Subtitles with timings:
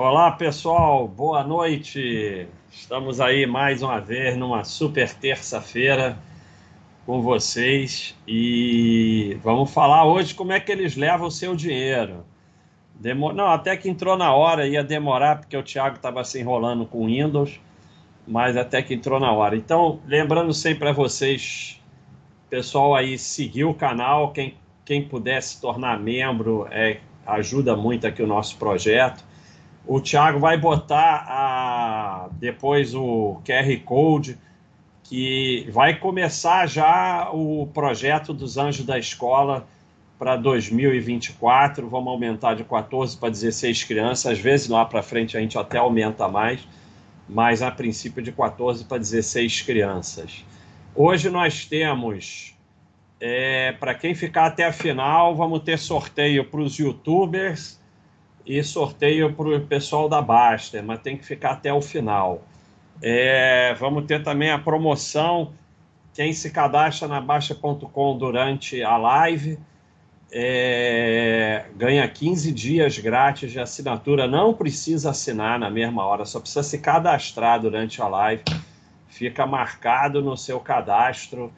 [0.00, 2.46] Olá, pessoal, boa noite.
[2.70, 6.16] Estamos aí mais uma vez numa super terça-feira
[7.04, 12.24] com vocês e vamos falar hoje como é que eles levam o seu dinheiro.
[12.94, 13.34] Demor...
[13.34, 17.06] Não, até que entrou na hora, ia demorar porque o Thiago estava se enrolando com
[17.06, 17.58] Windows,
[18.24, 19.56] mas até que entrou na hora.
[19.56, 21.82] Então, lembrando sempre a vocês,
[22.48, 28.22] pessoal aí, seguir o canal, quem, quem puder se tornar membro, é, ajuda muito aqui
[28.22, 29.26] o nosso projeto.
[29.88, 34.36] O Thiago vai botar a, depois o QR Code,
[35.02, 39.66] que vai começar já o projeto dos Anjos da Escola
[40.18, 41.88] para 2024.
[41.88, 44.32] Vamos aumentar de 14 para 16 crianças.
[44.32, 46.60] Às vezes lá para frente a gente até aumenta mais,
[47.26, 50.44] mas a princípio de 14 para 16 crianças.
[50.94, 52.54] Hoje nós temos,
[53.18, 57.77] é, para quem ficar até a final, vamos ter sorteio para os youtubers
[58.48, 62.42] e sorteio para o pessoal da Basta, mas tem que ficar até o final.
[63.02, 65.52] É, vamos ter também a promoção.
[66.14, 69.58] Quem se cadastra na Baixa.com durante a live
[70.32, 74.26] é, ganha 15 dias grátis de assinatura.
[74.26, 78.42] Não precisa assinar na mesma hora, só precisa se cadastrar durante a live.
[79.08, 81.52] Fica marcado no seu cadastro.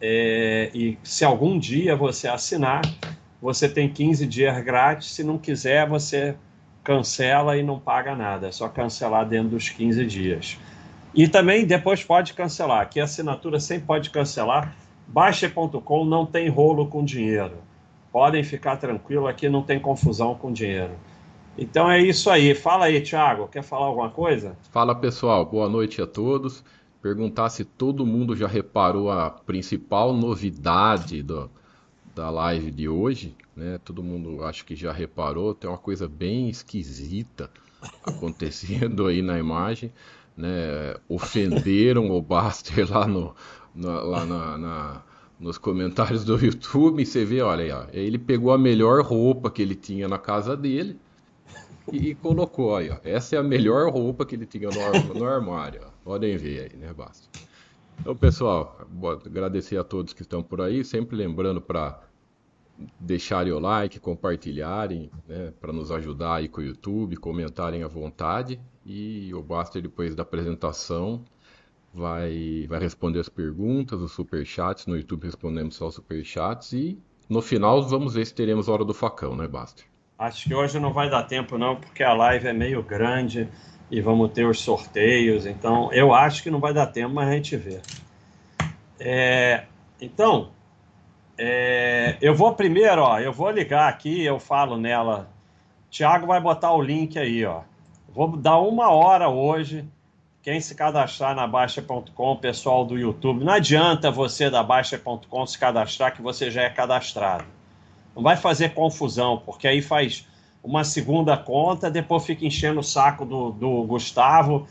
[0.00, 2.80] É, e se algum dia você assinar,
[3.40, 5.12] você tem 15 dias grátis.
[5.12, 6.36] Se não quiser, você
[6.84, 8.48] cancela e não paga nada.
[8.48, 10.58] É só cancelar dentro dos 15 dias.
[11.14, 12.82] E também depois pode cancelar.
[12.82, 14.76] Aqui a assinatura sempre pode cancelar.
[15.06, 17.58] Baixa.com não tem rolo com dinheiro.
[18.12, 20.92] Podem ficar tranquilo, aqui não tem confusão com dinheiro.
[21.58, 22.54] Então é isso aí.
[22.54, 23.48] Fala aí, Thiago.
[23.48, 24.56] Quer falar alguma coisa?
[24.70, 26.64] Fala pessoal, boa noite a todos.
[27.02, 31.50] Perguntar se todo mundo já reparou a principal novidade do,
[32.20, 33.80] da live de hoje, né?
[33.82, 37.50] Todo mundo acho que já reparou, tem uma coisa bem esquisita
[38.04, 39.90] acontecendo aí na imagem,
[40.36, 40.96] né?
[41.08, 43.34] Ofenderam o Baster lá no,
[43.74, 45.02] lá na, na,
[45.38, 49.62] nos comentários do YouTube, você vê, olha aí, ó, ele pegou a melhor roupa que
[49.62, 50.98] ele tinha na casa dele
[51.90, 55.80] e, colocou aí, ó, essa é a melhor roupa que ele tinha no, no armário,
[55.86, 55.90] ó.
[56.04, 57.30] podem ver aí, né, Baster?
[57.98, 58.78] Então, pessoal,
[59.26, 60.82] agradecer a todos que estão por aí.
[60.82, 62.00] Sempre lembrando para
[62.98, 68.60] deixarem o like, compartilharem, né, para nos ajudar aí com o YouTube, comentarem à vontade.
[68.84, 71.24] E o Baster, depois da apresentação,
[71.92, 74.86] vai, vai responder as perguntas, os superchats.
[74.86, 76.72] No YouTube respondemos só os superchats.
[76.72, 76.98] E
[77.28, 79.84] no final, vamos ver se teremos Hora do Facão, né, Baster?
[80.18, 83.48] Acho que hoje não vai dar tempo, não, porque a live é meio grande
[83.90, 85.46] e vamos ter os sorteios.
[85.46, 87.80] Então, eu acho que não vai dar tempo, mas a gente vê.
[88.98, 89.64] É,
[90.00, 90.50] então,
[91.42, 95.30] é, eu vou primeiro, ó, eu vou ligar aqui, eu falo nela.
[95.88, 97.62] Tiago vai botar o link aí, ó.
[98.10, 99.88] Vou dar uma hora hoje.
[100.42, 106.14] Quem se cadastrar na Baixa.com, pessoal do YouTube, não adianta você da Baixa.com se cadastrar
[106.14, 107.46] que você já é cadastrado.
[108.14, 110.26] Não vai fazer confusão, porque aí faz
[110.62, 114.66] uma segunda conta, depois fica enchendo o saco do, do Gustavo,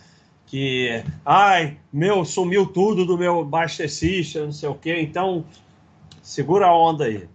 [0.45, 5.01] que, ai, meu, sumiu tudo do meu Bastecista, não sei o quê.
[5.01, 5.45] Então,
[6.30, 7.28] segura a onda aí.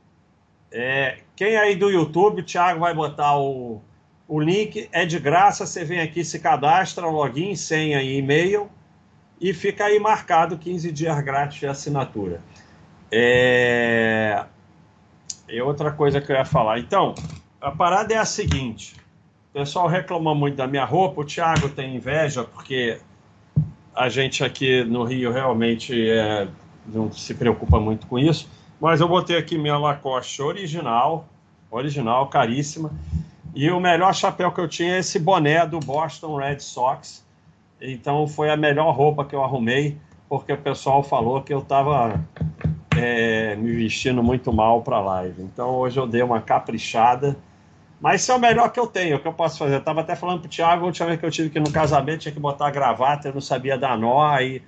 [0.71, 3.83] É, quem aí do YouTube, o Thiago vai botar o,
[4.29, 8.71] o link, é de graça, você vem aqui, se cadastra, login, senha e e-mail,
[9.41, 12.41] e fica aí marcado 15 dias grátis de assinatura.
[13.11, 14.45] É...
[15.49, 16.79] E outra coisa que eu ia falar.
[16.79, 17.17] Então,
[17.61, 18.95] a parada é a seguinte:
[19.51, 23.01] o pessoal reclama muito da minha roupa, o Thiago tem inveja, porque
[23.93, 26.47] a gente aqui no Rio realmente é,
[26.87, 28.49] não se preocupa muito com isso.
[28.81, 31.27] Mas eu botei aqui minha Lacoste original,
[31.71, 32.91] original, caríssima.
[33.55, 37.25] E o melhor chapéu que eu tinha é esse boné do Boston Red Sox.
[37.81, 39.97] Então foi a melhor roupa que eu arrumei,
[40.29, 42.21] porque o pessoal falou que eu estava
[42.97, 45.43] é, me vestindo muito mal para a live.
[45.43, 47.37] Então hoje eu dei uma caprichada
[48.05, 49.77] mas isso é o melhor que eu tenho, o que eu posso fazer.
[49.77, 51.73] Eu estava até falando pro Thiago, a última vez que eu tive que ir no
[51.73, 54.61] casamento, tinha que botar gravata, eu não sabia dar nó, aí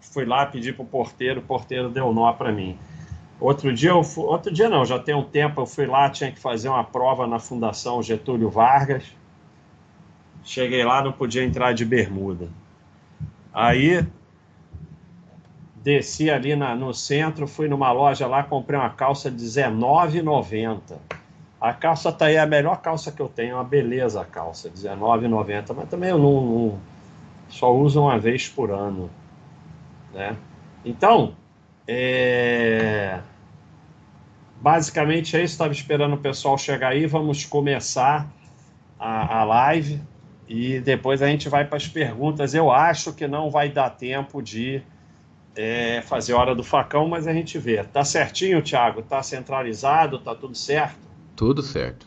[0.00, 2.76] fui lá pedir pro porteiro, o porteiro deu nó para mim.
[3.40, 6.30] Outro dia, eu fui, outro dia não, já tem um tempo, eu fui lá, tinha
[6.30, 9.04] que fazer uma prova na Fundação Getúlio Vargas.
[10.44, 12.48] Cheguei lá, não podia entrar de bermuda.
[13.52, 14.06] Aí
[15.84, 20.96] desci ali na, no centro, fui numa loja lá, comprei uma calça R$19,90.
[21.60, 24.24] A calça tá aí, é a melhor calça que eu tenho, é uma beleza a
[24.24, 26.78] calça, R$19,90, mas também eu não, não,
[27.48, 29.10] só uso uma vez por ano,
[30.12, 30.36] né?
[30.84, 31.34] Então,
[31.86, 33.20] é...
[34.60, 38.30] basicamente é isso, estava esperando o pessoal chegar aí, vamos começar
[38.98, 40.00] a, a live.
[40.48, 42.54] e depois a gente vai para as perguntas.
[42.54, 44.82] Eu acho que não vai dar tempo de
[45.56, 47.82] é, fazer hora do facão, mas a gente vê.
[47.84, 49.02] Tá certinho, Thiago?
[49.02, 50.18] Tá centralizado?
[50.18, 50.98] Tá tudo certo?
[51.36, 52.06] Tudo certo.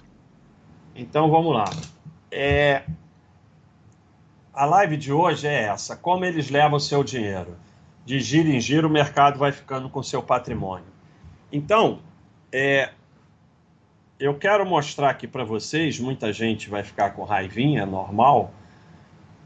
[0.95, 1.65] Então vamos lá.
[2.31, 2.83] É,
[4.53, 7.56] a live de hoje é essa: como eles levam o seu dinheiro.
[8.07, 10.88] De giro em giro, o mercado vai ficando com seu patrimônio.
[11.51, 12.00] Então,
[12.54, 12.92] é,
[14.18, 18.54] eu quero mostrar aqui para vocês, muita gente vai ficar com raivinha, normal,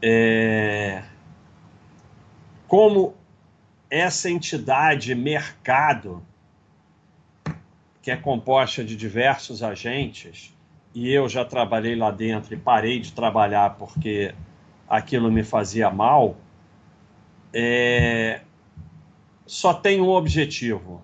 [0.00, 1.02] é,
[2.68, 3.16] como
[3.90, 6.24] essa entidade mercado,
[8.00, 10.56] que é composta de diversos agentes,
[10.94, 14.32] e eu já trabalhei lá dentro e parei de trabalhar porque
[14.88, 16.36] aquilo me fazia mal,
[17.52, 18.42] é,
[19.52, 21.02] só tem um objetivo.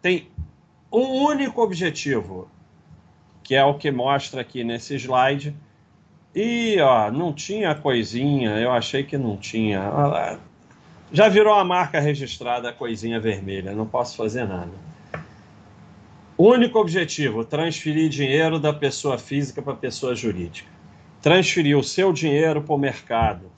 [0.00, 0.30] Tem
[0.90, 2.50] um único objetivo,
[3.42, 5.54] que é o que mostra aqui nesse slide.
[6.34, 10.38] E ó, não tinha coisinha, eu achei que não tinha.
[11.12, 14.72] Já virou a marca registrada a coisinha vermelha, não posso fazer nada.
[16.38, 20.70] Único objetivo: transferir dinheiro da pessoa física para a pessoa jurídica.
[21.20, 23.52] Transferir o seu dinheiro para o mercado.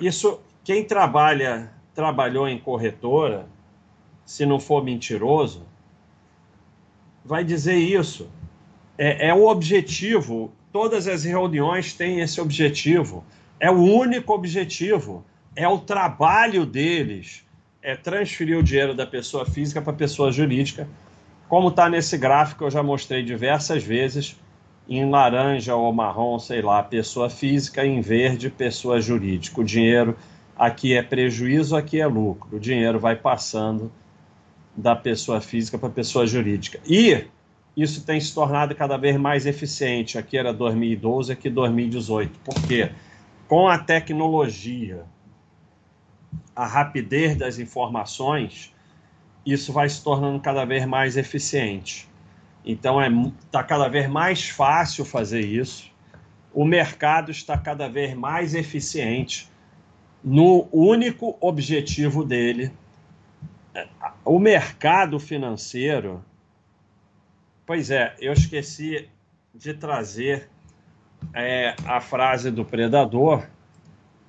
[0.00, 3.48] Isso, quem trabalha, trabalhou em corretora,
[4.24, 5.66] se não for mentiroso,
[7.24, 8.28] vai dizer isso.
[8.98, 10.52] É, é o objetivo.
[10.70, 13.24] Todas as reuniões têm esse objetivo.
[13.58, 15.24] É o único objetivo.
[15.56, 17.44] É o trabalho deles.
[17.82, 20.86] É transferir o dinheiro da pessoa física para a pessoa jurídica.
[21.48, 24.36] Como está nesse gráfico, eu já mostrei diversas vezes.
[24.88, 29.60] Em laranja ou marrom, sei lá, pessoa física, em verde, pessoa jurídica.
[29.60, 30.16] O dinheiro
[30.56, 32.56] aqui é prejuízo, aqui é lucro.
[32.56, 33.92] O dinheiro vai passando
[34.74, 36.80] da pessoa física para a pessoa jurídica.
[36.86, 37.26] E
[37.76, 40.16] isso tem se tornado cada vez mais eficiente.
[40.16, 42.38] Aqui era 2012, aqui 2018.
[42.40, 42.90] Por quê?
[43.46, 45.04] Com a tecnologia,
[46.54, 48.74] a rapidez das informações,
[49.44, 52.08] isso vai se tornando cada vez mais eficiente.
[52.64, 55.90] Então está é, tá cada vez mais fácil fazer isso.
[56.52, 59.48] O mercado está cada vez mais eficiente
[60.26, 62.72] no único objetivo dele,
[64.24, 66.20] o mercado financeiro.
[67.64, 69.08] Pois é, eu esqueci
[69.54, 70.50] de trazer
[71.32, 73.46] é, a frase do predador,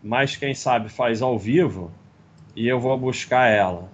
[0.04, 1.92] mas quem sabe faz ao vivo
[2.56, 3.90] e eu vou buscar ela.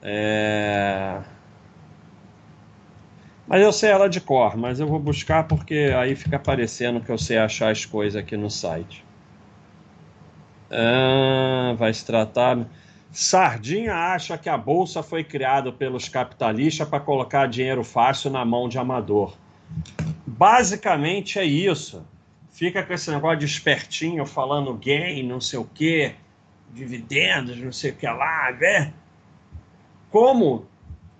[0.00, 1.20] É...
[3.46, 7.10] Mas eu sei ela de cor, mas eu vou buscar porque aí fica parecendo que
[7.10, 9.04] eu sei achar as coisas aqui no site.
[10.70, 12.66] Ah, vai se tratar.
[13.10, 18.68] Sardinha acha que a bolsa foi criada pelos capitalistas para colocar dinheiro fácil na mão
[18.68, 19.36] de amador.
[20.26, 22.06] Basicamente é isso.
[22.50, 26.14] Fica com esse negócio de espertinho falando gain, não sei o quê,
[26.72, 28.94] dividendos, não sei o que lá, né?
[30.10, 30.66] Como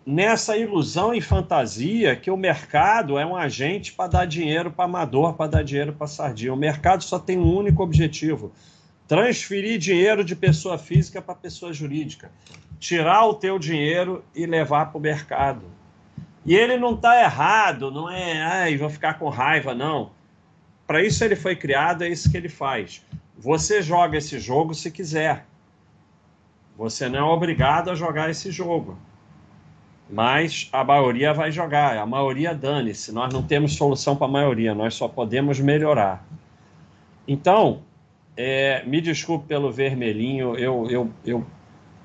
[0.04, 5.34] nessa ilusão e fantasia que o mercado é um agente para dar dinheiro para amador,
[5.34, 6.52] para dar dinheiro para sardinha.
[6.52, 8.52] O mercado só tem um único objetivo:
[9.06, 12.30] transferir dinheiro de pessoa física para pessoa jurídica,
[12.78, 15.64] tirar o teu dinheiro e levar para o mercado.
[16.44, 20.10] E ele não está errado, não é, ai, vou ficar com raiva, não.
[20.86, 23.04] Para isso ele foi criado, é isso que ele faz.
[23.38, 25.46] Você joga esse jogo se quiser.
[26.76, 28.98] Você não é obrigado a jogar esse jogo.
[30.12, 33.10] Mas a maioria vai jogar, a maioria dane-se.
[33.12, 36.22] Nós não temos solução para a maioria, nós só podemos melhorar.
[37.26, 37.80] Então,
[38.36, 41.46] é, me desculpe pelo vermelhinho, eu, eu, eu,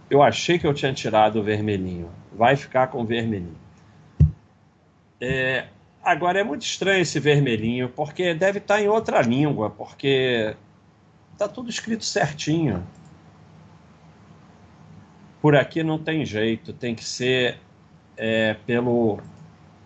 [0.10, 2.10] eu achei que eu tinha tirado o vermelhinho.
[2.32, 3.58] Vai ficar com o vermelhinho.
[5.20, 5.66] É,
[6.02, 10.56] agora é muito estranho esse vermelhinho, porque deve estar em outra língua, porque
[11.34, 12.88] está tudo escrito certinho.
[15.42, 17.67] Por aqui não tem jeito, tem que ser
[18.18, 19.20] é, pelo.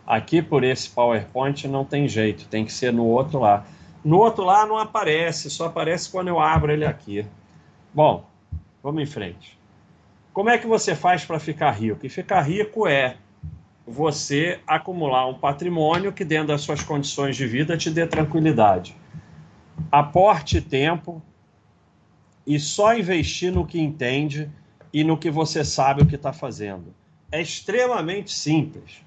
[0.05, 3.65] Aqui por esse PowerPoint não tem jeito, tem que ser no outro lá.
[4.03, 7.25] No outro lá não aparece, só aparece quando eu abro ele aqui.
[7.93, 8.25] Bom,
[8.81, 9.57] vamos em frente.
[10.33, 12.05] Como é que você faz para ficar rico?
[12.05, 13.17] E ficar rico é
[13.85, 18.95] você acumular um patrimônio que, dentro das suas condições de vida, te dê tranquilidade.
[19.91, 21.21] Aporte tempo
[22.45, 24.49] e só investir no que entende
[24.93, 26.93] e no que você sabe o que está fazendo.
[27.31, 29.01] É extremamente simples.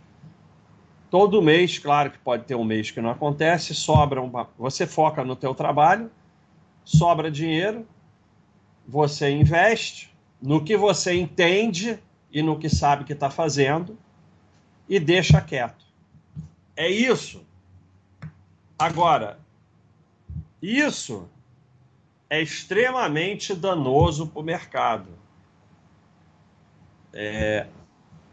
[1.11, 5.23] Todo mês, claro que pode ter um mês que não acontece, sobra uma, você foca
[5.23, 6.11] no teu trabalho,
[6.85, 7.87] sobra dinheiro,
[8.87, 10.13] você investe
[10.43, 11.99] no que você entende
[12.33, 13.97] e no que sabe que está fazendo
[14.89, 15.85] e deixa quieto.
[16.77, 17.47] É isso.
[18.79, 19.39] Agora,
[20.61, 21.29] isso
[22.29, 25.09] é extremamente danoso para o mercado.
[27.13, 27.69] É,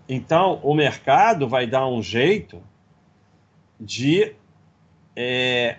[0.08, 2.62] então, o mercado vai dar um jeito
[3.79, 4.36] de
[5.15, 5.77] é,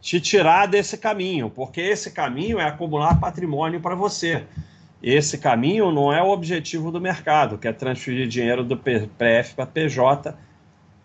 [0.00, 4.44] te tirar desse caminho, porque esse caminho é acumular patrimônio para você.
[5.02, 9.66] Esse caminho não é o objetivo do mercado, que é transferir dinheiro do PF para
[9.66, 10.36] PJ.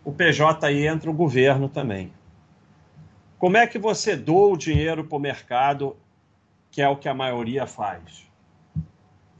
[0.04, 2.12] O PJ aí entra o governo também.
[3.40, 5.96] Como é que você doa o dinheiro para o mercado,
[6.70, 8.27] que é o que a maioria faz?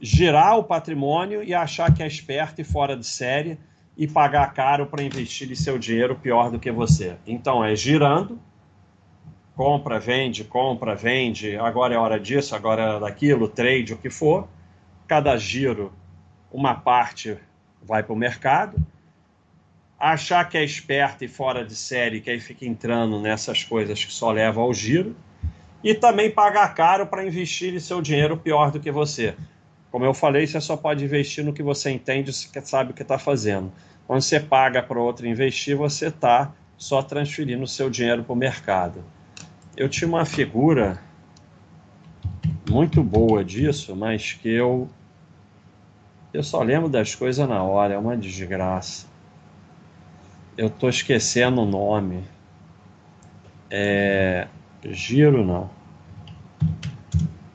[0.00, 3.58] Girar o patrimônio e achar que é esperto e fora de série
[3.96, 7.16] e pagar caro para investir seu dinheiro pior do que você.
[7.26, 8.38] Então é girando,
[9.56, 14.08] compra, vende, compra, vende, agora é hora disso, agora é hora daquilo, trade, o que
[14.08, 14.46] for.
[15.08, 15.92] Cada giro,
[16.52, 17.36] uma parte
[17.82, 18.80] vai para o mercado.
[19.98, 24.12] Achar que é esperto e fora de série, que aí fica entrando nessas coisas que
[24.12, 25.16] só levam ao giro.
[25.82, 29.34] E também pagar caro para investir em seu dinheiro pior do que você.
[29.90, 33.02] Como eu falei, você só pode investir no que você entende, e sabe o que
[33.02, 33.72] está fazendo.
[34.06, 38.36] Quando você paga para outro investir, você está só transferindo o seu dinheiro para o
[38.36, 39.04] mercado
[39.78, 41.00] eu tinha uma figura
[42.68, 44.88] muito boa disso, mas que eu
[46.34, 49.06] eu só lembro das coisas na hora, é uma desgraça.
[50.56, 52.24] Eu tô esquecendo o nome.
[53.70, 54.48] É
[54.84, 55.70] giro não.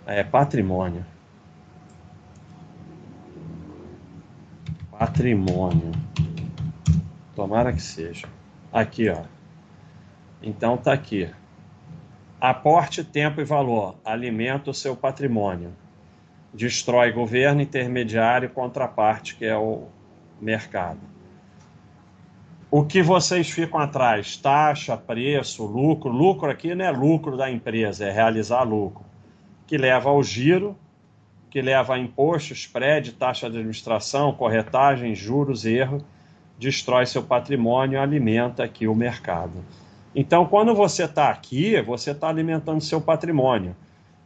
[0.06, 1.06] É patrimônio.
[5.06, 5.92] Patrimônio.
[7.36, 8.26] Tomara que seja.
[8.72, 9.24] Aqui, ó.
[10.42, 11.30] Então tá aqui.
[12.40, 15.74] Aporte tempo e valor, alimenta o seu patrimônio.
[16.54, 19.90] Destrói governo, intermediário e contraparte, que é o
[20.40, 21.02] mercado.
[22.72, 24.38] O que vocês ficam atrás?
[24.38, 26.10] Taxa, preço, lucro.
[26.10, 29.04] Lucro aqui não é lucro da empresa, é realizar lucro.
[29.68, 30.78] Que leva ao giro,
[31.54, 36.04] que leva a imposto, spread, taxa de administração, corretagem, juros, erro.
[36.58, 39.64] Destrói seu patrimônio, alimenta aqui o mercado.
[40.16, 43.76] Então, quando você está aqui, você está alimentando seu patrimônio.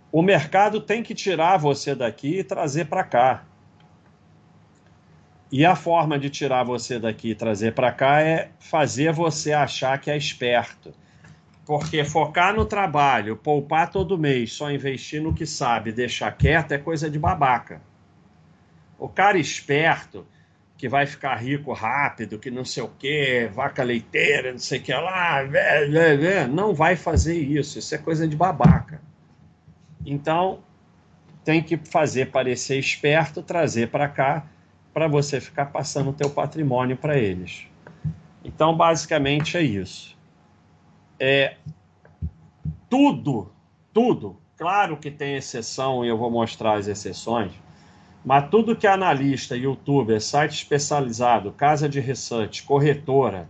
[0.10, 3.43] O mercado tem que tirar você daqui e trazer para cá.
[5.51, 10.00] E a forma de tirar você daqui e trazer para cá é fazer você achar
[10.00, 10.93] que é esperto.
[11.67, 16.77] Porque focar no trabalho, poupar todo mês, só investir no que sabe, deixar quieto é
[16.77, 17.81] coisa de babaca.
[18.97, 20.25] O cara esperto,
[20.77, 24.81] que vai ficar rico rápido, que não sei o quê, vaca leiteira, não sei o
[24.81, 25.41] que lá,
[26.50, 27.79] não vai fazer isso.
[27.79, 29.01] Isso é coisa de babaca.
[30.05, 30.59] Então,
[31.43, 34.45] tem que fazer parecer esperto, trazer para cá,
[34.93, 37.67] para você ficar passando o teu patrimônio para eles.
[38.41, 40.16] Então, basicamente é isso.
[41.19, 41.55] É
[42.89, 43.51] tudo,
[43.93, 44.38] tudo.
[44.57, 47.51] Claro que tem exceção e eu vou mostrar as exceções
[48.27, 53.47] mas tudo que analista, youtuber, site especializado, casa de research, corretora,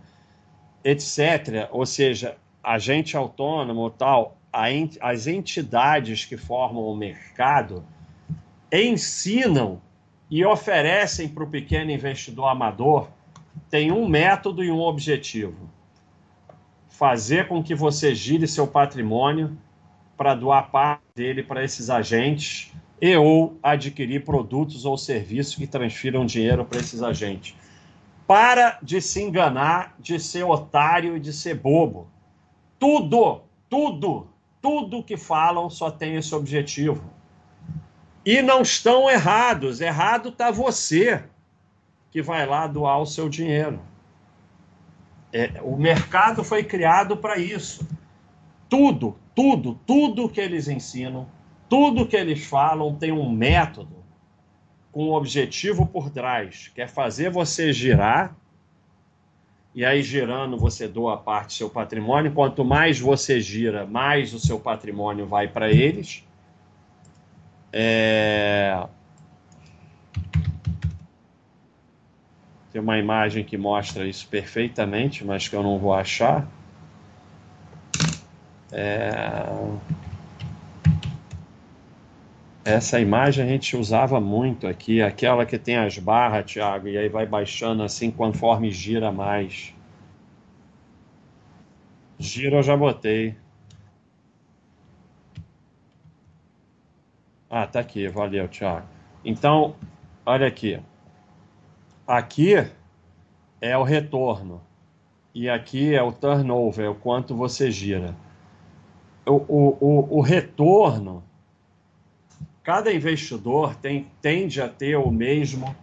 [0.84, 7.84] etc., ou seja, agente autônomo tal, as entidades que formam o mercado
[8.72, 9.82] ensinam
[10.30, 13.08] e oferecem para o pequeno investidor amador
[13.68, 15.68] tem um método e um objetivo:
[16.98, 19.56] fazer com que você gire seu patrimônio
[20.16, 26.26] para doar parte dele para esses agentes e ou adquirir produtos ou serviços que transfiram
[26.26, 27.54] dinheiro para esses agentes.
[28.26, 32.08] Para de se enganar, de ser otário e de ser bobo.
[32.80, 34.26] Tudo, tudo,
[34.60, 37.04] tudo que falam só tem esse objetivo.
[38.26, 39.80] E não estão errados.
[39.80, 41.22] Errado está você
[42.10, 43.80] que vai lá doar o seu dinheiro.
[45.32, 47.86] É, o mercado foi criado para isso.
[48.68, 51.26] Tudo, tudo, tudo que eles ensinam
[51.68, 53.98] tudo que eles falam tem um método
[54.90, 58.34] com um objetivo por trás, que é fazer você girar,
[59.74, 62.32] e aí girando você doa parte do seu patrimônio.
[62.32, 66.24] Quanto mais você gira, mais o seu patrimônio vai para eles.
[67.70, 68.88] É...
[72.78, 76.46] Tem uma imagem que mostra isso perfeitamente, mas que eu não vou achar.
[78.70, 79.42] É...
[82.64, 87.08] Essa imagem a gente usava muito aqui, aquela que tem as barras, Thiago, e aí
[87.08, 89.74] vai baixando assim conforme gira mais.
[92.16, 93.34] Gira eu já botei.
[97.50, 98.86] Ah, tá aqui, valeu, Thiago.
[99.24, 99.74] Então,
[100.24, 100.80] olha aqui.
[102.08, 102.54] Aqui
[103.60, 104.62] é o retorno.
[105.34, 108.16] e aqui é o turnover, é o quanto você gira.
[109.26, 111.22] O, o, o, o retorno,
[112.62, 115.76] cada investidor tem, tende a ter o mesmo,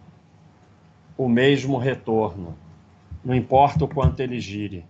[1.15, 2.57] o mesmo retorno,
[3.23, 4.83] não importa o quanto ele gire.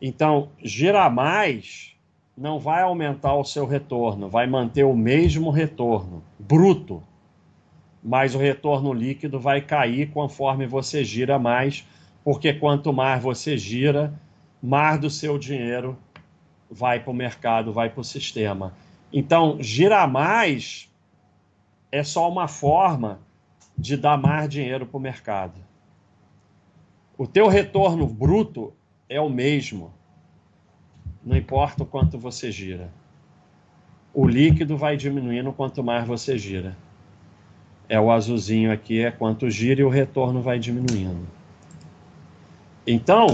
[0.00, 1.94] Então, girar mais
[2.34, 7.02] não vai aumentar o seu retorno, vai manter o mesmo retorno bruto,
[8.02, 11.86] mas o retorno líquido vai cair conforme você gira mais,
[12.24, 14.12] porque quanto mais você gira,
[14.62, 15.96] mais do seu dinheiro
[16.70, 18.74] vai para o mercado, vai para o sistema.
[19.12, 20.88] Então, girar mais
[21.90, 23.20] é só uma forma
[23.76, 25.54] de dar mais dinheiro para o mercado.
[27.18, 28.72] O teu retorno bruto
[29.08, 29.92] é o mesmo
[31.24, 32.90] não importa o quanto você gira.
[34.12, 36.76] O líquido vai diminuindo quanto mais você gira.
[37.90, 41.26] É o azulzinho aqui, é quanto gira e o retorno vai diminuindo.
[42.86, 43.26] Então,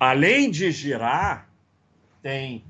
[0.00, 1.46] além de girar,
[2.22, 2.64] tem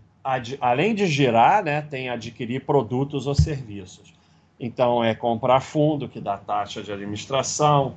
[0.61, 4.12] além de girar, né, tem adquirir produtos ou serviços.
[4.59, 7.95] Então, é comprar fundo, que dá taxa de administração,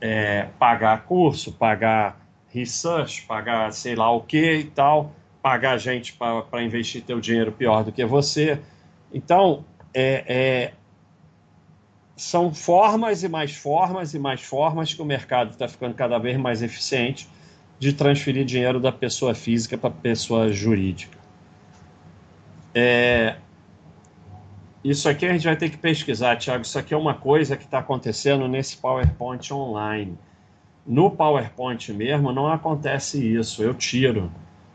[0.00, 6.62] é, pagar curso, pagar research, pagar sei lá o que e tal, pagar gente para
[6.62, 8.58] investir teu dinheiro pior do que você.
[9.12, 10.72] Então, é, é,
[12.18, 16.36] são formas e mais formas e mais formas que o mercado está ficando cada vez
[16.36, 17.28] mais eficiente
[17.78, 21.16] de transferir dinheiro da pessoa física para a pessoa jurídica.
[22.74, 23.36] É,
[24.82, 26.62] isso aqui a gente vai ter que pesquisar, Tiago.
[26.62, 30.18] Isso aqui é uma coisa que está acontecendo nesse PowerPoint online.
[30.84, 34.28] No PowerPoint mesmo não acontece isso, eu tiro.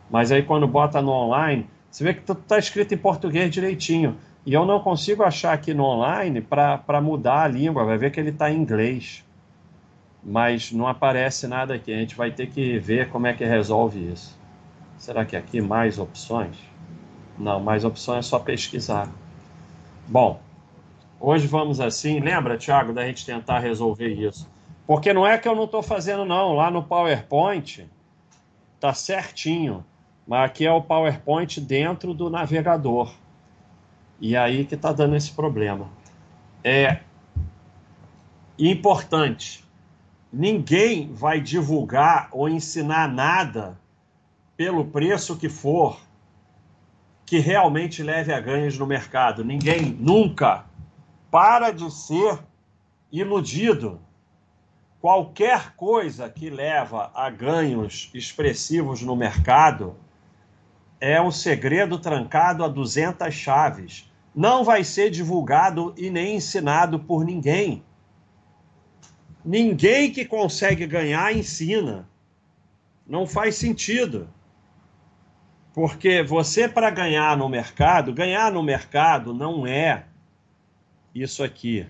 [0.09, 4.15] Mas aí quando bota no online, você vê que está escrito em português direitinho.
[4.45, 8.19] E eu não consigo achar aqui no online para mudar a língua, vai ver que
[8.19, 9.23] ele está em inglês.
[10.23, 14.11] Mas não aparece nada aqui, a gente vai ter que ver como é que resolve
[14.11, 14.37] isso.
[14.97, 16.57] Será que aqui mais opções?
[17.37, 19.09] Não, mais opções é só pesquisar.
[20.07, 20.39] Bom,
[21.19, 22.19] hoje vamos assim.
[22.19, 24.49] Lembra, Thiago, da gente tentar resolver isso.
[24.85, 26.53] Porque não é que eu não estou fazendo, não.
[26.53, 27.89] Lá no PowerPoint
[28.79, 29.83] tá certinho.
[30.27, 33.13] Mas aqui é o PowerPoint dentro do navegador.
[34.19, 35.89] E aí que está dando esse problema.
[36.63, 36.99] É
[38.57, 39.63] importante.
[40.31, 43.77] Ninguém vai divulgar ou ensinar nada
[44.55, 45.99] pelo preço que for
[47.25, 49.43] que realmente leve a ganhos no mercado.
[49.43, 50.65] Ninguém nunca
[51.31, 52.39] para de ser
[53.11, 53.99] iludido
[55.01, 59.95] qualquer coisa que leva a ganhos expressivos no mercado
[61.05, 64.09] é um segredo trancado a 200 chaves.
[64.33, 67.83] Não vai ser divulgado e nem ensinado por ninguém.
[69.43, 72.07] Ninguém que consegue ganhar ensina.
[73.05, 74.29] Não faz sentido.
[75.73, 80.05] Porque você, para ganhar no mercado, ganhar no mercado não é
[81.13, 81.85] isso aqui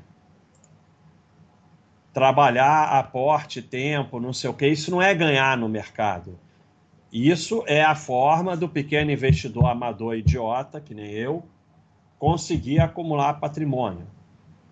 [2.12, 6.40] trabalhar aporte, tempo, não sei o que, isso não é ganhar no mercado.
[7.14, 11.44] Isso é a forma do pequeno investidor amador idiota, que nem eu,
[12.18, 14.08] conseguir acumular patrimônio.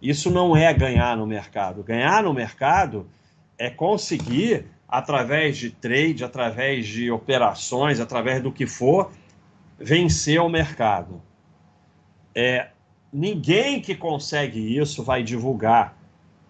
[0.01, 1.83] Isso não é ganhar no mercado.
[1.83, 3.07] Ganhar no mercado
[3.59, 9.11] é conseguir, através de trade, através de operações, através do que for,
[9.77, 11.21] vencer o mercado.
[12.33, 12.69] É,
[13.13, 15.95] ninguém que consegue isso vai divulgar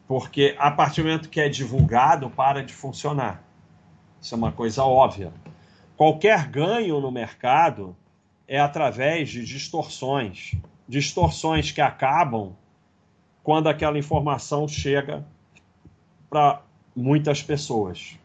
[0.07, 3.41] porque a partir do momento que é divulgado, para de funcionar.
[4.21, 5.31] Isso é uma coisa óbvia.
[6.01, 7.95] Qualquer ganho no mercado
[8.47, 10.55] é através de distorções.
[10.87, 12.55] Distorções que acabam
[13.43, 15.23] quando aquela informação chega
[16.27, 16.63] para
[16.95, 18.17] muitas pessoas.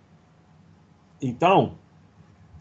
[1.20, 1.74] Então,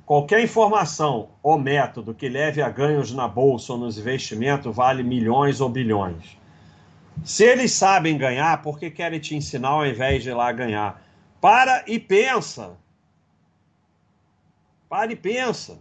[0.06, 5.62] qualquer informação ou método que leve a ganhos na bolsa ou nos investimentos vale milhões
[5.62, 6.38] ou bilhões.
[7.24, 11.02] Se eles sabem ganhar, por que querem te ensinar ao invés de ir lá ganhar?
[11.40, 12.76] Para e pensa.
[14.96, 15.78] Para e pensa.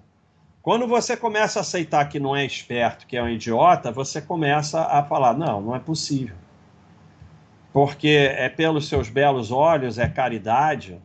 [0.60, 4.80] Quando você começa a aceitar que não é esperto, que é um idiota, você começa
[4.86, 6.34] a falar: não, não é possível.
[7.72, 11.00] Porque é pelos seus belos olhos, é caridade.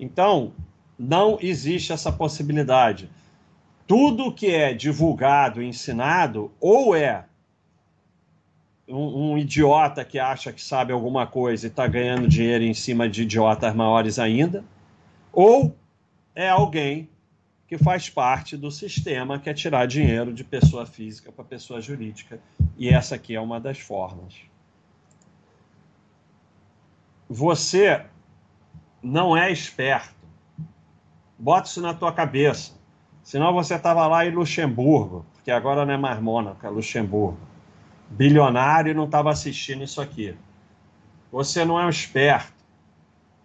[0.00, 0.54] Então,
[0.98, 3.10] não existe essa possibilidade.
[3.86, 7.26] Tudo que é divulgado, ensinado, ou é
[8.88, 13.06] um, um, idiota que acha que sabe alguma coisa e está ganhando dinheiro em cima
[13.06, 14.64] de idiotas maiores ainda,
[15.30, 15.76] ou
[16.34, 17.08] é alguém
[17.66, 22.40] que faz parte do sistema que é tirar dinheiro de pessoa física para pessoa jurídica.
[22.76, 24.34] E essa aqui é uma das formas.
[27.28, 28.04] Você
[29.02, 30.22] não é esperto
[31.42, 32.72] Bota isso na tua cabeça.
[33.20, 37.36] Senão você estava lá em Luxemburgo, porque agora não é mais Mônaco, é Luxemburgo.
[38.08, 40.36] Bilionário e não estava assistindo isso aqui.
[41.32, 42.52] Você não é um esperto.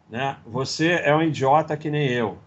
[0.08, 0.38] Né?
[0.46, 2.38] Você é um idiota que nem eu.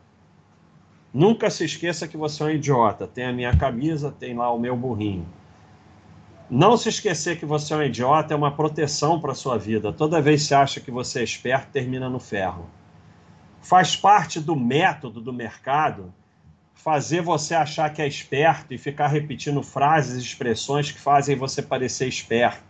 [1.13, 3.07] Nunca se esqueça que você é um idiota.
[3.07, 5.27] Tem a minha camisa, tem lá o meu burrinho.
[6.49, 9.93] Não se esquecer que você é um idiota é uma proteção para a sua vida.
[9.93, 12.69] Toda vez que você acha que você é esperto, termina no ferro.
[13.61, 16.13] Faz parte do método do mercado
[16.75, 21.61] fazer você achar que é esperto e ficar repetindo frases e expressões que fazem você
[21.61, 22.65] parecer esperto.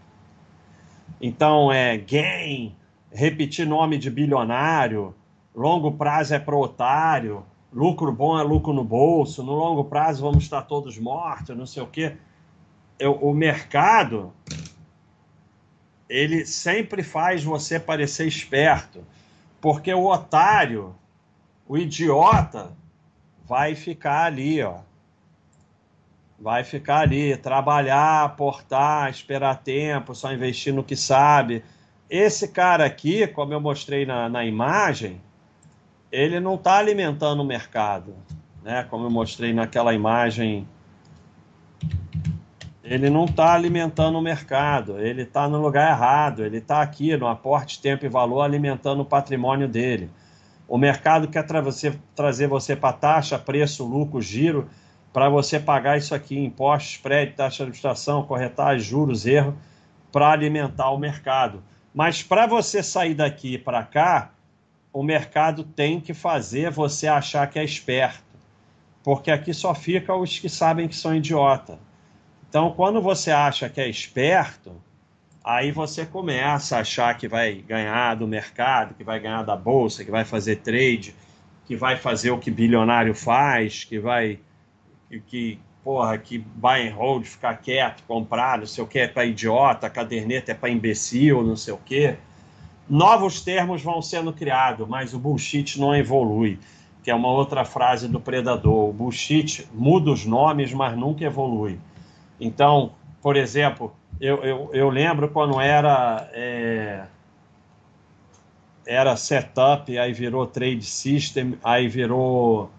[1.20, 2.74] Então, é gain,
[3.12, 5.14] repetir nome de bilionário,
[5.55, 10.45] longo prazo é para otário, lucro bom é lucro no bolso, no longo prazo vamos
[10.45, 12.17] estar todos mortos, não sei o quê.
[12.99, 14.33] Eu, o mercado,
[16.09, 19.05] ele sempre faz você parecer esperto,
[19.61, 20.95] porque o otário,
[21.67, 22.73] o idiota,
[23.47, 24.79] vai ficar ali, ó.
[26.39, 31.63] Vai ficar ali, trabalhar, aportar, esperar tempo, só investir no que sabe.
[32.09, 35.21] Esse cara aqui, como eu mostrei na, na imagem,
[36.11, 38.14] ele não está alimentando o mercado,
[38.62, 38.85] né?
[38.90, 40.66] Como eu mostrei naquela imagem,
[42.83, 47.29] ele não está alimentando o mercado, ele está no lugar errado, ele está aqui no
[47.29, 50.11] aporte tempo e valor alimentando o patrimônio dele.
[50.66, 54.68] O mercado quer tra você, trazer você para taxa, preço, lucro, giro,
[55.12, 59.57] para você pagar isso aqui, impostos, prédio, taxa de administração, corretagem, juros, erro,
[60.12, 61.62] para alimentar o mercado.
[61.94, 64.31] Mas para você sair daqui para cá,
[64.92, 68.24] o mercado tem que fazer você achar que é esperto.
[69.03, 71.79] Porque aqui só fica os que sabem que são idiota.
[72.48, 74.72] Então, quando você acha que é esperto,
[75.42, 80.05] aí você começa a achar que vai ganhar do mercado, que vai ganhar da bolsa,
[80.05, 81.14] que vai fazer trade,
[81.64, 84.40] que vai fazer o que bilionário faz, que vai
[85.26, 89.24] que porra, que buy and hold, ficar quieto, comprar, não sei o que, é para
[89.24, 92.16] idiota, caderneta é para imbecil, não sei o que.
[92.90, 96.59] Novos termos vão sendo criados, mas o bullshit não evolui,
[97.05, 98.88] que é uma outra frase do predador.
[98.88, 101.79] O bullshit muda os nomes, mas nunca evolui.
[102.40, 102.90] Então,
[103.22, 107.05] por exemplo, eu, eu, eu lembro quando era é,
[108.85, 112.72] era setup, aí virou trade system, aí virou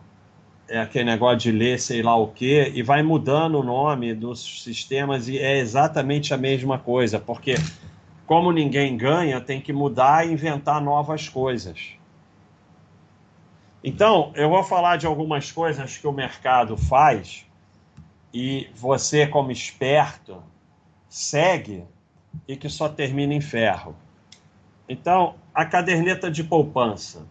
[0.68, 4.62] é, aquele negócio de ler sei lá o que, e vai mudando o nome dos
[4.62, 7.56] sistemas e é exatamente a mesma coisa, porque
[8.32, 11.98] como ninguém ganha, tem que mudar e inventar novas coisas.
[13.84, 17.46] Então, eu vou falar de algumas coisas que o mercado faz
[18.34, 20.42] e você, como esperto,
[21.10, 21.84] segue
[22.48, 23.98] e que só termina em ferro.
[24.88, 27.28] Então, a caderneta de poupança.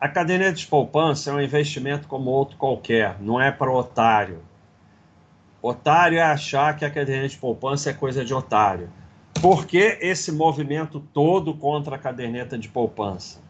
[0.00, 4.42] A caderneta de poupança é um investimento como outro qualquer, não é para otário.
[5.60, 8.90] Otário é achar que a caderneta de poupança é coisa de otário.
[9.42, 13.40] Por que esse movimento todo contra a caderneta de poupança?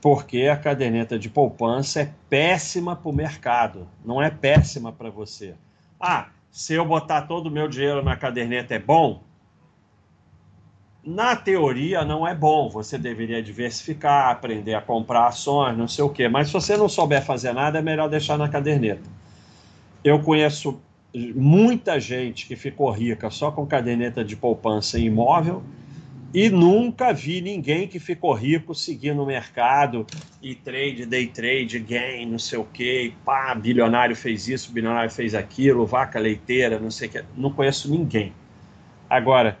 [0.00, 5.54] Porque a caderneta de poupança é péssima para o mercado, não é péssima para você.
[6.00, 9.22] Ah, se eu botar todo o meu dinheiro na caderneta é bom?
[11.04, 12.70] Na teoria não é bom.
[12.70, 16.26] Você deveria diversificar, aprender a comprar ações, não sei o quê.
[16.26, 19.10] Mas se você não souber fazer nada, é melhor deixar na caderneta.
[20.02, 20.80] Eu conheço
[21.14, 25.62] muita gente que ficou rica só com caderneta de poupança em imóvel
[26.32, 30.06] e nunca vi ninguém que ficou rico seguindo o mercado
[30.42, 35.34] e trade, day trade, gain, não sei o quê, pá, bilionário fez isso, bilionário fez
[35.34, 37.24] aquilo, vaca leiteira, não sei o quê.
[37.34, 38.34] Não conheço ninguém.
[39.08, 39.58] Agora,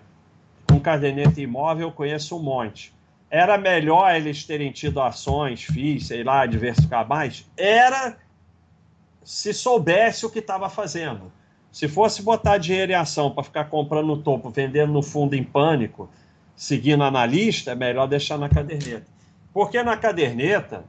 [0.68, 2.92] com caderneta imóvel conheço um monte.
[3.30, 7.46] Era melhor eles terem tido ações, FIIs, sei lá, diversificar mais?
[7.56, 8.18] Era
[9.24, 11.32] se soubesse o que estava fazendo.
[11.70, 15.44] Se fosse botar dinheiro em ação para ficar comprando no topo, vendendo no fundo em
[15.44, 16.08] pânico,
[16.56, 19.06] seguindo analista, é melhor deixar na caderneta.
[19.52, 20.84] Porque na caderneta,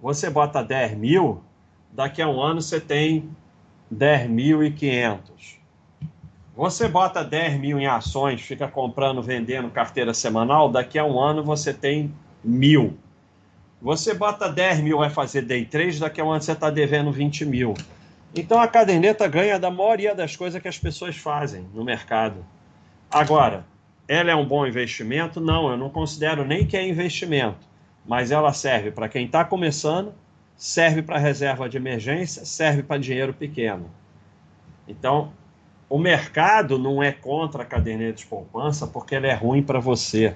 [0.00, 1.42] você bota 10 mil,
[1.92, 3.30] daqui a um ano você tem
[3.92, 5.20] 10.500.
[6.56, 11.42] Você bota 10 mil em ações, fica comprando, vendendo carteira semanal, daqui a um ano
[11.42, 12.96] você tem mil.
[13.82, 17.10] Você bota 10 mil, vai fazer day 3, daqui a um ano você está devendo
[17.10, 17.74] 20 mil.
[18.34, 22.44] Então a caderneta ganha da maioria das coisas que as pessoas fazem no mercado.
[23.10, 23.64] Agora,
[24.08, 25.40] ela é um bom investimento?
[25.40, 27.66] Não, eu não considero nem que é investimento,
[28.04, 30.12] mas ela serve para quem está começando,
[30.56, 33.88] serve para reserva de emergência, serve para dinheiro pequeno.
[34.88, 35.32] Então,
[35.88, 40.34] o mercado não é contra a caderneta de poupança porque ele é ruim para você.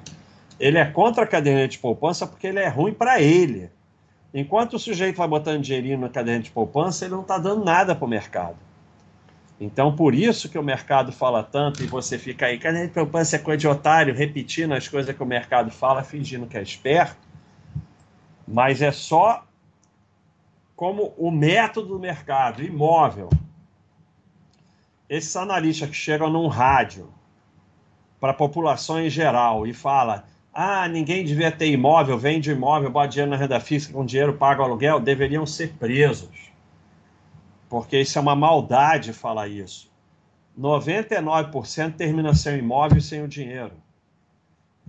[0.61, 3.71] Ele é contra a caderneta de poupança porque ele é ruim para ele.
[4.33, 7.95] Enquanto o sujeito vai botando dinheirinho na cadeia de poupança, ele não está dando nada
[7.95, 8.57] para o mercado.
[9.61, 13.37] Então, por isso que o mercado fala tanto e você fica aí, cadeia de poupança
[13.37, 17.27] é coisa de otário, repetindo as coisas que o mercado fala, fingindo que é esperto.
[18.47, 19.45] Mas é só
[20.77, 23.29] como o método do mercado, imóvel.
[25.09, 27.13] Esses analistas que chegam num rádio
[28.21, 33.09] para a população em geral e fala ah, ninguém devia ter imóvel, vende imóvel, bota
[33.09, 36.51] dinheiro na renda fixa, com dinheiro paga o aluguel, deveriam ser presos.
[37.69, 39.91] Porque isso é uma maldade falar isso.
[40.59, 43.73] 99% termina sem imóvel sem o dinheiro.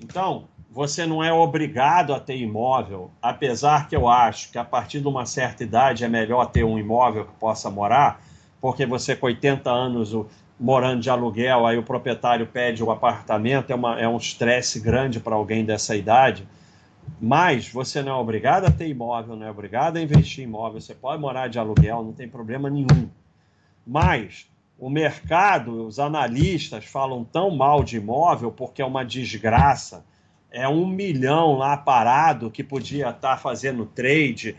[0.01, 5.01] Então, você não é obrigado a ter imóvel, apesar que eu acho que a partir
[5.01, 8.21] de uma certa idade é melhor ter um imóvel que possa morar,
[8.61, 10.13] porque você com 80 anos
[10.59, 15.19] morando de aluguel, aí o proprietário pede o apartamento, é, uma, é um estresse grande
[15.19, 16.45] para alguém dessa idade.
[17.19, 20.81] Mas você não é obrigado a ter imóvel, não é obrigado a investir em imóvel,
[20.81, 23.09] você pode morar de aluguel, não tem problema nenhum.
[23.87, 30.05] Mas o mercado, os analistas falam tão mal de imóvel porque é uma desgraça.
[30.51, 34.55] É um milhão lá parado que podia estar tá fazendo trade,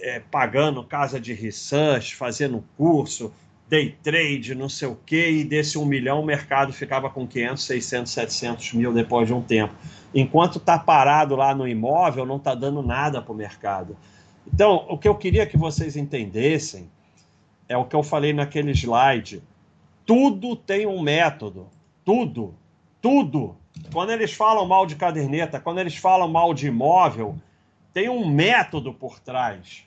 [0.00, 3.32] é, pagando casa de research, fazendo curso,
[3.72, 7.64] day trade, não sei o quê, e desse um milhão o mercado ficava com 500,
[7.64, 9.72] 600, 700 mil depois de um tempo.
[10.14, 13.96] Enquanto está parado lá no imóvel, não está dando nada para o mercado.
[14.46, 16.90] Então, o que eu queria que vocês entendessem
[17.66, 19.42] é o que eu falei naquele slide.
[20.04, 21.66] Tudo tem um método.
[22.04, 22.54] Tudo.
[23.00, 23.56] Tudo.
[23.90, 27.36] Quando eles falam mal de caderneta, quando eles falam mal de imóvel,
[27.94, 29.84] tem um método por trás.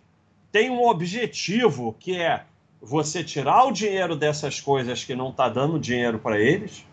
[0.52, 2.45] Tem um objetivo que é
[2.86, 6.86] você tirar o dinheiro dessas coisas que não está dando dinheiro para eles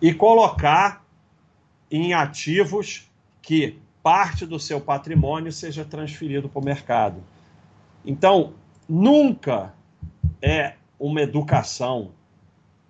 [0.00, 1.04] e colocar
[1.90, 3.10] em ativos
[3.42, 7.24] que parte do seu patrimônio seja transferido para o mercado.
[8.06, 8.54] Então,
[8.88, 9.74] nunca
[10.40, 12.12] é uma educação,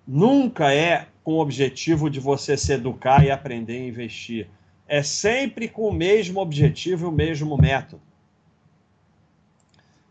[0.07, 4.47] nunca é com o objetivo de você se educar e aprender a investir.
[4.87, 8.08] É sempre com o mesmo objetivo e o mesmo método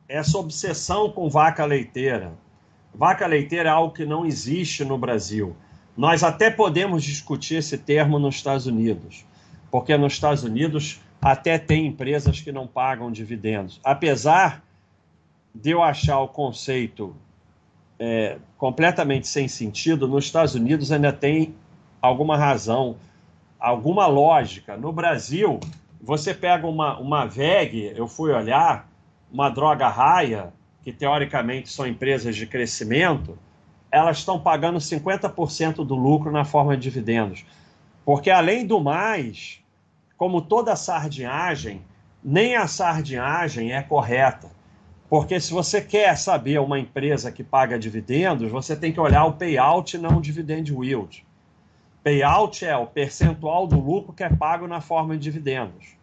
[0.09, 2.33] essa obsessão com vaca leiteira.
[2.95, 5.55] Vaca leiteira é algo que não existe no Brasil.
[5.97, 9.27] Nós até podemos discutir esse termo nos Estados Unidos,
[9.71, 13.81] porque nos Estados Unidos até tem empresas que não pagam dividendos.
[13.85, 14.63] Apesar
[15.55, 17.15] de eu achar o conceito
[17.99, 21.55] é, completamente sem sentido, nos Estados Unidos ainda tem
[22.01, 22.97] alguma razão,
[23.59, 24.77] alguma lógica.
[24.77, 25.59] No Brasil,
[26.01, 28.89] você pega uma, uma VEG, eu fui olhar,
[29.33, 33.39] uma droga raia, que teoricamente são empresas de crescimento,
[33.91, 37.45] elas estão pagando 50% do lucro na forma de dividendos.
[38.05, 39.61] Porque, além do mais,
[40.17, 41.83] como toda sardinhagem,
[42.23, 44.51] nem a sardinhagem é correta.
[45.09, 49.35] Porque se você quer saber uma empresa que paga dividendos, você tem que olhar o
[49.35, 51.25] payout e não o dividend yield.
[52.03, 55.98] Payout é o percentual do lucro que é pago na forma de dividendos.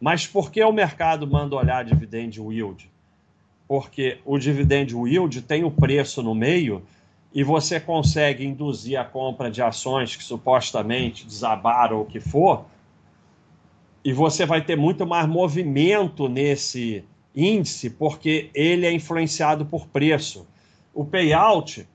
[0.00, 2.90] Mas por que o mercado manda olhar dividend yield?
[3.66, 6.82] Porque o dividend yield tem o preço no meio
[7.32, 12.64] e você consegue induzir a compra de ações que supostamente desabaram ou o que for,
[14.04, 17.04] e você vai ter muito mais movimento nesse
[17.34, 20.46] índice, porque ele é influenciado por preço.
[20.94, 21.86] O payout,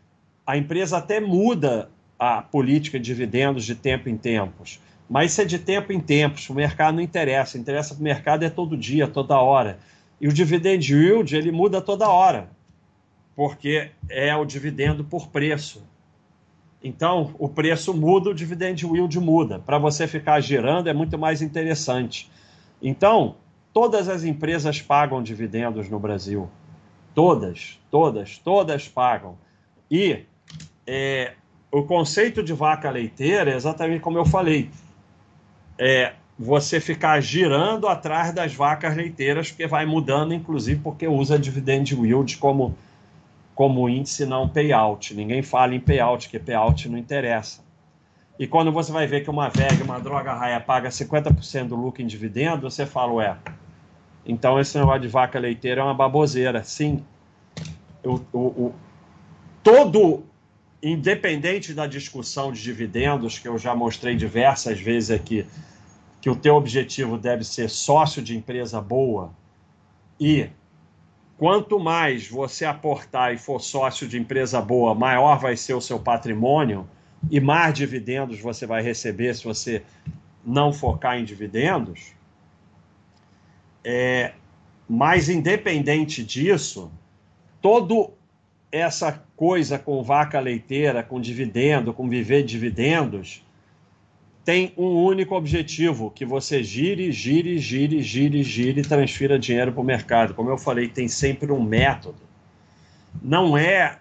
[0.46, 4.80] a empresa até muda a política de dividendos de tempo em tempos
[5.12, 8.46] mas isso é de tempo em tempos, o mercado não interessa, interessa para o mercado
[8.46, 9.78] é todo dia, toda hora.
[10.22, 12.48] E o dividend yield, ele muda toda hora,
[13.36, 15.84] porque é o dividendo por preço.
[16.82, 19.60] Então, o preço muda, o dividend yield muda.
[19.60, 22.32] Para você ficar girando é muito mais interessante.
[22.82, 23.36] Então,
[23.74, 26.50] todas as empresas pagam dividendos no Brasil.
[27.14, 29.38] Todas, todas, todas pagam.
[29.92, 30.24] E
[30.88, 31.34] é,
[31.70, 34.72] o conceito de vaca leiteira é exatamente como eu falei
[35.84, 41.96] é, você ficar girando atrás das vacas leiteiras, porque vai mudando, inclusive porque usa dividend
[41.96, 42.78] yield como,
[43.56, 45.16] como índice, não payout.
[45.16, 47.64] Ninguém fala em payout, porque payout não interessa.
[48.38, 52.04] E quando você vai ver que uma VEG, uma droga raia, paga 50% do lucro
[52.04, 53.38] em dividendo, você fala, ué,
[54.24, 56.64] então esse negócio de vaca leiteira é uma baboseira.
[56.64, 57.04] Sim,
[58.06, 58.76] o, o, o,
[59.64, 60.24] todo,
[60.82, 65.44] independente da discussão de dividendos, que eu já mostrei diversas vezes aqui,
[66.22, 69.34] que o teu objetivo deve ser sócio de empresa boa
[70.20, 70.48] e
[71.36, 76.00] quanto mais você aportar e for sócio de empresa boa, maior vai ser o seu
[76.00, 76.88] patrimônio
[77.30, 79.84] e mais dividendos você vai receber se você
[80.46, 82.14] não focar em dividendos.
[83.84, 84.34] É,
[84.88, 86.92] Mas, independente disso,
[87.62, 88.14] todo
[88.72, 93.44] essa coisa com vaca leiteira, com dividendo, com viver dividendos,
[94.44, 99.82] tem um único objetivo, que você gire, gire, gire, gire, gire e transfira dinheiro para
[99.82, 100.34] o mercado.
[100.34, 102.20] Como eu falei, tem sempre um método.
[103.22, 104.00] Não é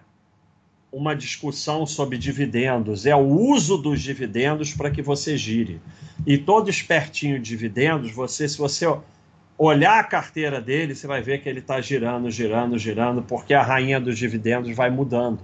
[0.91, 5.79] uma discussão sobre dividendos, é o uso dos dividendos para que você gire.
[6.25, 8.85] E todo espertinho de dividendos, você, se você
[9.57, 13.61] olhar a carteira dele, você vai ver que ele está girando, girando, girando, porque a
[13.61, 15.39] rainha dos dividendos vai mudando.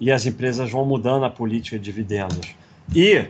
[0.00, 2.56] E as empresas vão mudando a política de dividendos.
[2.94, 3.26] E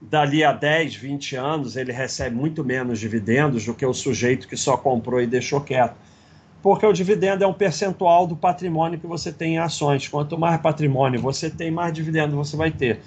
[0.00, 4.56] dali a 10, 20 anos, ele recebe muito menos dividendos do que o sujeito que
[4.56, 5.96] só comprou e deixou quieto
[6.62, 10.06] porque o dividendo é um percentual do patrimônio que você tem em ações.
[10.08, 13.00] Quanto mais patrimônio você tem, mais dividendo você vai ter.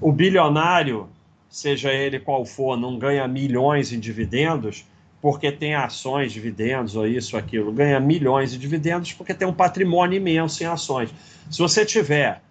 [0.00, 1.08] O bilionário,
[1.48, 4.86] seja ele qual for, não ganha milhões em dividendos
[5.20, 7.72] porque tem ações, dividendos ou isso, aquilo.
[7.72, 11.10] Ganha milhões de dividendos porque tem um patrimônio imenso em ações.
[11.50, 12.42] Se você tiver,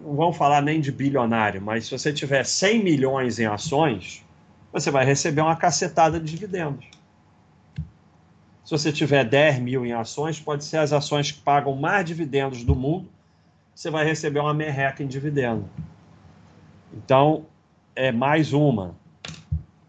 [0.00, 4.24] não vamos falar nem de bilionário, mas se você tiver 100 milhões em ações,
[4.72, 6.86] você vai receber uma cacetada de dividendos.
[8.64, 12.64] Se você tiver 10 mil em ações, pode ser as ações que pagam mais dividendos
[12.64, 13.08] do mundo,
[13.74, 15.68] você vai receber uma merreca em dividendo.
[16.92, 17.46] Então,
[17.94, 18.94] é mais uma.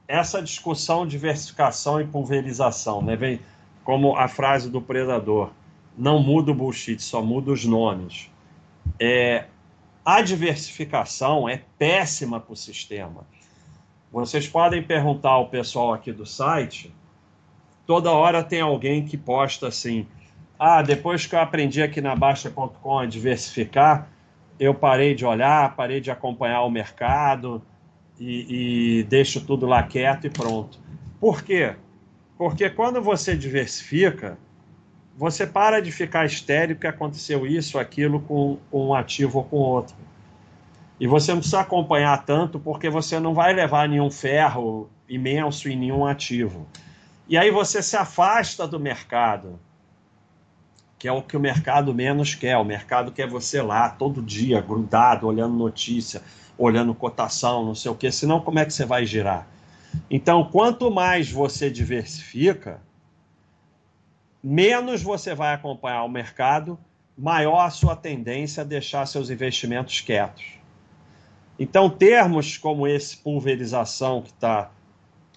[0.08, 3.16] Essa discussão diversificação e pulverização, né?
[3.16, 3.40] Vem
[3.84, 5.52] como a frase do predador:
[5.98, 8.30] não muda o bullshit, só muda os nomes.
[9.00, 9.46] É,
[10.06, 13.26] a diversificação é péssima para o sistema.
[14.12, 16.94] Vocês podem perguntar ao pessoal aqui do site
[17.86, 20.08] toda hora tem alguém que posta assim:
[20.58, 24.08] ah, depois que eu aprendi aqui na Baixa.com a diversificar,
[24.60, 27.62] eu parei de olhar, parei de acompanhar o mercado
[28.20, 30.80] e, e deixo tudo lá quieto e pronto.
[31.20, 31.76] Por quê?
[32.38, 34.38] Porque quando você diversifica,
[35.16, 39.58] você para de ficar estéreo que aconteceu isso, aquilo com, com um ativo ou com
[39.58, 39.96] outro.
[41.00, 45.76] E você não precisa acompanhar tanto porque você não vai levar nenhum ferro imenso em
[45.76, 46.68] nenhum ativo.
[47.28, 49.60] E aí você se afasta do mercado,
[50.98, 52.58] que é o que o mercado menos quer.
[52.58, 56.22] O mercado quer você lá todo dia, grudado, olhando notícia,
[56.58, 58.12] olhando cotação, não sei o quê.
[58.12, 59.48] Senão, como é que você vai girar?
[60.10, 62.82] Então, quanto mais você diversifica,
[64.44, 66.78] menos você vai acompanhar o mercado,
[67.18, 70.44] maior a sua tendência a deixar seus investimentos quietos.
[71.58, 74.72] Então, termos como esse pulverização que está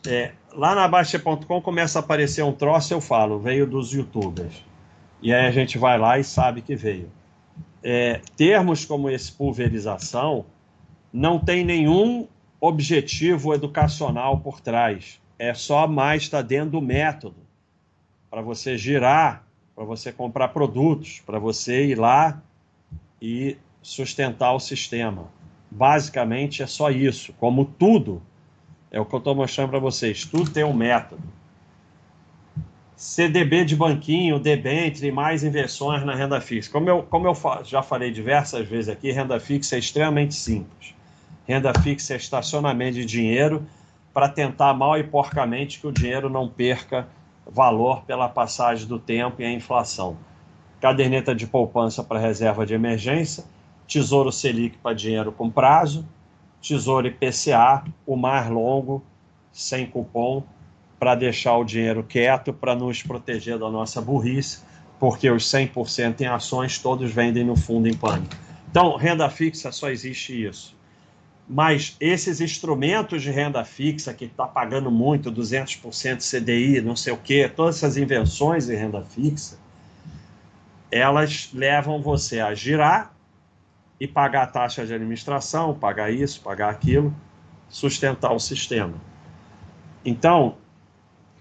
[0.06, 4.64] é, lá na Baixa.com começa a aparecer um troço, eu falo, veio dos youtubers.
[5.22, 7.10] E aí a gente vai lá e sabe que veio.
[7.82, 10.46] É, termos como esse pulverização
[11.12, 12.26] não tem nenhum
[12.60, 15.20] objetivo educacional por trás.
[15.38, 17.45] É só mais estar tá dentro do método
[18.36, 22.42] para você girar, para você comprar produtos, para você ir lá
[23.20, 25.30] e sustentar o sistema.
[25.70, 27.32] Basicamente é só isso.
[27.40, 28.20] Como tudo,
[28.90, 30.26] é o que eu estou mostrando para vocês.
[30.26, 31.22] Tudo tem um método.
[32.94, 36.70] CDB de banquinho, debênture e mais inversões na renda fixa.
[36.70, 40.94] Como eu, como eu já falei diversas vezes aqui, renda fixa é extremamente simples.
[41.48, 43.66] Renda fixa é estacionamento de dinheiro
[44.12, 47.08] para tentar mal e porcamente que o dinheiro não perca
[47.46, 50.16] valor pela passagem do tempo e a inflação.
[50.80, 53.44] Caderneta de poupança para reserva de emergência,
[53.86, 56.06] Tesouro Selic para dinheiro com prazo,
[56.60, 59.02] Tesouro IPCA, o mais longo,
[59.52, 60.42] sem cupom,
[60.98, 64.64] para deixar o dinheiro quieto, para nos proteger da nossa burrice,
[64.98, 68.34] porque os 100% em ações todos vendem no fundo em pânico.
[68.70, 70.75] Então, renda fixa só existe isso.
[71.48, 77.16] Mas esses instrumentos de renda fixa que está pagando muito, 200% CDI, não sei o
[77.16, 79.56] quê, todas essas invenções de renda fixa,
[80.90, 83.14] elas levam você a girar
[84.00, 87.14] e pagar a taxa de administração, pagar isso, pagar aquilo,
[87.68, 88.94] sustentar o sistema.
[90.04, 90.56] Então,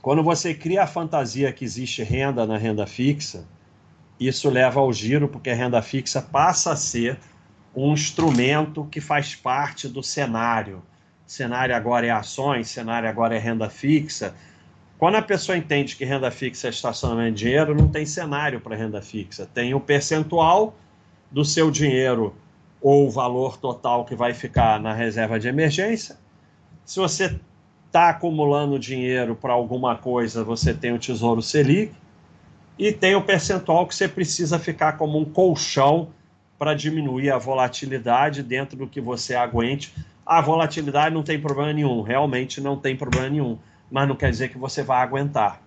[0.02, 3.46] quando você cria a fantasia que existe renda na renda fixa,
[4.20, 7.20] isso leva ao giro, porque a renda fixa passa a ser
[7.76, 10.82] um instrumento que faz parte do cenário.
[11.26, 14.34] Cenário agora é ações, cenário agora é renda fixa.
[14.98, 18.76] Quando a pessoa entende que renda fixa é estacionamento de dinheiro, não tem cenário para
[18.76, 19.46] renda fixa.
[19.54, 20.76] Tem o percentual
[21.30, 22.34] do seu dinheiro
[22.82, 26.18] ou o valor total que vai ficar na reserva de emergência.
[26.86, 27.38] Se você
[27.88, 31.94] está acumulando dinheiro para alguma coisa, você tem o Tesouro Selic
[32.78, 36.10] e tem o percentual que você precisa ficar como um colchão
[36.58, 39.94] para diminuir a volatilidade dentro do que você aguente.
[40.26, 43.58] A volatilidade não tem problema nenhum, realmente não tem problema nenhum.
[43.92, 45.62] mas não quer dizer que você vai aguentar.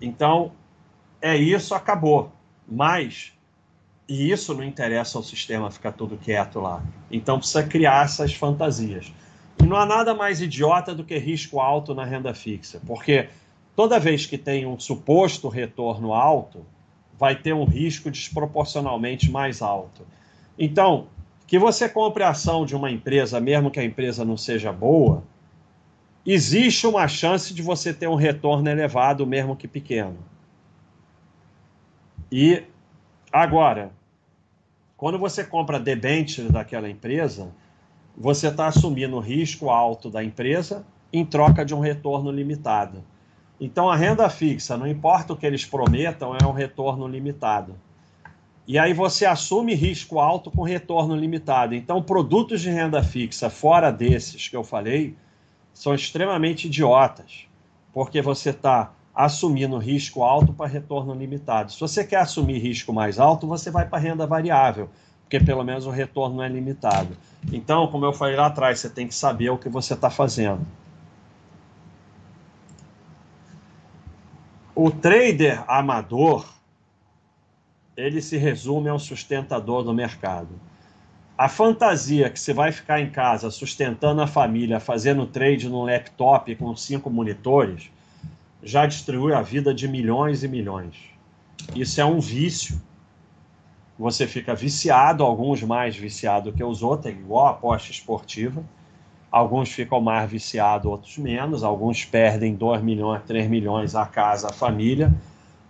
[0.00, 0.52] Então,
[1.20, 2.30] é isso, acabou.
[2.66, 3.32] Mas,
[4.08, 6.82] e isso não interessa ao sistema ficar tudo quieto lá.
[7.10, 9.12] Então, precisa criar essas fantasias.
[9.60, 13.28] E não há nada mais idiota do que risco alto na renda fixa, porque
[13.74, 16.64] toda vez que tem um suposto retorno alto,
[17.18, 20.06] vai ter um risco desproporcionalmente mais alto.
[20.58, 21.08] Então,
[21.46, 25.24] que você compre a ação de uma empresa, mesmo que a empresa não seja boa,
[26.24, 30.18] existe uma chance de você ter um retorno elevado, mesmo que pequeno.
[32.30, 32.62] E
[33.32, 33.90] agora,
[34.96, 37.50] quando você compra debênture daquela empresa,
[38.16, 43.02] você está assumindo o risco alto da empresa em troca de um retorno limitado.
[43.60, 47.74] Então, a renda fixa, não importa o que eles prometam, é um retorno limitado.
[48.66, 51.74] E aí você assume risco alto com retorno limitado.
[51.74, 55.16] Então, produtos de renda fixa fora desses que eu falei
[55.72, 57.46] são extremamente idiotas,
[57.94, 61.72] porque você está assumindo risco alto para retorno limitado.
[61.72, 64.88] Se você quer assumir risco mais alto, você vai para renda variável,
[65.22, 67.16] porque pelo menos o retorno é limitado.
[67.52, 70.64] Então, como eu falei lá atrás, você tem que saber o que você está fazendo.
[74.80, 76.46] O trader amador,
[77.96, 80.50] ele se resume ao sustentador do mercado.
[81.36, 86.54] A fantasia que você vai ficar em casa sustentando a família, fazendo trade no laptop
[86.54, 87.90] com cinco monitores,
[88.62, 90.94] já destruiu a vida de milhões e milhões.
[91.74, 92.80] Isso é um vício.
[93.98, 98.64] Você fica viciado, alguns mais viciados que os outros, igual a aposta esportiva.
[99.30, 101.62] Alguns ficam mais viciados, outros menos.
[101.62, 105.12] Alguns perdem 2 milhões, 3 milhões a casa, a família.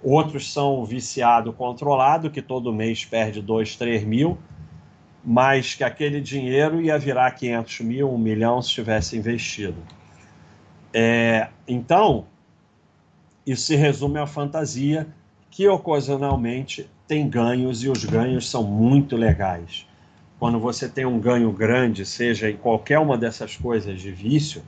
[0.02, 4.38] Outros são viciado controlado, que todo mês perde 2, 3 mil
[5.24, 9.76] mas que aquele dinheiro ia virar 500 mil, 1 milhão se tivesse investido.
[10.92, 12.26] É, então,
[13.46, 15.06] isso se resume à fantasia
[15.50, 19.86] que ocasionalmente tem ganhos e os ganhos são muito legais.
[20.38, 24.62] Quando você tem um ganho grande, seja em qualquer uma dessas coisas de vício,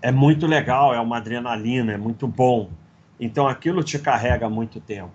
[0.00, 2.70] é muito legal, é uma adrenalina, é muito bom.
[3.18, 5.10] Então aquilo te carrega muito tempo.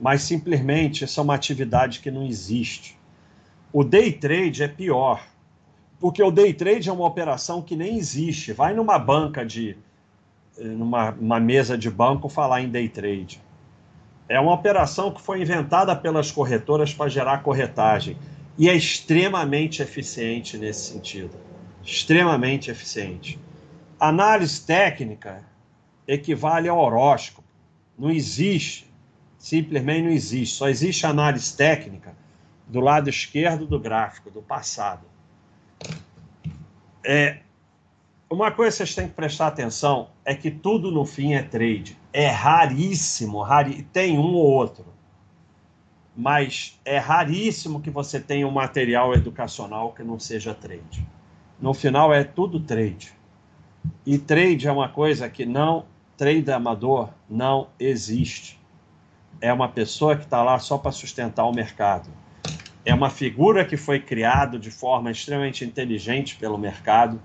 [0.00, 2.96] Mas simplesmente isso é uma atividade que não existe.
[3.72, 5.20] O day trade é pior,
[5.98, 8.52] porque o day trade é uma operação que nem existe.
[8.52, 9.76] Vai numa banca de,
[10.56, 13.42] numa mesa de banco falar em day trade.
[14.28, 18.16] É uma operação que foi inventada pelas corretoras para gerar corretagem
[18.58, 21.36] e é extremamente eficiente nesse sentido.
[21.82, 23.38] Extremamente eficiente.
[24.00, 25.44] Análise técnica
[26.06, 27.46] equivale ao horóscopo.
[27.98, 28.90] Não existe,
[29.38, 30.56] simplesmente não existe.
[30.56, 32.14] Só existe análise técnica
[32.66, 35.06] do lado esquerdo do gráfico, do passado.
[37.04, 37.38] É,
[38.28, 41.96] uma coisa que vocês têm que prestar atenção é que tudo no fim é trade.
[42.12, 43.82] É raríssimo, rari...
[43.92, 44.84] tem um ou outro,
[46.16, 51.06] mas é raríssimo que você tenha um material educacional que não seja trade.
[51.60, 53.12] No final é tudo trade.
[54.04, 55.84] E trade é uma coisa que não,
[56.16, 58.58] trade amador não existe.
[59.40, 62.08] É uma pessoa que está lá só para sustentar o mercado
[62.86, 67.20] é uma figura que foi criada de forma extremamente inteligente pelo mercado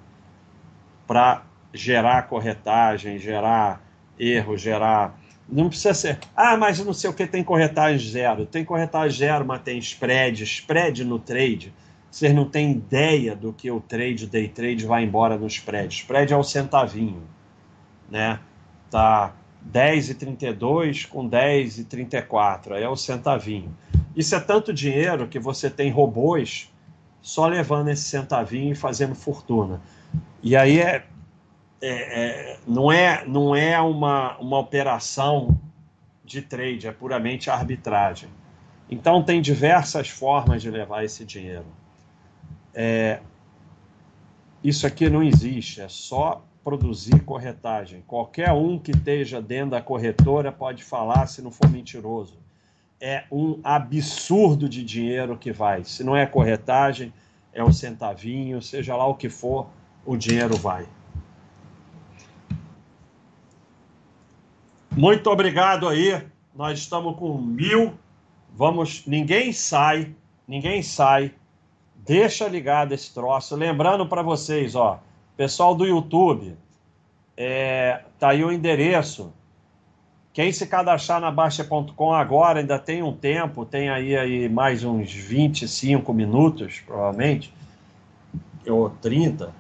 [1.06, 3.80] para gerar corretagem, gerar
[4.18, 5.21] erro, gerar.
[5.48, 6.20] Não precisa ser.
[6.36, 8.46] Ah, mas não sei o que tem corretagem zero.
[8.46, 10.44] Tem corretagem zero, mas tem spread.
[10.44, 11.74] Spread no trade.
[12.10, 15.94] Vocês não têm ideia do que o trade, day trade, vai embora no spread.
[15.94, 17.24] Spread é o centavinho.
[18.10, 18.40] Né?
[18.90, 19.34] Tá
[19.72, 22.74] 10,32 com 10,34.
[22.74, 23.76] Aí é o centavinho.
[24.16, 26.70] Isso é tanto dinheiro que você tem robôs
[27.22, 29.80] só levando esse centavinho e fazendo fortuna.
[30.44, 31.06] E aí é,
[31.82, 35.58] é, é, não é, não é uma, uma operação
[36.24, 38.30] de trade, é puramente arbitragem.
[38.90, 41.66] Então tem diversas formas de levar esse dinheiro.
[42.74, 43.20] É,
[44.64, 48.04] isso aqui não existe, é só produzir corretagem.
[48.06, 52.40] Qualquer um que esteja dentro da corretora pode falar se não for mentiroso
[53.02, 55.84] é um absurdo de dinheiro que vai.
[55.84, 57.12] Se não é corretagem,
[57.52, 59.68] é um centavinho, seja lá o que for,
[60.06, 60.86] o dinheiro vai.
[64.92, 66.22] Muito obrigado aí.
[66.56, 67.94] Nós estamos com mil.
[68.54, 69.06] Vamos.
[69.06, 70.14] Ninguém sai,
[70.48, 71.34] ninguém sai.
[71.96, 73.56] Deixa ligado esse troço.
[73.56, 75.00] Lembrando para vocês, ó,
[75.38, 76.58] pessoal do YouTube,
[77.38, 79.32] é, tá aí o endereço
[80.34, 85.12] quem se cadastrar na Baixa.com agora ainda tem um tempo, tem aí, aí mais uns
[85.12, 87.54] 25 minutos, provavelmente,
[88.66, 89.54] ou 30.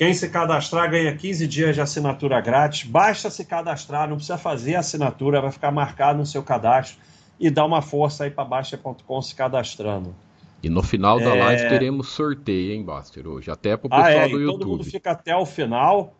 [0.00, 2.84] Quem se cadastrar ganha 15 dias de assinatura grátis.
[2.84, 6.98] Basta se cadastrar, não precisa fazer a assinatura, vai ficar marcado no seu cadastro
[7.38, 10.14] e dá uma força aí para Baixa.com se cadastrando.
[10.62, 11.44] E no final da é...
[11.44, 14.58] live teremos sorteio, hein, Baster, hoje, até para o pessoal ah, é, do YouTube.
[14.60, 16.14] Todo mundo fica até o final.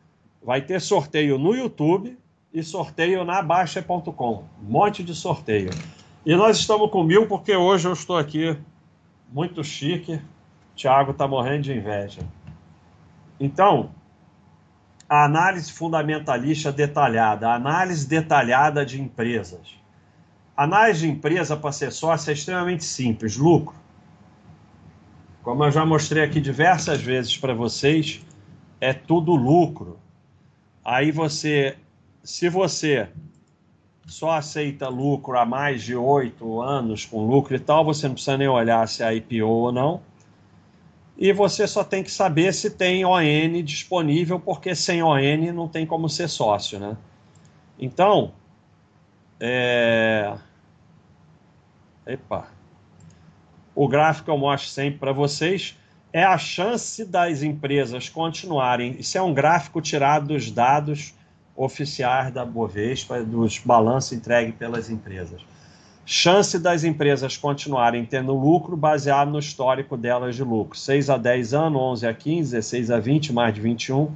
[0.45, 2.18] Vai ter sorteio no YouTube
[2.53, 4.45] e sorteio na Baixa.com.
[4.62, 5.70] Um monte de sorteio.
[6.26, 8.55] E nós estamos com mil porque hoje eu estou aqui
[9.33, 10.20] muito chique.
[10.76, 12.20] Thiago está morrendo de inveja.
[13.41, 13.91] Então,
[15.09, 19.80] a análise fundamentalista detalhada, a análise detalhada de empresas.
[20.55, 23.74] A análise de empresa para ser sócio é extremamente simples, lucro.
[25.43, 28.24] Como eu já mostrei aqui diversas vezes para vocês,
[28.78, 29.99] é tudo lucro.
[30.84, 31.78] Aí você,
[32.22, 33.09] se você
[34.07, 38.36] só aceita lucro há mais de oito anos com lucro e tal, você não precisa
[38.36, 40.10] nem olhar se é IPO ou não
[41.21, 45.85] e você só tem que saber se tem ON disponível, porque sem ON não tem
[45.85, 46.97] como ser sócio, né?
[47.79, 48.33] Então,
[49.39, 50.35] é...
[52.07, 52.49] Epa.
[53.75, 55.77] O gráfico eu mostro sempre para vocês
[56.11, 58.97] é a chance das empresas continuarem.
[58.99, 61.14] Isso é um gráfico tirado dos dados
[61.55, 65.43] oficiais da Bovespa, dos balanços entregues pelas empresas
[66.13, 70.77] chance das empresas continuarem tendo lucro baseado no histórico delas de lucro.
[70.77, 74.11] 6 a 10 anos, 11 a 15, 16 a 20, mais de 21.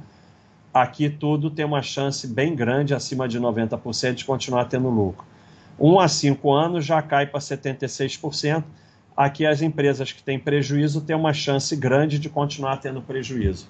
[0.73, 5.25] Aqui tudo tem uma chance bem grande, acima de 90%, de continuar tendo lucro.
[5.79, 8.65] 1 a 5 anos já cai para 76%.
[9.15, 13.69] Aqui as empresas que têm prejuízo têm uma chance grande de continuar tendo prejuízo.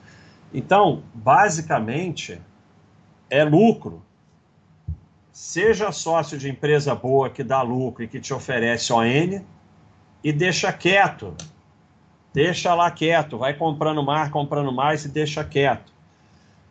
[0.52, 2.42] Então, basicamente,
[3.30, 4.02] é lucro
[5.36, 9.42] Seja sócio de empresa boa que dá lucro e que te oferece ON
[10.24, 11.36] e deixa quieto.
[12.34, 15.92] Deixa lá quieto, vai comprando mais, comprando mais e deixa quieto.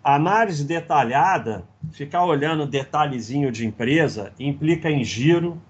[0.03, 1.63] Análise detalhada,
[1.93, 5.61] ficar olhando detalhezinho de empresa, implica em giro,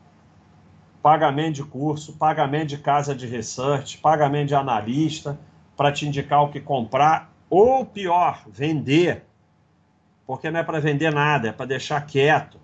[1.03, 5.36] pagamento de curso, pagamento de casa de research, pagamento de analista
[5.76, 9.24] para te indicar o que comprar, ou pior, vender.
[10.24, 12.62] Porque não é para vender nada, é para deixar quieto.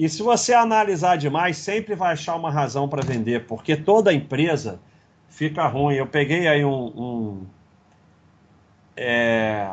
[0.00, 4.80] E se você analisar demais, sempre vai achar uma razão para vender, porque toda empresa
[5.28, 5.96] fica ruim.
[5.96, 7.46] Eu peguei aí um, um,
[8.96, 9.70] é,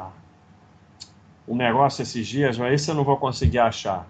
[1.48, 4.06] um negócio esses dias, mas esse eu não vou conseguir achar.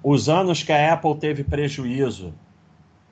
[0.00, 2.32] Os anos que a Apple teve prejuízo.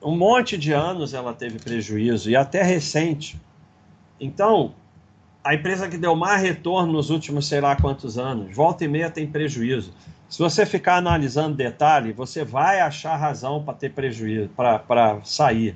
[0.01, 3.37] Um monte de anos ela teve prejuízo, e até recente.
[4.17, 4.73] Então,
[5.43, 9.09] a empresa que deu mais retorno nos últimos sei lá quantos anos, volta e meia
[9.09, 9.93] tem prejuízo.
[10.29, 15.75] Se você ficar analisando detalhe, você vai achar razão para ter prejuízo, para sair.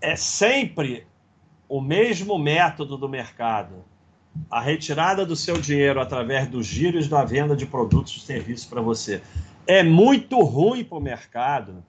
[0.00, 1.06] É sempre
[1.68, 3.84] o mesmo método do mercado.
[4.50, 8.80] A retirada do seu dinheiro através dos giros da venda de produtos e serviços para
[8.80, 9.20] você.
[9.66, 11.84] É muito ruim para o mercado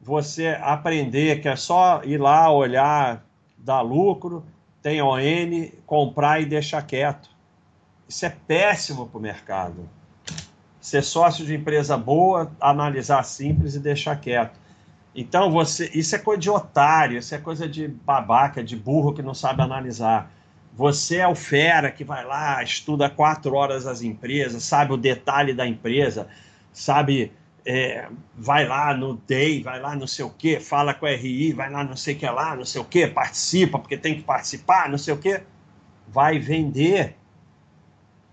[0.00, 3.24] você aprender que é só ir lá, olhar,
[3.56, 4.44] dar lucro,
[4.82, 7.28] tem ON, comprar e deixar quieto.
[8.08, 9.88] Isso é péssimo para o mercado
[10.86, 14.56] ser sócio de empresa boa, analisar simples e deixar quieto.
[15.12, 19.20] Então, você, isso é coisa de otário, isso é coisa de babaca, de burro que
[19.20, 20.30] não sabe analisar.
[20.76, 25.52] Você é o fera que vai lá, estuda quatro horas as empresas, sabe o detalhe
[25.52, 26.28] da empresa,
[26.72, 27.32] sabe,
[27.66, 31.52] é, vai lá no DEI, vai lá não sei o quê, fala com a RI,
[31.52, 34.22] vai lá não sei o que lá, não sei o quê, participa porque tem que
[34.22, 35.42] participar, não sei o quê.
[36.08, 37.16] Vai vender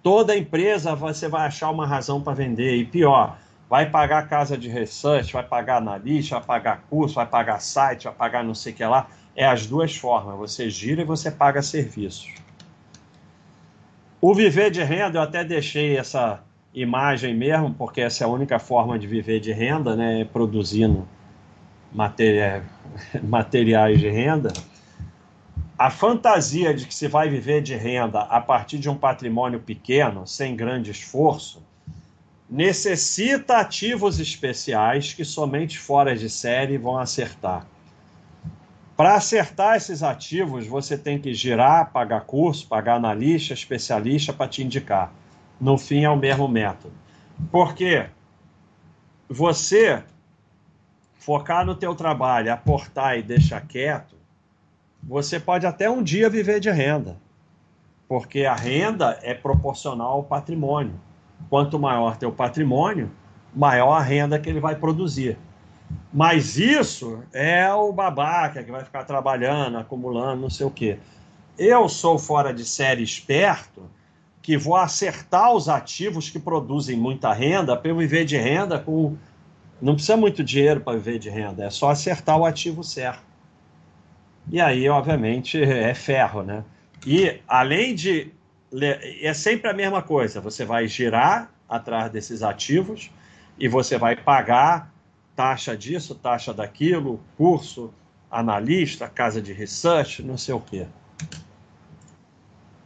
[0.04, 2.76] toda empresa você vai achar uma razão para vender.
[2.76, 7.60] E pior, vai pagar casa de research, vai pagar analista, vai pagar curso, vai pagar
[7.60, 9.08] site, vai pagar não sei o que lá.
[9.36, 10.38] É as duas formas.
[10.38, 12.36] Você gira e você paga serviços.
[14.22, 16.44] O viver de renda, eu até deixei essa
[16.74, 20.26] imagem mesmo, porque essa é a única forma de viver de renda, né?
[20.26, 21.08] Produzindo
[23.24, 24.52] materiais de renda
[25.78, 30.26] a fantasia de que se vai viver de renda a partir de um patrimônio pequeno,
[30.26, 31.62] sem grande esforço,
[32.50, 37.66] necessita ativos especiais que somente fora de série vão acertar.
[38.96, 44.64] Para acertar esses ativos, você tem que girar, pagar curso, pagar analista, especialista para te
[44.64, 45.12] indicar.
[45.64, 46.94] No fim, é o mesmo método.
[47.50, 48.08] Porque
[49.30, 50.04] você
[51.16, 54.14] focar no teu trabalho, aportar e deixar quieto,
[55.02, 57.16] você pode até um dia viver de renda,
[58.10, 61.00] porque a renda é proporcional ao patrimônio.
[61.50, 63.10] Quanto maior teu patrimônio,
[63.56, 65.38] maior a renda que ele vai produzir.
[66.12, 71.00] Mas isso é o babaca que vai ficar trabalhando, acumulando, não sei o quê.
[71.58, 73.90] Eu sou fora de série esperto
[74.44, 79.16] que vou acertar os ativos que produzem muita renda para eu viver de renda com.
[79.82, 83.24] Não precisa muito dinheiro para viver de renda, é só acertar o ativo certo.
[84.52, 86.64] E aí, obviamente, é ferro, né?
[87.08, 88.32] E além de.
[89.22, 93.12] É sempre a mesma coisa, você vai girar atrás desses ativos
[93.58, 94.92] e você vai pagar
[95.36, 97.94] taxa disso, taxa daquilo, curso,
[98.30, 100.86] analista, casa de research, não sei o quê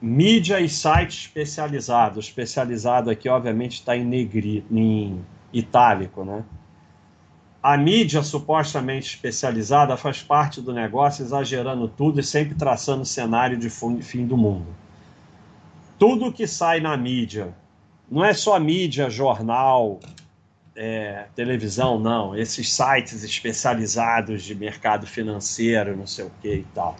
[0.01, 2.19] mídia e site especializado.
[2.19, 6.43] Especializado aqui, obviamente, está em, negri, em itálico, né?
[7.61, 13.69] A mídia supostamente especializada faz parte do negócio, exagerando tudo e sempre traçando cenário de
[13.69, 14.67] fim do mundo.
[15.99, 17.53] Tudo que sai na mídia,
[18.09, 19.99] não é só mídia, jornal,
[20.75, 22.37] é, televisão, não.
[22.37, 26.95] Esses sites especializados de mercado financeiro, não sei o que e tal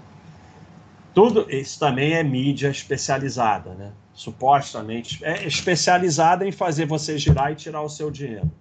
[1.18, 3.92] tudo isso também é mídia especializada, né?
[4.14, 8.52] Supostamente é especializada em fazer você girar e tirar o seu dinheiro.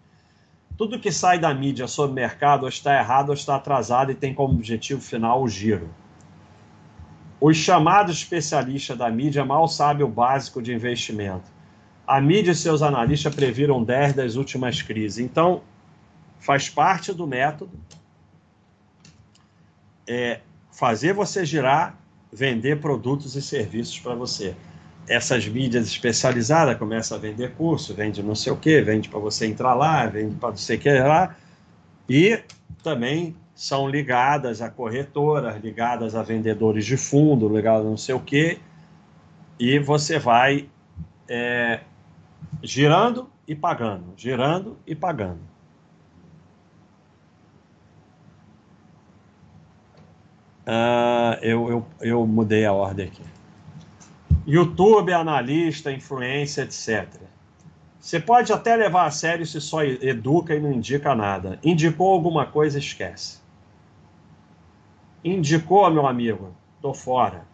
[0.75, 4.33] Tudo que sai da mídia sobre mercado ou está errado ou está atrasado e tem
[4.33, 5.91] como objetivo final o giro.
[7.39, 11.51] Os chamados especialistas da mídia mal sabem o básico de investimento.
[12.07, 15.19] A mídia e seus analistas previram 10 das últimas crises.
[15.19, 15.61] Então,
[16.39, 17.79] faz parte do método
[20.09, 20.41] é,
[20.71, 22.06] fazer você girar
[22.37, 24.55] vender produtos e serviços para você.
[25.09, 29.47] Essas mídias especializadas começam a vender curso, vende não sei o que, vende para você
[29.47, 31.35] entrar lá, vende para você que lá,
[32.07, 32.39] e
[32.83, 38.21] também são ligadas a corretoras, ligadas a vendedores de fundo, ligadas a não sei o
[38.21, 38.59] que,
[39.59, 40.69] e você vai
[41.27, 41.81] é,
[42.63, 45.56] girando e pagando, girando e pagando.
[50.67, 53.23] Uh, eu, eu, eu mudei a ordem aqui.
[54.47, 57.07] YouTube, analista, influência, etc.
[58.01, 61.59] Você pode até levar a sério se só educa e não indica nada.
[61.63, 63.39] Indicou alguma coisa, esquece.
[65.25, 67.45] Indicou, meu amigo, tô fora.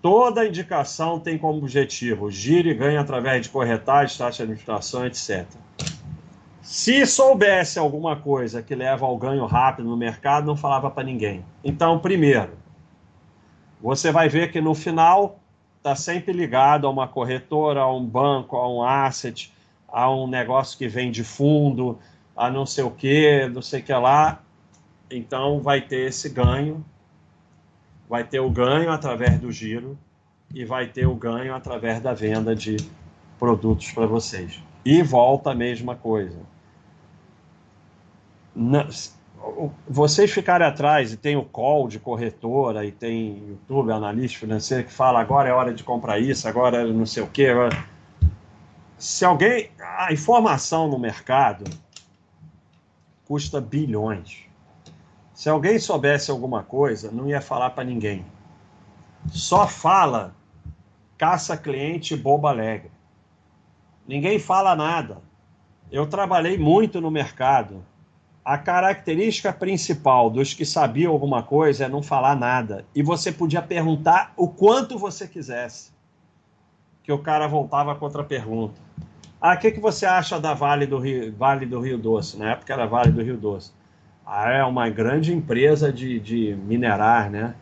[0.00, 5.46] Toda indicação tem como objetivo gire e ganhe através de corretagem, taxa de administração, etc.
[6.70, 11.44] Se soubesse alguma coisa que leva ao ganho rápido no mercado, não falava para ninguém.
[11.64, 12.52] Então, primeiro,
[13.80, 15.40] você vai ver que no final
[15.78, 19.52] está sempre ligado a uma corretora, a um banco, a um asset,
[19.88, 21.98] a um negócio que vem de fundo,
[22.36, 24.40] a não sei o que, não sei o que lá.
[25.10, 26.84] Então, vai ter esse ganho,
[28.08, 29.98] vai ter o ganho através do giro
[30.54, 32.76] e vai ter o ganho através da venda de
[33.40, 34.62] produtos para vocês.
[34.84, 36.38] E volta a mesma coisa
[39.88, 44.92] vocês ficarem atrás e tem o call de corretora e tem YouTube, analista financeiro que
[44.92, 47.46] fala agora é hora de comprar isso, agora é não sei o quê.
[47.46, 47.84] Agora...
[48.98, 49.70] Se alguém.
[49.78, 51.64] A informação no mercado
[53.24, 54.44] custa bilhões.
[55.32, 58.26] Se alguém soubesse alguma coisa, não ia falar para ninguém.
[59.28, 60.34] Só fala
[61.16, 62.90] caça cliente boba alegre.
[64.06, 65.18] Ninguém fala nada.
[65.90, 67.82] Eu trabalhei muito no mercado
[68.44, 72.84] a característica principal dos que sabiam alguma coisa é não falar nada.
[72.94, 75.92] E você podia perguntar o quanto você quisesse.
[77.02, 78.80] Que o cara voltava com outra pergunta.
[79.40, 82.38] Ah, o que, que você acha da Vale do Rio, vale do Rio Doce?
[82.38, 83.72] Na época era Vale do Rio Doce.
[84.24, 87.54] Ah, é uma grande empresa de, de minerar, né?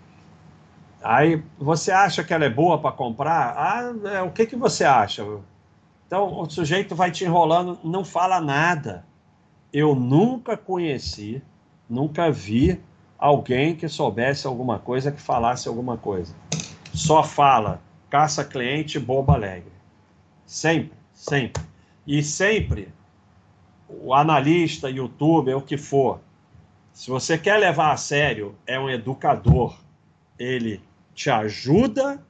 [1.03, 3.55] Aí você acha que ela é boa para comprar?
[3.57, 5.25] Ah, é, o que, que você acha?
[6.07, 9.08] Então o sujeito vai te enrolando, não fala nada
[9.73, 11.43] eu nunca conheci,
[11.89, 12.81] nunca vi
[13.19, 16.35] alguém que soubesse alguma coisa, que falasse alguma coisa.
[16.93, 19.73] Só fala caça cliente, boba alegre.
[20.47, 21.63] Sempre, sempre.
[22.07, 22.89] E sempre
[23.89, 26.21] o analista, youtuber, o que for,
[26.99, 29.79] se você quer levar a sério, é um educador.
[30.37, 30.83] Ele
[31.15, 32.21] te ajuda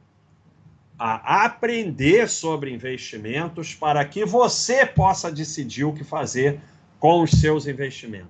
[0.99, 6.61] a aprender sobre investimentos para que você possa decidir o que fazer
[6.99, 8.29] com os seus investimentos.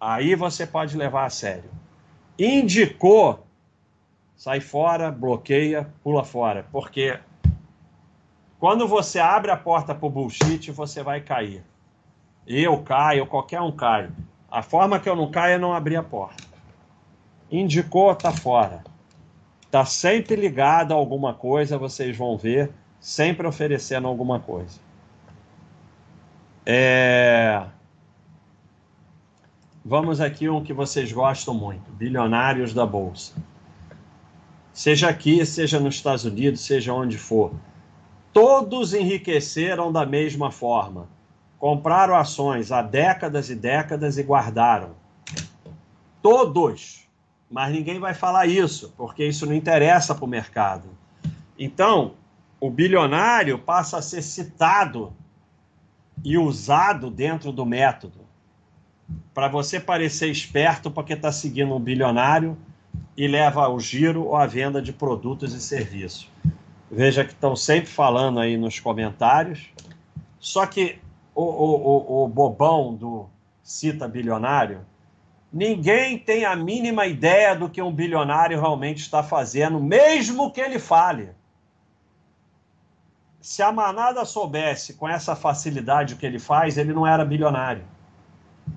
[0.00, 1.70] Aí você pode levar a sério.
[2.38, 3.46] Indicou,
[4.36, 7.18] sai fora, bloqueia, pula fora, porque
[8.58, 11.62] quando você abre a porta para o bullshit, você vai cair.
[12.46, 14.10] Eu caio, qualquer um cai.
[14.50, 16.42] A forma que eu não caio é não abrir a porta.
[17.50, 18.82] Indicou, tá fora.
[19.70, 24.80] Tá sempre ligado a alguma coisa, vocês vão ver, sempre oferecendo alguma coisa.
[26.64, 27.64] É...
[29.84, 33.34] Vamos aqui um que vocês gostam muito: Bilionários da Bolsa.
[34.72, 37.52] seja aqui, seja nos Estados Unidos, seja onde for.
[38.32, 41.08] Todos enriqueceram da mesma forma.
[41.58, 44.90] Compraram ações há décadas e décadas e guardaram.
[46.22, 47.08] Todos.
[47.50, 50.88] Mas ninguém vai falar isso, porque isso não interessa para o mercado.
[51.58, 52.12] Então,
[52.60, 55.12] o bilionário passa a ser citado
[56.24, 58.20] e usado dentro do método
[59.32, 62.56] para você parecer esperto porque está seguindo um bilionário
[63.16, 66.28] e leva ao giro ou à venda de produtos e serviços.
[66.90, 69.68] Veja que estão sempre falando aí nos comentários.
[70.38, 70.98] Só que
[71.34, 73.26] o, o, o, o bobão do
[73.62, 74.80] cita bilionário,
[75.52, 80.78] ninguém tem a mínima ideia do que um bilionário realmente está fazendo, mesmo que ele
[80.78, 81.30] fale
[83.40, 87.84] se a manada soubesse com essa facilidade o que ele faz, ele não era bilionário.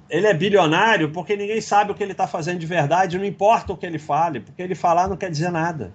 [0.10, 3.74] Ele é bilionário porque ninguém sabe o que ele está fazendo de verdade, não importa
[3.74, 5.94] o que ele fale, porque ele falar não quer dizer nada.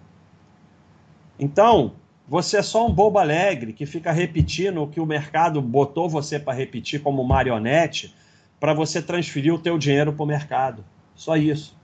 [1.38, 1.94] Então,
[2.28, 6.38] você é só um bobo alegre que fica repetindo o que o mercado botou você
[6.38, 8.14] para repetir como marionete
[8.60, 10.84] para você transferir o teu dinheiro para o mercado.
[11.14, 11.76] Só isso.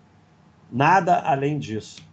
[0.71, 2.07] Nada além disso.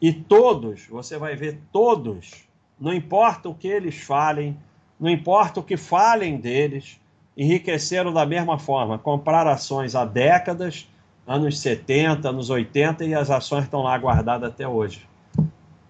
[0.00, 2.47] E todos, você vai ver todos
[2.80, 4.56] não importa o que eles falem,
[4.98, 7.00] não importa o que falem deles,
[7.36, 8.98] enriqueceram da mesma forma.
[8.98, 10.88] Compraram ações há décadas,
[11.26, 15.08] anos 70, anos 80, e as ações estão lá guardadas até hoje.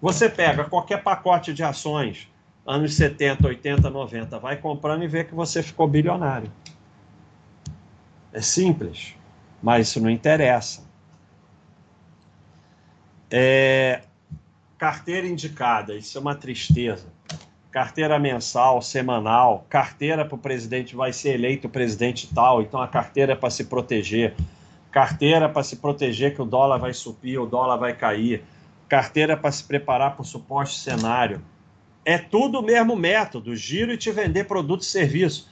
[0.01, 2.27] Você pega qualquer pacote de ações,
[2.65, 6.51] anos 70, 80, 90, vai comprando e vê que você ficou bilionário.
[8.31, 9.15] É simples,
[9.61, 10.87] mas isso não interessa.
[13.31, 14.01] É,
[14.79, 17.05] carteira indicada, isso é uma tristeza.
[17.69, 23.33] Carteira mensal, semanal, carteira para o presidente vai ser eleito presidente tal, então a carteira
[23.33, 24.33] é para se proteger.
[24.89, 28.41] Carteira para se proteger que o dólar vai subir, o dólar vai cair.
[28.87, 31.41] Carteira para se preparar para o suposto cenário.
[32.05, 35.47] É tudo o mesmo método, giro e te vender produto e serviço.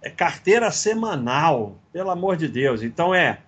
[0.00, 2.82] É carteira semanal, pelo amor de Deus.
[2.82, 3.38] Então é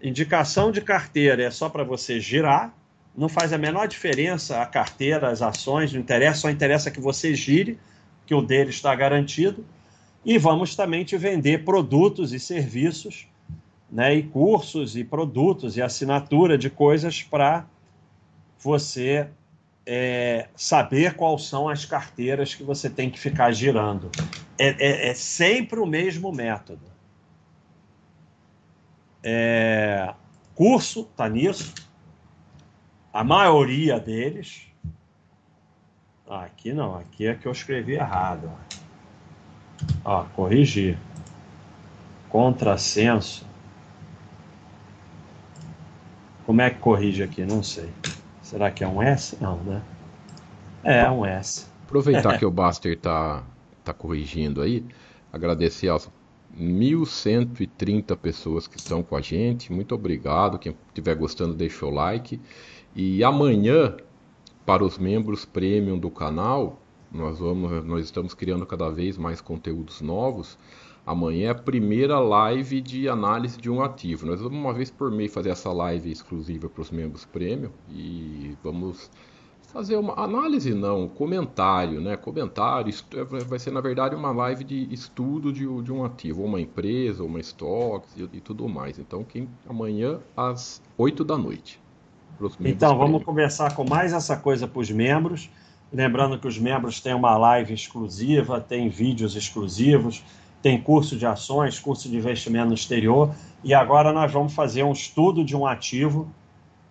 [0.00, 2.72] indicação de carteira é só para você girar,
[3.20, 7.34] não faz a menor diferença a carteira, as ações, não interessa, só interessa que você
[7.34, 7.78] gire,
[8.24, 9.62] que o dele está garantido.
[10.24, 13.28] E vamos também te vender produtos e serviços,
[13.92, 17.66] né, e cursos e produtos e assinatura de coisas para
[18.58, 19.28] você
[19.84, 24.10] é, saber quais são as carteiras que você tem que ficar girando.
[24.58, 26.86] É, é, é sempre o mesmo método.
[29.22, 30.14] É,
[30.54, 31.89] curso está nisso
[33.12, 34.66] a maioria deles.
[36.28, 38.50] Ah, aqui não, aqui é que eu escrevi errado.
[40.04, 40.96] Ó, corrigir.
[42.28, 43.44] Contrassenso.
[46.46, 47.44] Como é que corrige aqui?
[47.44, 47.90] Não sei.
[48.42, 49.36] Será que é um S?
[49.40, 49.82] Não, né?
[50.82, 51.66] É, um S.
[51.84, 53.42] Aproveitar que o Buster tá,
[53.84, 54.84] tá corrigindo aí,
[55.32, 56.08] agradecer aos
[56.58, 59.72] 1.130 pessoas que estão com a gente.
[59.72, 60.58] Muito obrigado.
[60.58, 62.40] Quem estiver gostando, deixa o like.
[62.94, 63.96] E amanhã,
[64.66, 66.80] para os membros premium do canal,
[67.12, 70.58] nós, vamos, nós estamos criando cada vez mais conteúdos novos.
[71.06, 74.26] Amanhã é a primeira live de análise de um ativo.
[74.26, 78.56] Nós vamos uma vez por mês fazer essa live exclusiva para os membros premium e
[78.62, 79.10] vamos
[79.72, 82.16] fazer uma análise não, comentário, né?
[82.16, 86.60] Comentário, é, vai ser na verdade uma live de estudo de, de um ativo, uma
[86.60, 88.98] empresa, uma stocks e, e tudo mais.
[88.98, 91.80] Então, quem amanhã às 8 da noite.
[92.60, 95.50] Então, vamos começar com mais essa coisa para os membros.
[95.92, 100.24] Lembrando que os membros têm uma live exclusiva, tem vídeos exclusivos,
[100.62, 103.34] tem curso de ações, curso de investimento no exterior.
[103.62, 106.28] E agora nós vamos fazer um estudo de um ativo,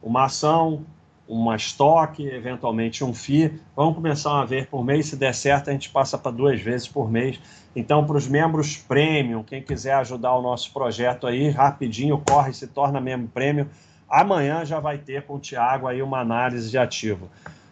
[0.03, 0.85] uma ação,
[1.27, 3.59] uma estoque, eventualmente um FII.
[3.75, 5.07] Vamos começar a ver por mês.
[5.07, 7.39] Se der certo, a gente passa para duas vezes por mês.
[7.75, 12.67] Então, para os membros premium, quem quiser ajudar o nosso projeto aí, rapidinho, corre, se
[12.67, 13.67] torna membro premium
[14.09, 17.29] Amanhã já vai ter com o Tiago aí uma análise de ativo.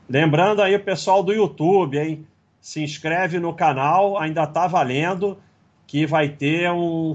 [0.10, 2.26] Lembrando aí o pessoal do YouTube, hein?
[2.62, 5.38] Se inscreve no canal, ainda está valendo
[5.88, 7.14] que vai ter um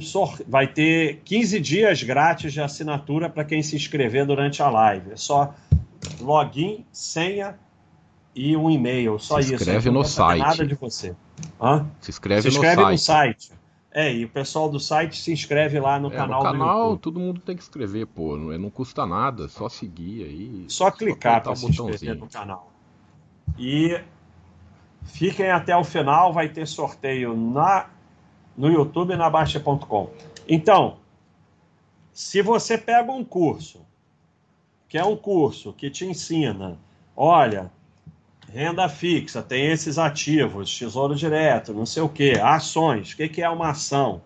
[0.48, 5.12] vai ter 15 dias grátis de assinatura para quem se inscrever durante a live.
[5.12, 5.54] É só
[6.20, 7.58] login, senha
[8.34, 9.64] e um e-mail, só se isso.
[9.64, 10.40] Se inscreve no site.
[10.40, 11.14] Nada de você.
[11.60, 11.86] Hã?
[12.00, 12.92] Se inscreve, se inscreve no, site.
[12.92, 13.61] no site.
[13.94, 17.20] É, e o pessoal do site se inscreve lá no é, canal no canal todo
[17.20, 18.36] mundo tem que inscrever, pô.
[18.36, 20.64] Não, é, não custa nada, só seguir aí.
[20.68, 22.72] Só clicar para se inscrever no canal.
[23.58, 24.00] E
[25.04, 27.90] fiquem até o final, vai ter sorteio na,
[28.56, 30.10] no YouTube e na Baixa.com.
[30.48, 30.96] Então,
[32.12, 33.84] se você pega um curso,
[34.88, 36.78] que é um curso que te ensina
[37.16, 37.70] olha,
[38.52, 43.42] renda fixa, tem esses ativos, tesouro direto, não sei o que, ações, o que, que
[43.42, 44.20] é uma ação,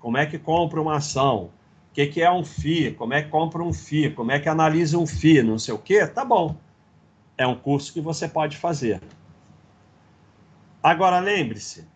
[0.00, 1.44] como é que compra uma ação,
[1.90, 4.48] o que, que é um FI, como é que compra um FI, como é que
[4.48, 6.56] analisa um FI, não sei o que, tá bom.
[7.36, 9.00] É um curso que você pode fazer.
[10.82, 11.86] Agora lembre-se,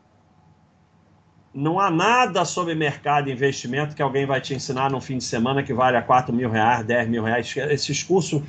[1.53, 5.25] não há nada sobre mercado e investimento que alguém vai te ensinar no fim de
[5.25, 7.55] semana que vale a 4 mil reais, 10 mil reais.
[7.57, 8.41] Esses cursos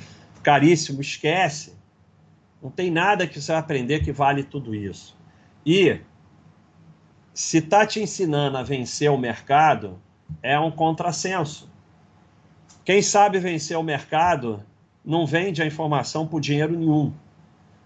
[0.42, 1.73] caríssimos, esquece.
[2.64, 5.14] Não tem nada que você vai aprender que vale tudo isso.
[5.66, 6.00] E
[7.34, 10.00] se está te ensinando a vencer o mercado,
[10.42, 11.70] é um contrassenso.
[12.82, 14.64] Quem sabe vencer o mercado
[15.04, 17.12] não vende a informação por dinheiro nenhum.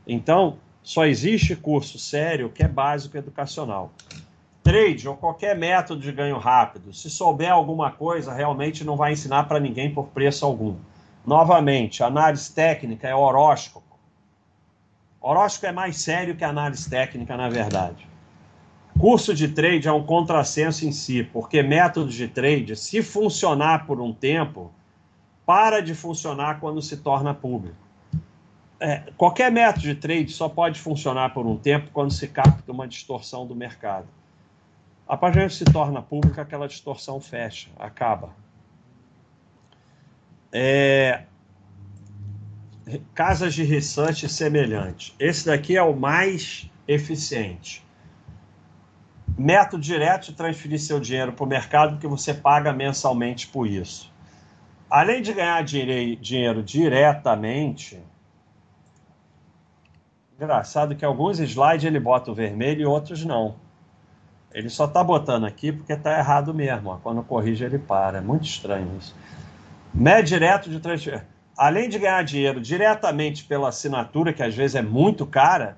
[0.07, 3.93] Então, só existe curso sério que é básico educacional
[4.69, 9.45] trade ou qualquer método de ganho rápido, se souber alguma coisa, realmente não vai ensinar
[9.45, 10.77] para ninguém por preço algum.
[11.27, 13.88] Novamente, análise técnica é horóscopo.
[15.21, 18.07] Horóscopo é mais sério que análise técnica, na verdade.
[18.99, 24.01] Curso de trade é um contrassenso em si, porque método de trade, se funcionar por
[24.01, 24.73] um tempo,
[25.47, 27.77] para de funcionar quando se torna público.
[28.81, 32.87] É, qualquer método de trade só pode funcionar por um tempo quando se capta uma
[32.87, 34.07] distorção do mercado.
[35.07, 38.31] A página se torna pública, aquela distorção fecha, acaba.
[40.53, 41.23] É...
[43.15, 45.15] Casas de research semelhante.
[45.19, 47.85] Esse daqui é o mais eficiente.
[49.37, 54.13] Método direto de transferir seu dinheiro para o mercado que você paga mensalmente por isso.
[54.91, 58.03] Além de ganhar dinheiro diretamente,
[60.35, 63.57] engraçado que alguns slides ele bota o vermelho e outros não.
[64.53, 66.91] Ele só está botando aqui porque está errado mesmo.
[66.91, 66.97] Ó.
[66.97, 68.19] Quando corrige, ele para.
[68.19, 69.15] É muito estranho isso.
[69.93, 71.27] Médio direto de transferência.
[71.59, 75.77] Além de ganhar dinheiro diretamente pela assinatura, que às vezes é muito cara,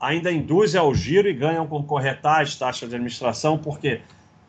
[0.00, 4.00] ainda induz ao giro e ganham com corretagem, taxa de administração, porque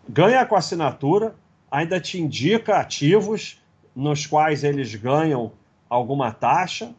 [0.09, 1.35] ganha com assinatura,
[1.69, 3.61] ainda te indica ativos
[3.95, 5.51] nos quais eles ganham
[5.87, 6.91] alguma taxa.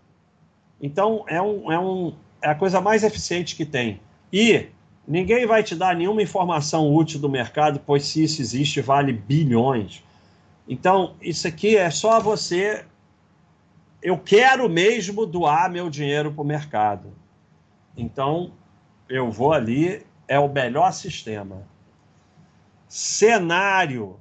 [0.81, 4.01] Então, é, um, é, um, é a coisa mais eficiente que tem.
[4.33, 4.69] E
[5.07, 10.03] Ninguém vai te dar nenhuma informação útil do mercado, pois se isso existe, vale bilhões.
[10.69, 12.85] Então, isso aqui é só você.
[14.03, 17.13] Eu quero mesmo doar meu dinheiro para o mercado.
[17.97, 18.53] Então,
[19.09, 21.63] eu vou ali, é o melhor sistema.
[22.89, 24.19] Cenário.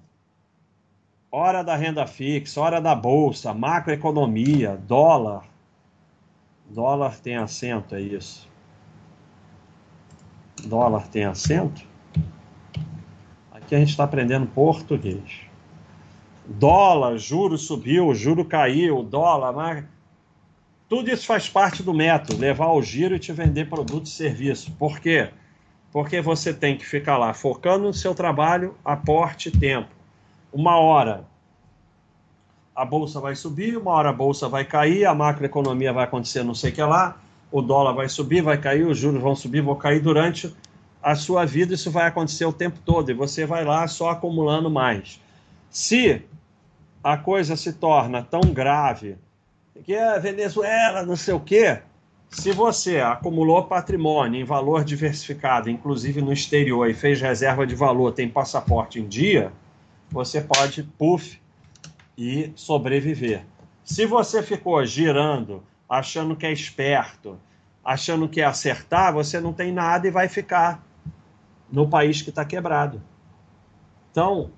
[1.31, 5.45] Hora da renda fixa, hora da bolsa, macroeconomia, dólar.
[6.69, 8.51] Dólar tem acento, é isso
[10.67, 11.85] dólar tem acento,
[13.51, 15.41] aqui a gente está aprendendo português.
[16.45, 19.85] Dólar, juro subiu, juro caiu, dólar, mas...
[20.89, 24.71] tudo isso faz parte do método, levar ao giro e te vender produto e serviço.
[24.73, 25.29] Por quê?
[25.91, 29.89] Porque você tem que ficar lá focando no seu trabalho, aporte tempo.
[30.51, 31.25] Uma hora
[32.75, 36.55] a bolsa vai subir, uma hora a bolsa vai cair, a macroeconomia vai acontecer não
[36.55, 37.15] sei o que lá,
[37.51, 40.51] o dólar vai subir, vai cair, os juros vão subir, vão cair durante
[41.03, 44.67] a sua vida, isso vai acontecer o tempo todo e você vai lá só acumulando
[44.67, 45.20] mais.
[45.71, 46.21] Se
[47.01, 49.17] a coisa se torna tão grave
[49.85, 51.81] que a Venezuela, não sei o quê,
[52.29, 58.13] se você acumulou patrimônio em valor diversificado, inclusive no exterior, e fez reserva de valor,
[58.13, 59.51] tem passaporte em dia,
[60.09, 61.41] você pode, puff,
[62.17, 63.45] e sobreviver.
[63.83, 67.39] Se você ficou girando achando que é esperto,
[67.83, 70.83] achando que é acertar, você não tem nada e vai ficar
[71.71, 73.01] no país que está quebrado.
[74.11, 74.51] Então,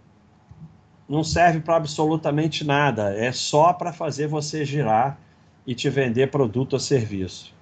[1.14, 5.20] não serve para absolutamente nada, é só para fazer você girar
[5.66, 7.54] e te vender produto ou serviço.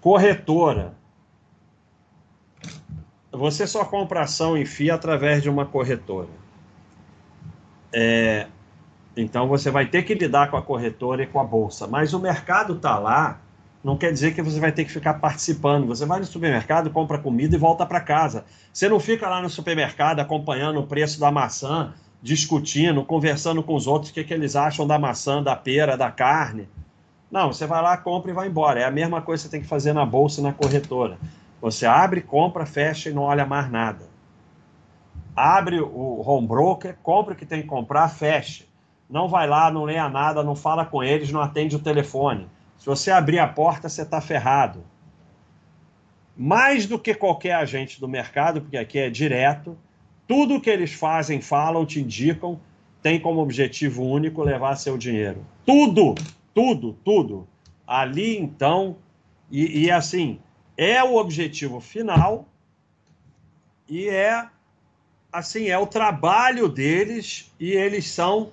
[0.00, 0.94] Corretora.
[3.32, 6.28] Você só compra ação em FIA através de uma corretora.
[7.92, 8.46] É,
[9.16, 11.88] então você vai ter que lidar com a corretora e com a bolsa.
[11.88, 13.40] Mas o mercado está lá,
[13.84, 15.86] não quer dizer que você vai ter que ficar participando.
[15.86, 18.44] Você vai no supermercado, compra comida e volta para casa.
[18.72, 23.86] Você não fica lá no supermercado acompanhando o preço da maçã, discutindo, conversando com os
[23.86, 26.66] outros o que, que eles acham da maçã, da pera, da carne.
[27.30, 28.80] Não, você vai lá, compra e vai embora.
[28.80, 31.18] É a mesma coisa que você tem que fazer na bolsa e na corretora.
[31.60, 34.06] Você abre, compra, fecha e não olha mais nada.
[35.36, 38.64] Abre o home broker, compra o que tem que comprar, fecha
[39.08, 42.48] não vai lá, não leia nada, não fala com eles, não atende o telefone.
[42.84, 44.84] Se você abrir a porta, você está ferrado.
[46.36, 49.74] Mais do que qualquer agente do mercado, porque aqui é direto,
[50.28, 52.60] tudo que eles fazem, falam, te indicam,
[53.00, 55.46] tem como objetivo único levar seu dinheiro.
[55.64, 56.14] Tudo!
[56.54, 57.48] tudo, tudo.
[57.86, 58.96] Ali, então,
[59.50, 60.38] e, e assim,
[60.76, 62.46] é o objetivo final
[63.88, 64.46] e é
[65.32, 68.52] assim, é o trabalho deles e eles são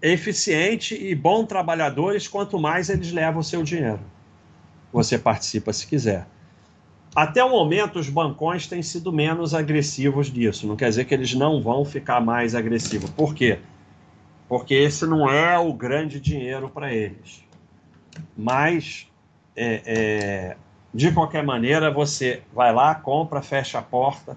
[0.00, 4.00] eficientes e bons trabalhadores quanto mais eles levam o seu dinheiro.
[4.92, 6.26] Você participa se quiser.
[7.14, 10.66] Até o momento, os bancões têm sido menos agressivos disso.
[10.66, 13.08] Não quer dizer que eles não vão ficar mais agressivos.
[13.10, 13.58] Por quê?
[14.48, 17.42] Porque esse não é o grande dinheiro para eles.
[18.36, 19.08] Mas,
[19.56, 20.56] é, é,
[20.92, 24.36] de qualquer maneira, você vai lá, compra, fecha a porta,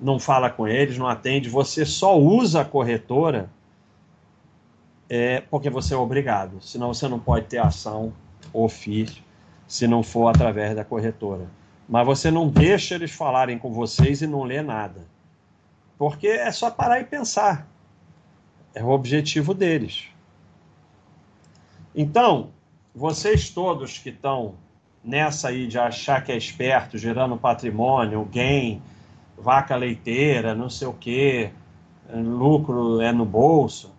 [0.00, 3.50] não fala com eles, não atende, você só usa a corretora
[5.14, 6.58] é, porque você é obrigado.
[6.62, 8.14] Senão você não pode ter ação
[8.50, 9.22] ou FII
[9.68, 11.50] se não for através da corretora.
[11.86, 15.06] Mas você não deixa eles falarem com vocês e não lê nada.
[15.98, 17.68] Porque é só parar e pensar.
[18.74, 20.08] É o objetivo deles.
[21.94, 22.48] Então,
[22.94, 24.54] vocês todos que estão
[25.04, 28.80] nessa aí de achar que é esperto, gerando patrimônio, gain,
[29.36, 31.50] vaca leiteira, não sei o quê,
[32.10, 33.91] lucro é no bolso.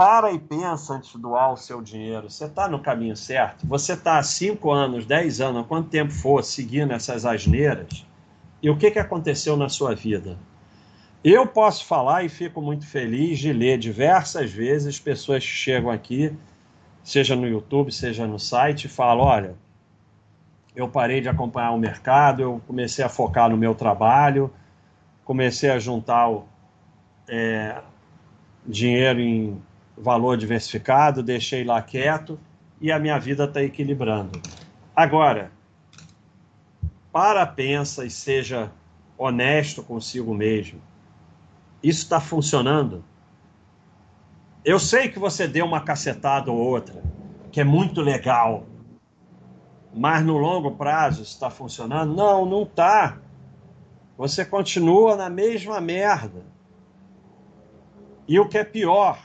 [0.00, 2.30] Para e pensa antes de doar o seu dinheiro.
[2.30, 3.66] Você está no caminho certo?
[3.66, 8.06] Você está há 5 anos, 10 anos, quanto tempo for, seguindo essas asneiras?
[8.62, 10.38] E o que, que aconteceu na sua vida?
[11.22, 16.34] Eu posso falar e fico muito feliz de ler diversas vezes pessoas que chegam aqui,
[17.04, 19.54] seja no YouTube, seja no site, e falam: olha,
[20.74, 24.50] eu parei de acompanhar o mercado, eu comecei a focar no meu trabalho,
[25.26, 26.26] comecei a juntar
[27.28, 27.82] é,
[28.66, 29.62] dinheiro em
[30.00, 32.38] valor diversificado, deixei lá quieto
[32.80, 34.40] e a minha vida está equilibrando.
[34.96, 35.52] Agora,
[37.12, 38.72] para, pensa e seja
[39.18, 40.80] honesto consigo mesmo.
[41.82, 43.04] Isso está funcionando?
[44.64, 47.02] Eu sei que você deu uma cacetada ou outra,
[47.50, 48.66] que é muito legal,
[49.94, 52.14] mas no longo prazo está funcionando?
[52.14, 53.18] Não, não está.
[54.16, 56.44] Você continua na mesma merda.
[58.28, 59.18] E o que é pior,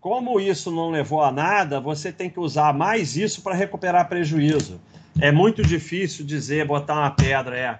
[0.00, 4.80] como isso não levou a nada, você tem que usar mais isso para recuperar prejuízo.
[5.20, 7.78] É muito difícil dizer, botar uma pedra, é,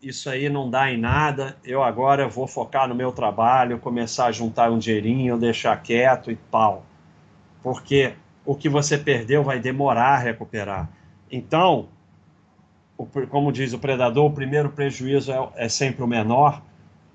[0.00, 4.32] isso aí não dá em nada, eu agora vou focar no meu trabalho, começar a
[4.32, 6.84] juntar um dinheirinho, deixar quieto e tal.
[7.60, 8.14] Porque
[8.46, 10.88] o que você perdeu vai demorar a recuperar.
[11.30, 11.88] Então,
[13.30, 16.62] como diz o predador, o primeiro prejuízo é, é sempre o menor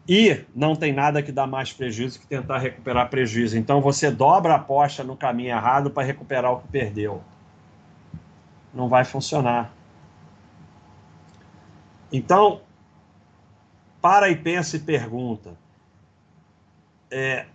[0.07, 3.57] e não tem nada que dá mais prejuízo que tentar recuperar prejuízo.
[3.57, 7.21] Então você dobra a aposta no caminho errado para recuperar o que perdeu.
[8.73, 9.71] Não vai funcionar.
[12.11, 12.61] Então,
[14.01, 15.57] para e pensa e pergunta:
[17.09, 17.45] é,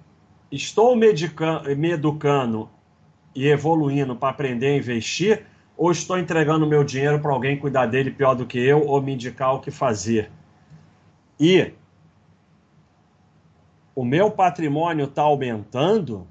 [0.51, 2.70] estou me educando
[3.34, 5.44] e evoluindo para aprender a investir?
[5.78, 9.14] ou estou entregando meu dinheiro para alguém cuidar dele pior do que eu ou me
[9.14, 10.28] indicar o que fazer.
[11.38, 11.72] E
[13.99, 16.24] o meu patrimônio está aumentando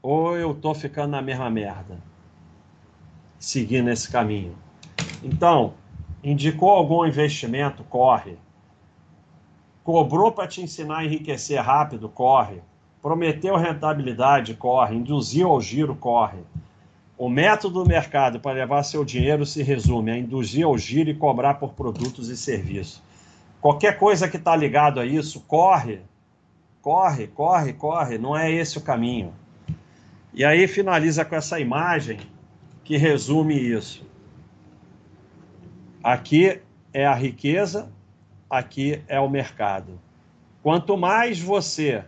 [0.00, 1.98] ou eu estou ficando na mesma merda,
[3.40, 4.54] seguindo esse caminho.
[5.20, 5.74] Então,
[6.22, 8.38] indicou algum investimento, corre.
[9.82, 12.62] Cobrou para te ensinar a enriquecer rápido, corre.
[13.02, 14.94] Prometeu rentabilidade, corre.
[14.94, 16.38] Induziu ao giro, corre.
[17.18, 21.16] O método do mercado para levar seu dinheiro se resume a induzir ao giro e
[21.16, 23.02] cobrar por produtos e serviços.
[23.60, 26.00] Qualquer coisa que está ligado a isso, corre,
[26.80, 29.34] corre, corre, corre, não é esse o caminho.
[30.32, 32.20] E aí finaliza com essa imagem
[32.84, 34.06] que resume isso.
[36.02, 36.60] Aqui
[36.92, 37.90] é a riqueza,
[38.48, 40.00] aqui é o mercado.
[40.62, 42.04] Quanto mais você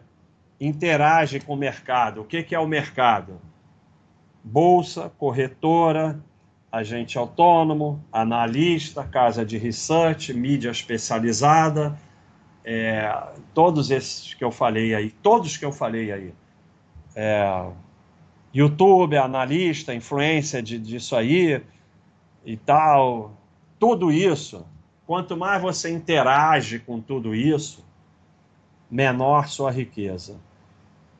[0.60, 3.40] interage com o mercado, o que, que é o mercado?
[4.42, 6.20] bolsa, corretora,
[6.72, 11.98] agente autônomo, analista, casa de research, mídia especializada,
[12.72, 13.12] é,
[13.52, 16.32] todos esses que eu falei aí, todos que eu falei aí.
[17.16, 17.66] É,
[18.54, 21.60] YouTube, analista, influência de, disso aí
[22.46, 23.32] e tal,
[23.76, 24.64] tudo isso.
[25.04, 27.84] Quanto mais você interage com tudo isso,
[28.88, 30.36] menor sua riqueza.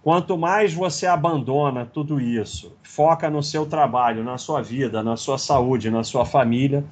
[0.04, 5.36] Quanto mais você abandona tudo isso, foca no seu trabalho, na sua vida, na sua
[5.36, 6.84] saúde, na sua família,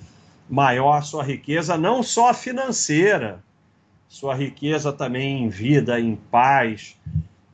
[0.51, 3.41] maior sua riqueza, não só financeira,
[4.09, 6.99] sua riqueza também em vida, em paz,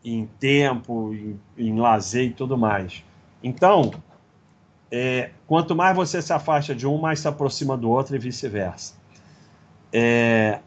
[0.05, 3.05] em tempo, em, em lazer e tudo mais.
[3.43, 3.91] Então,
[4.91, 8.95] é, quanto mais você se afasta de um, mais se aproxima do outro e vice-versa.
[9.93, 10.61] É,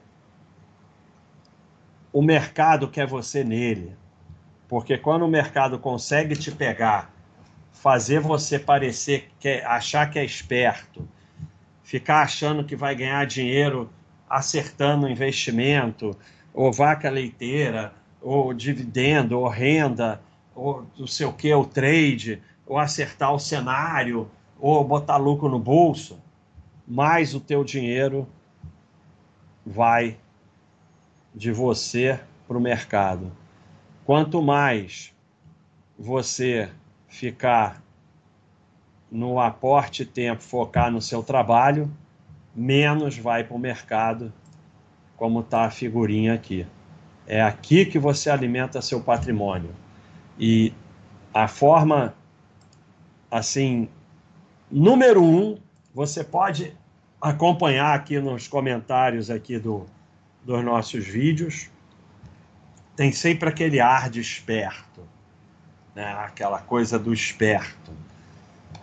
[2.13, 3.95] o mercado quer você nele
[4.67, 7.11] porque quando o mercado consegue te pegar
[7.71, 11.07] fazer você parecer que é, achar que é esperto,
[11.83, 13.89] ficar achando que vai ganhar dinheiro
[14.30, 16.17] acertando investimento,
[16.53, 20.21] ou vaca leiteira, ou dividendo, ou renda,
[20.55, 25.59] ou não sei o que, o trade, ou acertar o cenário, ou botar lucro no
[25.59, 26.19] bolso,
[26.88, 28.28] mais o teu dinheiro
[29.65, 30.17] vai
[31.34, 33.32] de você para o mercado.
[34.05, 35.13] Quanto mais
[35.99, 36.69] você
[37.07, 37.84] ficar
[39.11, 41.91] no aporte tempo, focar no seu trabalho,
[42.58, 44.34] menos vai para o mercado,
[45.16, 46.66] como está a figurinha aqui.
[47.28, 49.70] É aqui que você alimenta seu patrimônio.
[50.39, 50.74] E
[51.32, 52.16] a forma,
[53.30, 53.88] assim,
[54.72, 55.60] número um,
[55.93, 56.76] você pode
[57.22, 59.86] acompanhar aqui nos comentários aqui do,
[60.43, 61.70] dos nossos vídeos.
[62.95, 65.01] Tem sempre aquele ar de esperto,
[65.93, 66.12] né?
[66.20, 67.91] aquela coisa do esperto.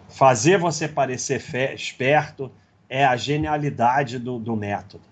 [0.08, 1.42] Fazer você parecer
[1.74, 2.52] esperto
[2.88, 5.04] é a genialidade do, do método.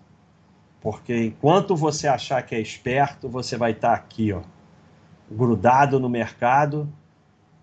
[0.81, 4.43] Porque enquanto você achar que é esperto, você vai estar aqui, ó,
[5.31, 6.89] grudado no mercado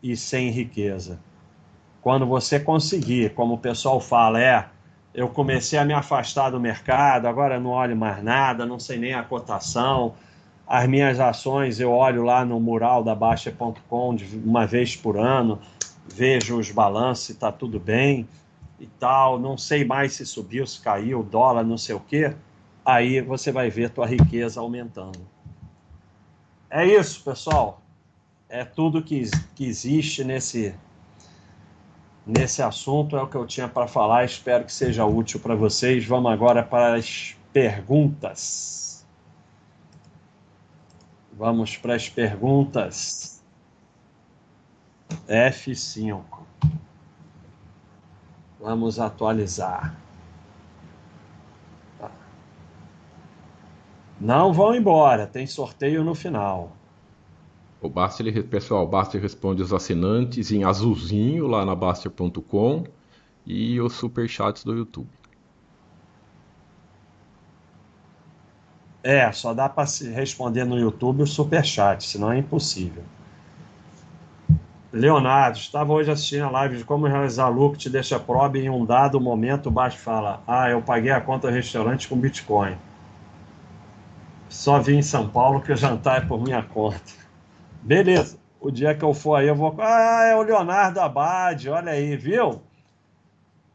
[0.01, 1.19] e sem riqueza.
[2.01, 4.65] Quando você conseguir, como o pessoal fala, é,
[5.13, 9.13] eu comecei a me afastar do mercado, agora não olho mais nada, não sei nem
[9.13, 10.15] a cotação.
[10.65, 15.59] As minhas ações eu olho lá no mural da Baixa.com uma vez por ano,
[16.07, 18.27] vejo os balanços está tudo bem
[18.79, 22.35] e tal, não sei mais se subiu, se caiu, dólar, não sei o quê.
[22.85, 25.19] Aí você vai ver tua riqueza aumentando.
[26.69, 27.81] É isso, pessoal.
[28.47, 30.73] É tudo que, que existe nesse,
[32.25, 33.17] nesse assunto.
[33.17, 34.23] É o que eu tinha para falar.
[34.23, 36.05] Espero que seja útil para vocês.
[36.05, 39.05] Vamos agora para as perguntas.
[41.33, 43.43] Vamos para as perguntas.
[45.27, 46.23] F5.
[48.59, 49.95] Vamos atualizar.
[54.19, 56.71] Não vão embora, tem sorteio no final.
[57.81, 62.83] O Baster, pessoal, o Baster responde os assinantes em azulzinho lá na Baster.com
[63.45, 65.09] e os superchats do YouTube.
[69.03, 73.03] É, só dá para responder no YouTube o superchat, senão é impossível.
[74.91, 78.85] Leonardo, estava hoje assistindo a live de como realizar lucro te deixa probe em um
[78.85, 82.75] dado momento, o baixo fala, ah, eu paguei a conta do restaurante com Bitcoin.
[84.49, 87.13] Só vim em São Paulo que o jantar é por minha conta.
[87.83, 88.39] Beleza.
[88.59, 89.75] O dia que eu for aí, eu vou.
[89.79, 92.61] Ah, é o Leonardo Abad, olha aí, viu?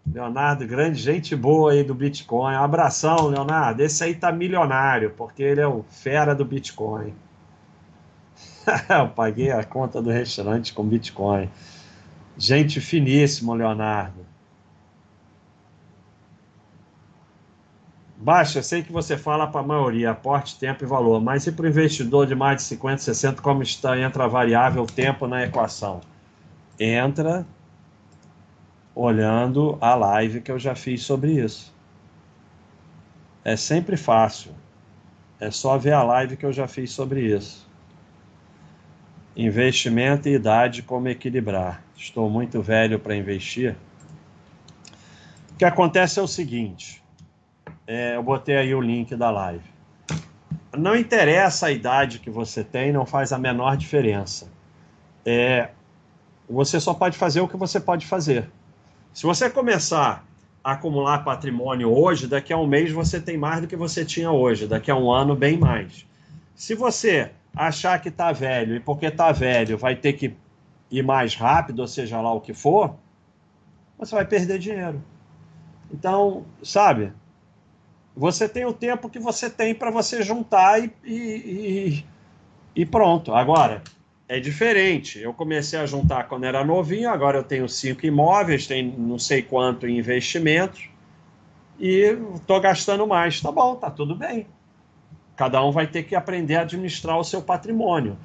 [0.06, 2.54] Leonardo, grande gente boa aí do Bitcoin.
[2.54, 3.82] Um abração, Leonardo.
[3.82, 7.14] Esse aí tá milionário, porque ele é o fera do Bitcoin.
[8.88, 11.48] eu paguei a conta do restaurante com Bitcoin.
[12.36, 14.24] Gente finíssimo, Leonardo.
[18.16, 21.66] Baixa, sei que você fala para a maioria, aporte, tempo e valor, mas e para
[21.66, 26.00] o investidor de mais de 50, 60, como está, entra a variável tempo na equação?
[26.80, 27.46] Entra
[28.94, 31.74] olhando a live que eu já fiz sobre isso.
[33.44, 34.52] É sempre fácil.
[35.38, 37.68] É só ver a live que eu já fiz sobre isso.
[39.36, 41.82] Investimento e idade, como equilibrar.
[41.96, 43.76] Estou muito velho para investir.
[45.52, 47.04] O que acontece é o seguinte
[47.86, 49.64] é, eu botei aí o link da live.
[50.76, 54.50] Não interessa a idade que você tem, não faz a menor diferença.
[55.24, 55.70] É,
[56.48, 58.50] você só pode fazer o que você pode fazer.
[59.12, 60.24] Se você começar
[60.62, 64.30] a acumular patrimônio hoje, daqui a um mês você tem mais do que você tinha
[64.30, 66.06] hoje, daqui a um ano, bem mais.
[66.56, 70.34] Se você achar que está velho e porque está velho vai ter que
[70.90, 72.94] ir mais rápido, ou seja lá o que for,
[73.98, 75.02] você vai perder dinheiro.
[75.90, 77.12] Então, sabe,
[78.16, 82.04] você tem o tempo que você tem para você juntar e, e,
[82.74, 83.34] e, pronto.
[83.34, 83.82] Agora,
[84.28, 85.20] é diferente.
[85.20, 89.42] Eu comecei a juntar quando era novinho, agora eu tenho cinco imóveis, tenho não sei
[89.42, 90.88] quanto em investimentos
[91.78, 93.40] e estou gastando mais.
[93.40, 94.46] Tá bom, tá tudo bem.
[95.36, 98.16] Cada um vai ter que aprender a administrar o seu patrimônio.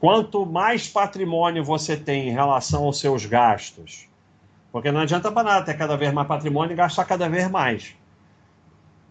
[0.00, 4.08] Quanto mais patrimônio você tem em relação aos seus gastos,
[4.70, 7.94] porque não adianta para nada ter cada vez mais patrimônio e gastar cada vez mais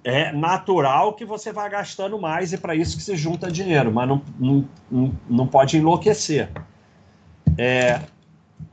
[0.06, 4.08] é natural que você vá gastando mais e para isso que se junta dinheiro, mas
[4.08, 6.52] não, não, não pode enlouquecer.
[7.58, 8.00] É,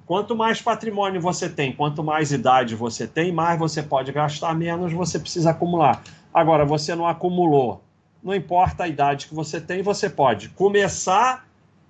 [0.04, 4.92] quanto mais patrimônio você tem, quanto mais idade você tem, mais você pode gastar, menos
[4.92, 6.02] você precisa acumular.
[6.34, 7.82] Agora, você não acumulou,
[8.22, 11.46] não importa a idade que você tem, você pode começar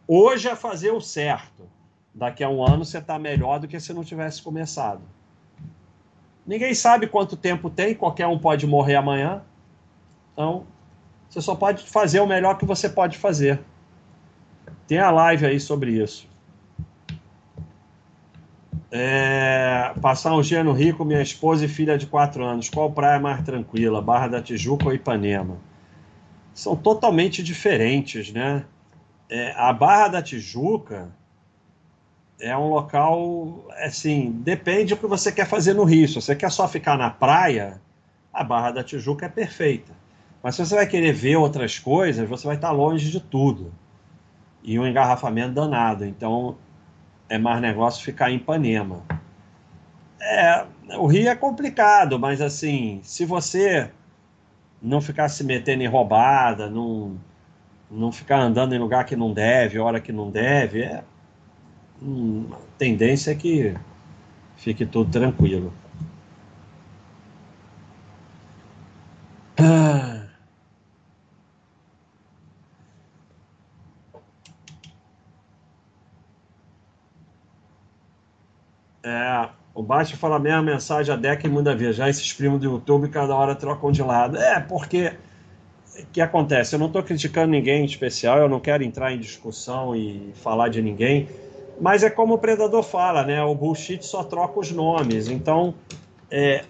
[0.09, 1.69] hoje a fazer o certo.
[2.15, 5.01] daqui a um ano você está melhor do que se não tivesse começado.
[6.47, 9.43] Ninguém sabe quanto tempo tem, qualquer um pode morrer amanhã.
[10.33, 10.67] Então,
[11.29, 13.61] você só pode fazer o melhor que você pode fazer.
[14.87, 16.29] Tem a live aí sobre isso.
[18.91, 22.69] É, passar um dia no Rio com minha esposa e filha de 4 anos.
[22.69, 24.03] Qual praia mais tranquila?
[24.03, 25.57] Barra da Tijuca ou Ipanema?
[26.55, 28.65] São totalmente diferentes, né?
[29.29, 31.11] É, a Barra da Tijuca
[32.39, 36.09] é um local, assim, depende do que você quer fazer no Rio.
[36.09, 37.81] Se você quer só ficar na praia,
[38.33, 39.93] a Barra da Tijuca é perfeita.
[40.43, 43.73] Mas se você vai querer ver outras coisas, você vai estar longe de tudo.
[44.63, 46.05] E um engarrafamento danado.
[46.05, 46.57] Então,
[47.29, 49.03] é mais negócio ficar em Ipanema.
[50.21, 50.67] É,
[50.99, 53.91] o Rio é complicado, mas assim, se você
[54.83, 57.17] não ficar se metendo em roubada, não,
[57.91, 61.05] não ficar andando em lugar que não deve, hora que não deve, é,
[62.03, 63.75] hum, a tendência é que
[64.57, 65.73] fique tudo tranquilo.
[69.59, 70.27] Ah.
[79.05, 81.93] É, o Baixo fala a mesma mensagem, a DEC manda ver.
[81.93, 84.37] Já esses primos do YouTube cada hora trocam de lado.
[84.37, 85.15] É, porque
[86.13, 86.75] que acontece?
[86.75, 90.69] Eu não estou criticando ninguém em especial, eu não quero entrar em discussão e falar
[90.69, 91.29] de ninguém,
[91.81, 93.43] mas é como o Predador fala, né?
[93.43, 95.29] O bullshit só troca os nomes.
[95.29, 95.75] Então,
[96.31, 96.65] é,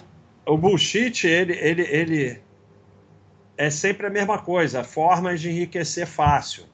[0.47, 2.41] o bullshit, ele, ele, ele
[3.57, 6.65] é sempre a mesma coisa, formas de enriquecer fácil.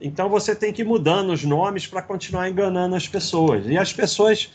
[0.00, 3.66] Então você tem que ir mudando os nomes para continuar enganando as pessoas.
[3.66, 4.50] E as pessoas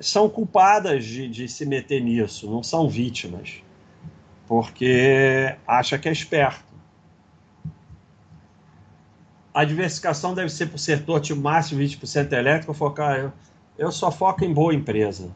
[0.00, 3.62] são culpadas de, de se meter nisso, não são vítimas.
[4.46, 6.64] Porque acha que é esperto.
[9.52, 13.18] A diversificação deve ser o setor tipo máximo 20% elétrico, focar.
[13.18, 13.32] Eu,
[13.76, 15.30] eu só foco em boa empresa.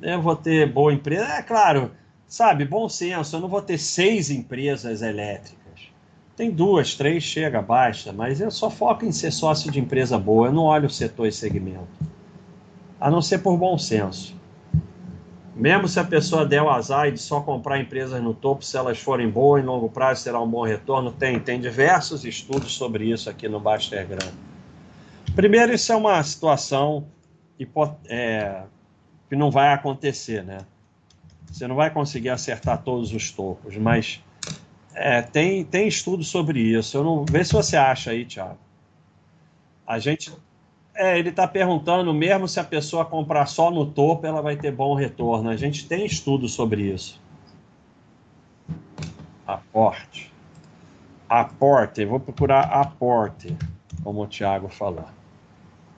[0.00, 1.24] Eu vou ter boa empresa.
[1.24, 1.90] É claro,
[2.26, 5.58] sabe, bom senso, eu não vou ter seis empresas elétricas.
[6.36, 10.48] Tem duas, três, chega, basta, mas eu só foco em ser sócio de empresa boa,
[10.48, 11.88] eu não olho o setor e segmento.
[13.00, 14.36] A não ser por bom senso.
[15.54, 18.98] Mesmo se a pessoa der o azar de só comprar empresas no topo, se elas
[18.98, 23.28] forem boas, em longo prazo será um bom retorno, tem, tem diversos estudos sobre isso
[23.28, 24.34] aqui no Baster Grande.
[25.34, 27.06] Primeiro, isso é uma situação
[28.06, 28.62] é,
[29.28, 30.58] que não vai acontecer, né?
[31.50, 34.22] Você não vai conseguir acertar todos os topos, mas
[34.94, 36.96] é, tem, tem estudo sobre isso.
[36.96, 38.58] Eu não vê se você acha aí, Thiago.
[39.86, 40.32] A gente
[40.98, 44.72] é, ele está perguntando mesmo se a pessoa comprar só no topo, ela vai ter
[44.72, 45.48] bom retorno.
[45.48, 47.20] A gente tem estudo sobre isso.
[49.46, 50.32] Aporte.
[51.28, 52.04] Aporte.
[52.04, 53.56] Vou procurar aporte,
[54.02, 55.04] como o Thiago falou.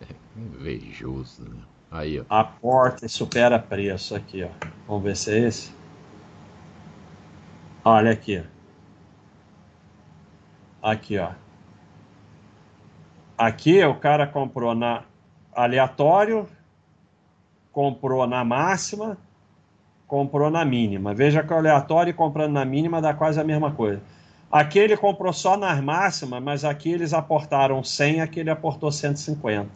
[0.03, 1.63] É invejoso, né?
[1.91, 2.25] Aí, ó.
[2.29, 4.49] Aporte supera preço aqui, ó.
[4.87, 5.73] Vamos ver se é esse.
[7.83, 8.45] Olha aqui.
[10.83, 11.31] Aqui, ó.
[13.41, 15.03] Aqui o cara comprou na
[15.55, 16.47] aleatório,
[17.73, 19.17] comprou na máxima,
[20.07, 21.15] comprou na mínima.
[21.15, 24.03] Veja que o aleatório comprando na mínima dá quase a mesma coisa.
[24.53, 29.71] Aqui ele comprou só nas máximas, mas aqui eles aportaram 100, aqui ele aportou 150.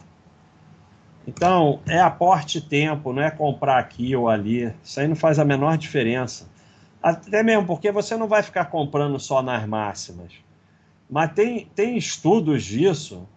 [1.25, 4.71] Então, é aporte tempo, não é comprar aqui ou ali.
[4.83, 6.47] Isso aí não faz a menor diferença.
[7.01, 10.33] Até mesmo porque você não vai ficar comprando só nas máximas.
[11.09, 13.27] Mas tem, tem estudos disso.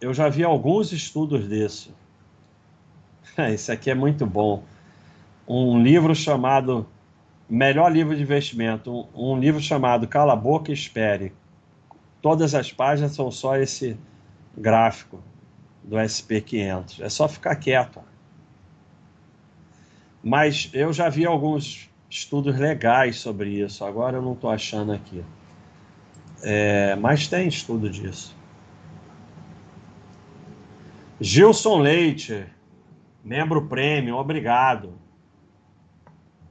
[0.00, 1.94] Eu já vi alguns estudos disso.
[3.52, 4.64] Esse aqui é muito bom.
[5.46, 6.86] Um livro chamado
[7.48, 8.90] Melhor Livro de Investimento.
[8.90, 11.34] Um, um livro chamado Cala a Boca e Espere.
[12.22, 13.98] Todas as páginas são só esse
[14.56, 15.22] gráfico
[15.84, 17.00] do SP500.
[17.00, 18.00] É só ficar quieto.
[20.22, 23.84] Mas eu já vi alguns estudos legais sobre isso.
[23.84, 25.22] Agora eu não estou achando aqui.
[26.42, 28.39] É, mas tem estudo disso.
[31.20, 32.46] Gilson Leite,
[33.22, 34.98] membro prêmio, obrigado.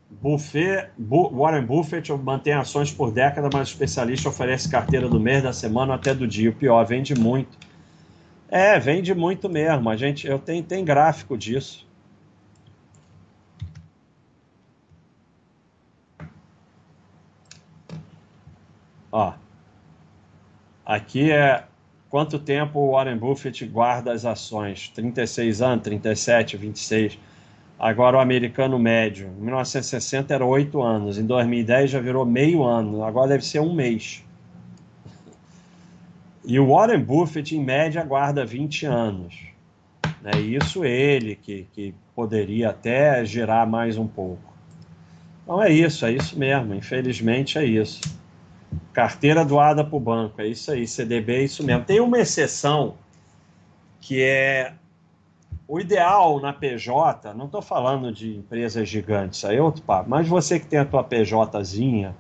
[0.10, 5.42] Buffet, Bu, Warren Buffett mantém ações por década, mas o especialista oferece carteira do mês,
[5.42, 6.50] da semana até do dia.
[6.52, 7.58] O pior, vende muito.
[8.48, 9.90] É, vende muito mesmo.
[9.90, 11.88] A gente, eu tenho, tem gráfico disso.
[19.12, 19.34] Ó.
[20.86, 21.66] Aqui é
[22.10, 24.90] quanto tempo o Warren Buffett guarda as ações?
[24.90, 27.20] 36 anos, 37, 26.
[27.78, 29.28] Agora o americano médio.
[29.38, 31.18] Em 1960 era 8 anos.
[31.18, 33.04] Em 2010 já virou meio ano.
[33.04, 34.24] Agora deve ser um mês.
[36.44, 39.36] E o Warren Buffett, em média, guarda 20 anos.
[40.22, 40.32] Né?
[40.42, 44.52] Isso ele, que, que poderia até gerar mais um pouco.
[45.44, 46.74] Então é isso, é isso mesmo.
[46.74, 48.02] Infelizmente é isso.
[48.94, 50.88] Carteira doada para o banco, é isso aí.
[50.88, 51.86] CDB é isso mesmo.
[51.86, 52.96] Tem uma exceção
[54.02, 54.74] que é
[55.68, 60.28] o ideal na PJ, não estou falando de empresas gigantes, aí é outro papo, mas
[60.28, 62.16] você que tem a tua PJzinha,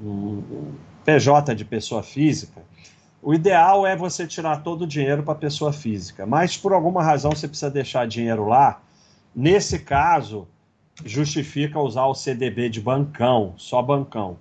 [0.00, 0.72] um
[1.04, 2.62] PJ de pessoa física,
[3.22, 7.00] o ideal é você tirar todo o dinheiro para a pessoa física, mas por alguma
[7.00, 8.82] razão você precisa deixar dinheiro lá.
[9.32, 10.48] Nesse caso,
[11.04, 14.36] justifica usar o CDB de bancão, só bancão,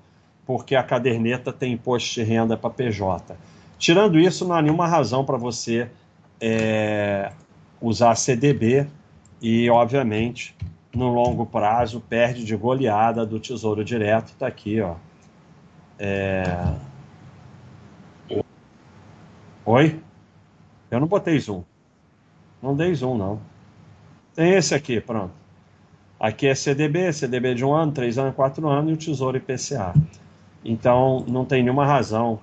[0.46, 3.36] porque a caderneta tem imposto de renda para PJ.
[3.78, 5.90] Tirando isso, não há nenhuma razão para você
[6.40, 7.32] é,
[7.82, 8.88] usar CDB
[9.42, 10.56] e, obviamente,
[10.94, 14.28] no longo prazo, perde de goleada do Tesouro Direto.
[14.28, 14.96] Está aqui, ó.
[15.98, 16.44] É,
[19.66, 20.02] Oi?
[20.92, 21.64] Eu não botei zoom.
[22.62, 23.40] Não dei zoom, não.
[24.36, 25.34] Tem esse aqui, pronto.
[26.20, 29.94] Aqui é CDB, CDB de um ano, três anos, quatro anos e o Tesouro IPCA.
[30.64, 32.40] Então, não tem nenhuma razão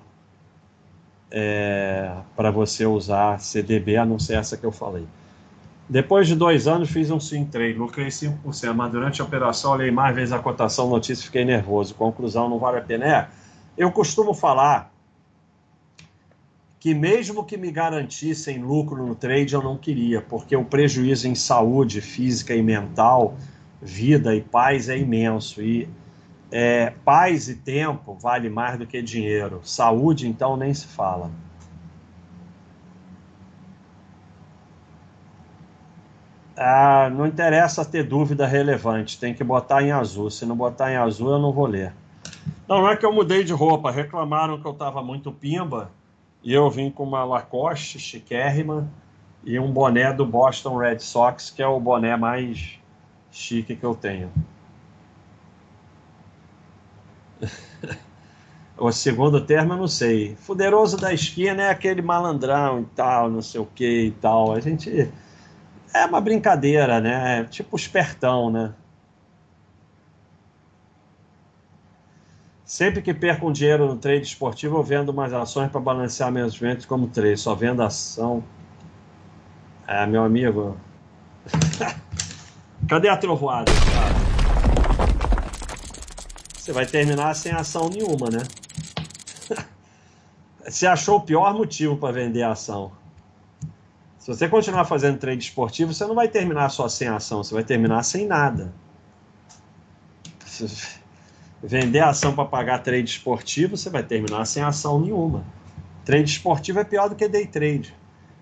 [1.31, 5.07] é, para você usar CDB, a não ser essa que eu falei.
[5.89, 9.91] Depois de dois anos, fiz um swing trade, lucrei 5%, mas durante a operação olhei
[9.91, 11.95] mais vezes a cotação, notícia, fiquei nervoso.
[11.95, 13.05] Conclusão, não vale a pena.
[13.05, 13.27] É,
[13.77, 14.91] eu costumo falar
[16.79, 21.35] que mesmo que me garantissem lucro no trade, eu não queria, porque o prejuízo em
[21.35, 23.35] saúde física e mental,
[23.81, 25.61] vida e paz é imenso.
[25.61, 25.89] E
[26.51, 29.61] é, paz e tempo vale mais do que dinheiro.
[29.63, 31.31] Saúde, então, nem se fala.
[36.57, 40.29] Ah, não interessa ter dúvida relevante, tem que botar em azul.
[40.29, 41.93] Se não botar em azul, eu não vou ler.
[42.67, 45.89] Não, não é que eu mudei de roupa, reclamaram que eu estava muito pimba
[46.43, 48.87] e eu vim com uma Lacoste chiquérrima
[49.43, 52.79] e um boné do Boston Red Sox, que é o boné mais
[53.31, 54.29] chique que eu tenho.
[58.77, 60.35] O segundo termo eu não sei.
[60.35, 64.53] Fuderoso da esquina é aquele malandrão e tal, não sei o que e tal.
[64.53, 65.11] A gente.
[65.93, 67.39] É uma brincadeira, né?
[67.39, 68.73] É tipo espertão, né?
[72.71, 76.57] Sempre que perco um dinheiro no trade esportivo, eu vendo umas ações para balancear meus
[76.57, 77.37] ventos como trade.
[77.37, 78.41] Só vendo ação.
[79.85, 80.77] É, meu amigo.
[82.87, 83.69] Cadê a trovoada?
[86.61, 88.43] Você vai terminar sem ação nenhuma, né?
[90.63, 92.91] Você achou o pior motivo para vender a ação.
[94.19, 97.63] Se você continuar fazendo trade esportivo, você não vai terminar só sem ação, você vai
[97.63, 98.71] terminar sem nada
[101.63, 105.43] vender ação para pagar trade esportivo, você vai terminar sem ação nenhuma.
[106.05, 107.95] Trade esportivo é pior do que day trade.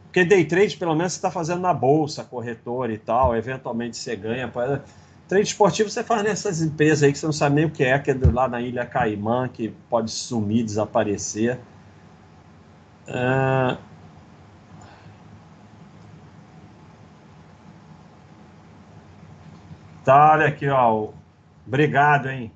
[0.03, 4.13] Porque day trade, pelo menos, você está fazendo na bolsa, corretora e tal, eventualmente você
[4.17, 4.51] ganha.
[5.29, 7.99] Trade esportivo você faz nessas empresas aí que você não sabe nem o que é,
[7.99, 11.59] que é lá na Ilha Caimã, que pode sumir, desaparecer.
[13.07, 13.77] Uh...
[20.03, 21.09] Tá, olha aqui, ó.
[21.67, 22.51] Obrigado, hein?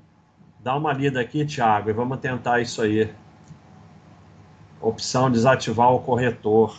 [0.60, 3.14] Dá uma lida aqui, Thiago, e vamos tentar isso aí.
[4.82, 6.76] Opção desativar o corretor.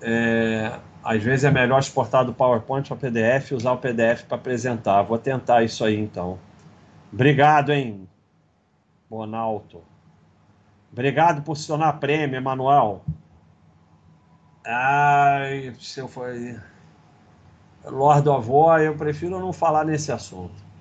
[0.00, 4.36] É, às vezes é melhor exportar do PowerPoint para PDF e usar o PDF para
[4.36, 5.02] apresentar.
[5.02, 6.38] Vou tentar isso aí então.
[7.12, 8.08] Obrigado, hein,
[9.10, 9.82] Bonalto.
[10.92, 13.02] Obrigado por se tornar prêmio, Emanuel.
[14.64, 16.32] Ai, se eu for.
[17.84, 20.72] Lord Avó, eu prefiro não falar nesse assunto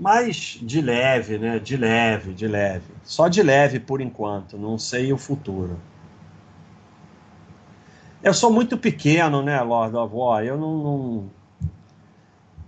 [0.00, 1.58] mas de leve, né?
[1.58, 2.86] De leve, de leve.
[3.04, 5.78] Só de leve por enquanto, não sei o futuro.
[8.22, 10.40] Eu sou muito pequeno, né, Lord Avó?
[10.40, 10.78] Eu não.
[10.78, 11.30] não...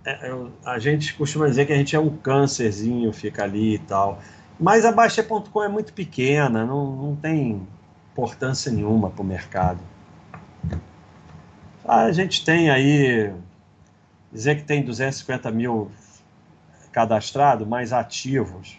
[0.03, 3.79] É, eu, a gente costuma dizer que a gente é um câncerzinho, fica ali e
[3.79, 4.19] tal.
[4.59, 7.67] Mas a Baixa.com é muito pequena, não, não tem
[8.11, 9.79] importância nenhuma para o mercado.
[11.85, 13.33] A gente tem aí.
[14.31, 15.91] Dizer que tem 250 mil
[16.91, 18.77] cadastrado, mais ativos.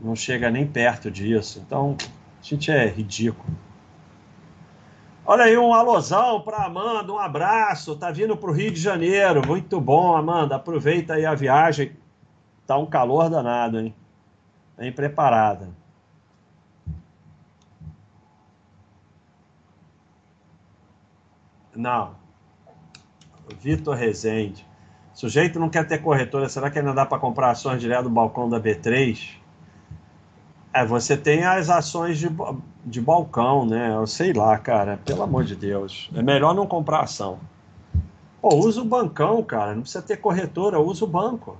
[0.00, 1.60] Não chega nem perto disso.
[1.64, 3.52] Então, a gente é ridículo.
[5.24, 7.96] Olha aí, um alôzão para Amanda, um abraço.
[7.96, 9.46] Tá vindo para o Rio de Janeiro.
[9.46, 10.56] Muito bom, Amanda.
[10.56, 11.96] Aproveita aí a viagem.
[12.66, 13.94] Tá um calor danado, hein?
[14.76, 15.68] Bem preparada.
[21.74, 22.16] Não.
[23.60, 24.66] Vitor Rezende.
[25.14, 28.48] Sujeito não quer ter corretora, será que ainda dá para comprar ações direto do balcão
[28.48, 29.41] da B3?
[30.74, 32.28] É, você tem as ações de,
[32.84, 33.94] de balcão, né?
[33.94, 34.98] Eu sei lá, cara.
[35.04, 36.10] Pelo amor de Deus.
[36.14, 37.38] É melhor não comprar ação.
[38.40, 39.74] Pô, usa o bancão, cara.
[39.74, 41.56] Não precisa ter corretora, usa o banco.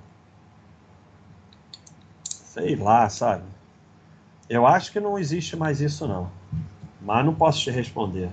[2.23, 3.43] Sei lá, sabe?
[4.49, 6.29] Eu acho que não existe mais isso, não.
[7.01, 8.29] Mas não posso te responder.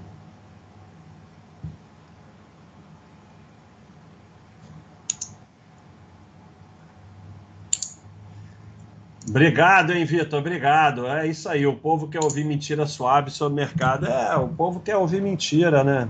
[9.31, 10.41] Obrigado, hein, Vitor?
[10.41, 11.07] Obrigado.
[11.07, 11.65] É isso aí.
[11.65, 14.07] O povo quer ouvir mentira suave sobre o mercado.
[14.07, 16.09] É, o povo quer ouvir mentira, né?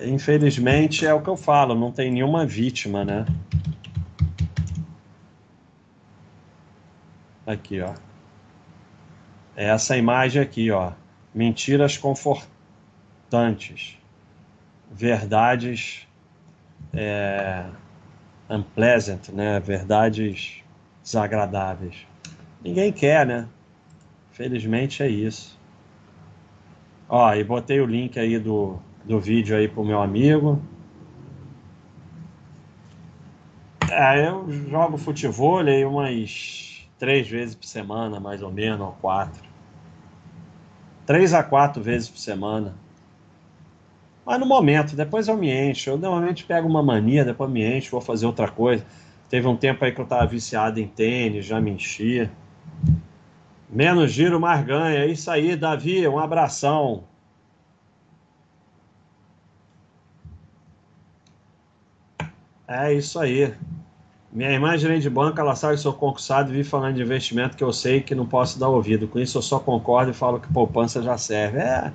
[0.00, 3.24] Infelizmente é o que eu falo, não tem nenhuma vítima, né?
[7.46, 7.94] Aqui, ó.
[9.54, 10.90] É essa imagem aqui, ó.
[11.32, 13.96] Mentiras confortantes.
[14.90, 16.08] Verdades
[16.92, 17.66] é,
[18.48, 19.60] unpleasant, né?
[19.60, 20.59] Verdades
[21.02, 22.06] desagradáveis.
[22.62, 23.48] Ninguém quer, né?
[24.32, 25.58] Felizmente é isso.
[27.08, 30.60] Ó, e botei o link aí do, do vídeo aí pro meu amigo.
[33.90, 39.42] É, eu jogo futebol aí umas três vezes por semana, mais ou menos, ou quatro.
[41.04, 42.74] Três a quatro vezes por semana.
[44.24, 45.90] Mas no momento, depois eu me encho.
[45.90, 48.86] Eu normalmente pego uma mania, depois me encho, vou fazer outra coisa.
[49.30, 52.28] Teve um tempo aí que eu estava viciado em tênis, já me enchia.
[53.70, 54.98] Menos giro, mais ganha.
[54.98, 56.06] É isso aí, Davi.
[56.08, 57.04] Um abração.
[62.66, 63.54] É isso aí.
[64.32, 67.02] Minha irmã é gerente de banco, ela sabe que sou concursado e vi falando de
[67.02, 69.06] investimento que eu sei que não posso dar ouvido.
[69.08, 71.58] Com isso eu só concordo e falo que poupança já serve.
[71.58, 71.92] É,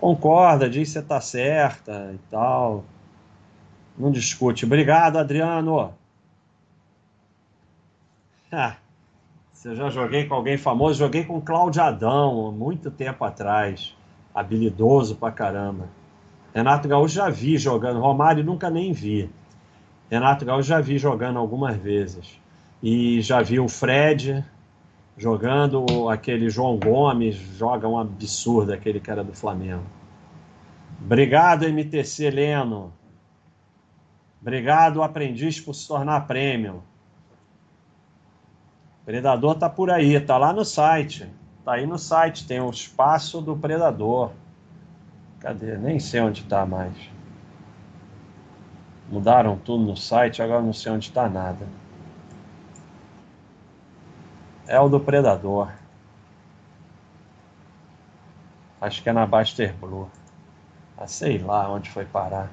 [0.00, 2.84] concorda, diz que você está certa e tal.
[3.98, 4.64] Não discute.
[4.64, 5.92] Obrigado, Adriano.
[8.54, 8.76] Ah,
[9.54, 13.96] se eu já joguei com alguém famoso, joguei com Cláudio Adão, muito tempo atrás.
[14.34, 15.88] Habilidoso pra caramba.
[16.54, 19.30] Renato Gaúcho já vi jogando, Romário nunca nem vi.
[20.10, 22.38] Renato Gaúcho já vi jogando algumas vezes.
[22.82, 24.44] E já vi o Fred
[25.16, 29.84] jogando, aquele João Gomes, joga um absurdo, aquele cara do Flamengo.
[31.02, 32.92] Obrigado, MTC Leno.
[34.42, 36.82] Obrigado, aprendiz, por se tornar prêmio.
[39.04, 41.28] Predador tá por aí, tá lá no site.
[41.64, 44.30] Tá aí no site, tem o espaço do Predador.
[45.40, 45.76] Cadê?
[45.76, 46.94] Nem sei onde tá mais.
[49.08, 51.66] Mudaram tudo no site, agora não sei onde tá nada.
[54.66, 55.72] É o do Predador.
[58.80, 60.08] Acho que é na Baster Blue.
[60.96, 62.50] Ah, sei lá onde foi parar.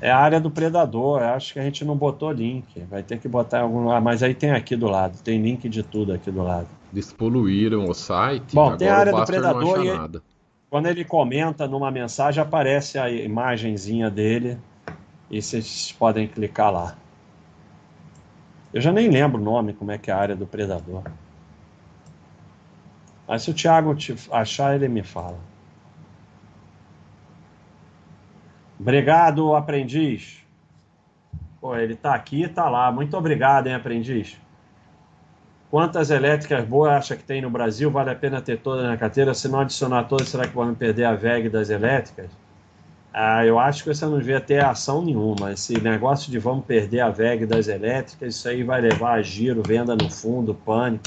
[0.00, 1.22] É a área do predador.
[1.22, 2.80] Acho que a gente não botou link.
[2.90, 4.00] Vai ter que botar em algum lugar.
[4.00, 5.18] Mas aí tem aqui do lado.
[5.22, 6.68] Tem link de tudo aqui do lado.
[6.92, 8.54] Despoluíram o site.
[8.54, 10.22] Bom, tem a área do predador e nada.
[10.70, 14.58] quando ele comenta numa mensagem aparece a imagenzinha dele
[15.30, 16.96] e vocês podem clicar lá.
[18.72, 21.02] Eu já nem lembro o nome, como é que é a área do predador.
[23.26, 23.96] Mas se o Thiago
[24.30, 25.38] achar, ele me fala.
[28.78, 30.42] Obrigado, aprendiz.
[31.60, 32.92] Pô, ele tá aqui, tá lá.
[32.92, 34.38] Muito obrigado, hein, aprendiz.
[35.70, 37.90] Quantas elétricas boas acha que tem no Brasil?
[37.90, 39.34] Vale a pena ter todas na carteira?
[39.34, 42.30] Se não adicionar todas, será que vamos perder a VEG das elétricas?
[43.12, 45.52] Ah, eu acho que você não devia ter ação nenhuma.
[45.52, 49.62] Esse negócio de vamos perder a VEG das elétricas, isso aí vai levar a giro,
[49.66, 51.04] venda no fundo, pânico.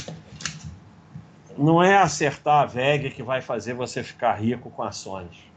[1.55, 5.48] Não é acertar a VEG que vai fazer você ficar rico com ações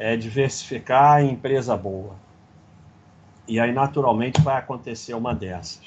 [0.00, 2.16] é diversificar em empresa boa.
[3.46, 5.82] E aí, naturalmente, vai acontecer uma dessas.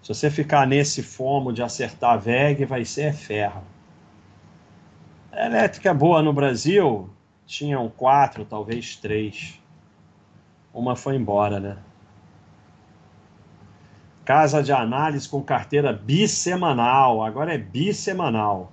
[0.00, 3.62] Se você ficar nesse fomo de acertar a VEG, vai ser ferro.
[5.30, 7.10] A elétrica boa no Brasil,
[7.44, 9.60] tinham quatro, talvez três.
[10.72, 11.76] Uma foi embora, né?
[14.24, 17.22] Casa de análise com carteira bissemanal.
[17.22, 18.72] Agora é bissemanal.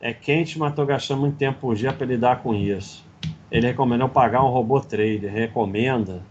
[0.00, 3.07] É quente, mas estou gastando muito tempo por dia para lidar com isso.
[3.50, 5.32] Ele recomendou pagar um robô trader.
[5.32, 6.22] Recomenda?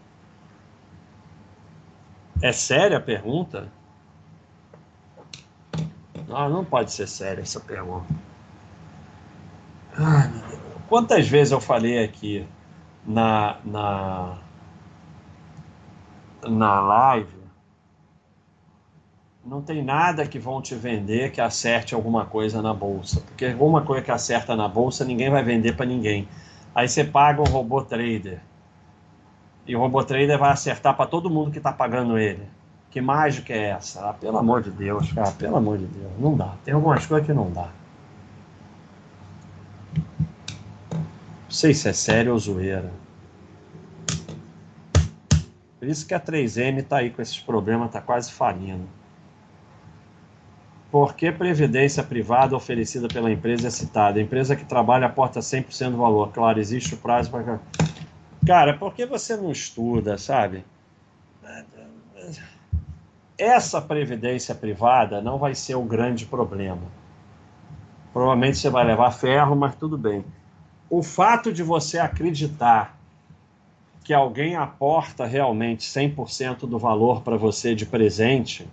[2.41, 3.71] É séria a pergunta?
[6.27, 8.13] Não, não pode ser séria essa pergunta.
[9.97, 10.29] Ai,
[10.87, 12.47] Quantas vezes eu falei aqui
[13.05, 14.37] na, na,
[16.47, 17.37] na live?
[19.45, 23.21] Não tem nada que vão te vender que acerte alguma coisa na bolsa.
[23.21, 26.27] Porque alguma coisa que acerta na bolsa, ninguém vai vender para ninguém.
[26.77, 28.39] Aí você paga um robô trader.
[29.65, 32.47] E o robô trader vai acertar para todo mundo que está pagando ele.
[32.91, 34.07] Que mágica é essa?
[34.07, 36.11] Ah, pelo amor de Deus, cara, pelo amor de Deus.
[36.19, 36.53] Não dá.
[36.63, 37.71] Tem algumas coisas que não dá.
[40.93, 42.91] Não sei se é sério ou zoeira.
[45.79, 48.87] Por isso que a 3M está aí com esses problemas, está quase falindo.
[50.91, 54.21] Por que previdência privada oferecida pela empresa é citada?
[54.21, 56.31] Empresa que trabalha aporta 100% do valor.
[56.31, 57.59] Claro, existe o prazo para.
[58.45, 60.63] Cara, por que você não estuda, sabe?
[63.37, 66.81] Essa previdência privada não vai ser o grande problema.
[68.13, 70.23] Provavelmente você vai levar ferro, mas tudo bem.
[70.89, 72.97] O fato de você acreditar
[74.03, 78.65] que alguém aporta realmente 100% do valor para você de presente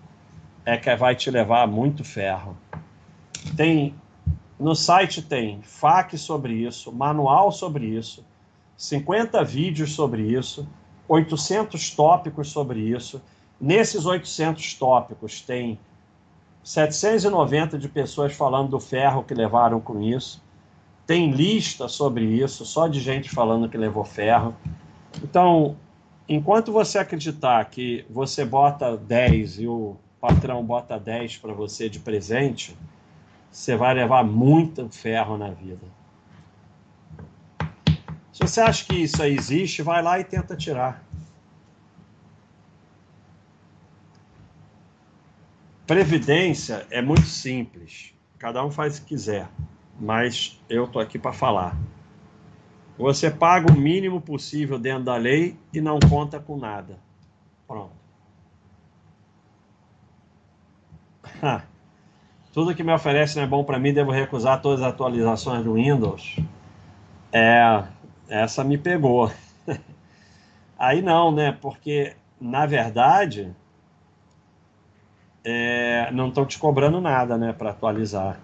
[0.64, 2.56] é que vai te levar muito ferro.
[3.56, 3.94] Tem
[4.58, 8.24] no site tem FAQ sobre isso, manual sobre isso,
[8.76, 10.66] 50 vídeos sobre isso,
[11.08, 13.20] 800 tópicos sobre isso.
[13.60, 15.78] Nesses 800 tópicos tem
[16.62, 20.42] 790 de pessoas falando do ferro que levaram com isso.
[21.06, 24.54] Tem lista sobre isso, só de gente falando que levou ferro.
[25.22, 25.76] Então,
[26.28, 32.00] enquanto você acreditar que você bota 10 e o patrão bota 10 para você de
[32.00, 32.74] presente,
[33.50, 35.86] você vai levar muito ferro na vida.
[38.32, 41.04] Se você acha que isso aí existe, vai lá e tenta tirar.
[45.86, 48.14] Previdência é muito simples.
[48.38, 49.46] Cada um faz o que quiser,
[50.00, 51.76] mas eu tô aqui para falar.
[52.96, 56.98] Você paga o mínimo possível dentro da lei e não conta com nada.
[57.68, 58.03] Pronto.
[62.52, 65.74] Tudo que me oferece não é bom para mim, devo recusar todas as atualizações do
[65.74, 66.36] Windows.
[67.32, 67.82] É,
[68.28, 69.30] essa me pegou.
[70.78, 71.50] Aí não, né?
[71.60, 73.52] Porque, na verdade,
[75.44, 78.38] é, não estão te cobrando nada, né, para atualizar.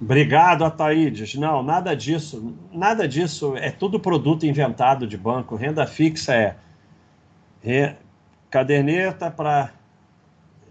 [0.00, 1.34] Obrigado, Ataídes.
[1.34, 2.54] Não, nada disso.
[2.72, 3.56] Nada disso.
[3.56, 5.56] É tudo produto inventado de banco.
[5.56, 6.56] Renda fixa é.
[8.50, 9.72] Caderneta para.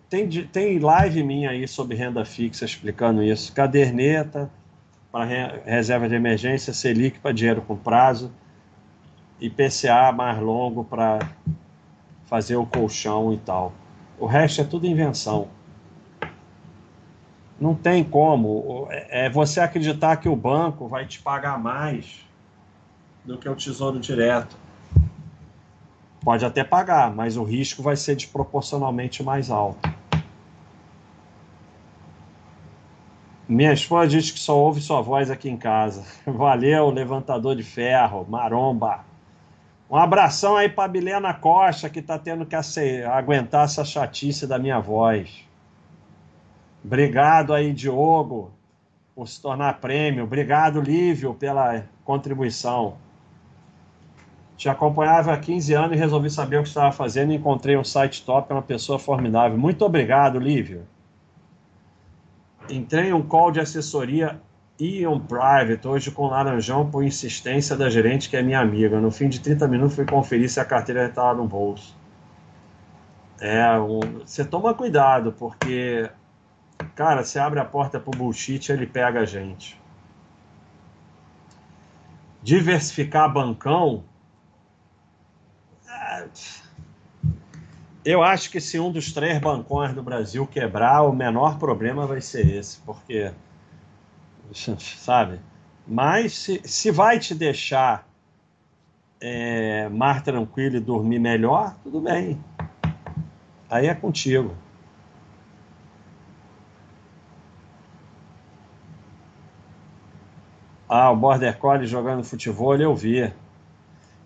[0.10, 3.52] Tem, tem live minha aí sobre renda fixa explicando isso.
[3.54, 4.50] Caderneta
[5.12, 5.62] para re...
[5.66, 8.32] reserva de emergência, Selic para dinheiro com prazo,
[9.40, 11.20] e PCA mais longo para
[12.26, 13.74] fazer o colchão e tal.
[14.20, 15.48] O resto é tudo invenção.
[17.60, 18.88] Não tem como.
[18.90, 22.26] É, é você acreditar que o banco vai te pagar mais
[23.24, 24.58] do que o Tesouro Direto.
[26.26, 29.88] Pode até pagar, mas o risco vai ser desproporcionalmente mais alto.
[33.48, 36.04] Minha esposa diz que só ouve sua voz aqui em casa.
[36.26, 39.06] Valeu, levantador de ferro, maromba.
[39.88, 42.56] Um abração aí para Bilena Costa, que está tendo que
[43.06, 45.48] aguentar essa chatice da minha voz.
[46.84, 48.52] Obrigado aí, Diogo,
[49.14, 50.24] por se tornar prêmio.
[50.24, 52.98] Obrigado, Lívio, pela contribuição.
[54.58, 57.84] Te acompanhava há 15 anos e resolvi saber o que estava fazendo e encontrei um
[57.84, 59.58] site top, uma pessoa formidável.
[59.58, 60.84] Muito obrigado, Lívio.
[62.70, 64.40] Entrei em um call de assessoria
[64.80, 69.00] Ion Private, hoje com Laranjão, por insistência da gerente, que é minha amiga.
[69.00, 71.96] No fim de 30 minutos, fui conferir se a carteira estava no bolso.
[73.40, 73.78] É,
[74.24, 76.10] você toma cuidado, porque
[76.94, 79.80] Cara, você abre a porta pro bullshit, ele pega a gente.
[82.44, 84.04] Diversificar bancão.
[86.24, 86.30] É,
[88.06, 92.22] eu acho que se um dos três bancões do Brasil quebrar, o menor problema vai
[92.22, 93.32] ser esse, porque.
[94.78, 95.40] Sabe?
[95.88, 98.08] Mas se, se vai te deixar
[99.20, 102.40] é, mais tranquilo e dormir melhor, tudo bem.
[103.70, 104.56] Aí é contigo.
[110.88, 113.34] Ah, o Border Collie jogando futebol, eu vi.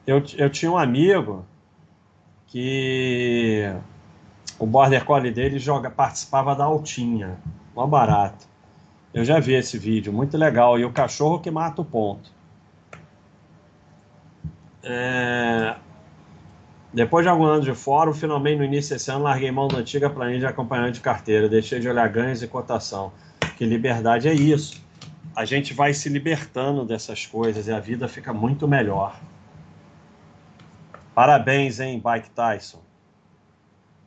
[0.05, 1.45] Eu, eu tinha um amigo
[2.49, 3.73] que
[4.57, 7.37] o Border Collie dele joga, participava da altinha,
[7.75, 8.47] mó barato.
[9.13, 10.77] Eu já vi esse vídeo, muito legal.
[10.77, 12.31] E o cachorro que mata o ponto.
[14.83, 15.75] É...
[16.93, 20.09] Depois de alguns anos de fórum, finalmente no início desse ano, larguei mão da antiga
[20.09, 21.47] planilha de acompanhamento de carteira.
[21.49, 23.11] Deixei de olhar ganhos e cotação.
[23.57, 24.89] Que liberdade é isso
[25.39, 29.17] a gente vai se libertando dessas coisas e a vida fica muito melhor.
[31.19, 32.79] Parabéns, hein, Bike Tyson.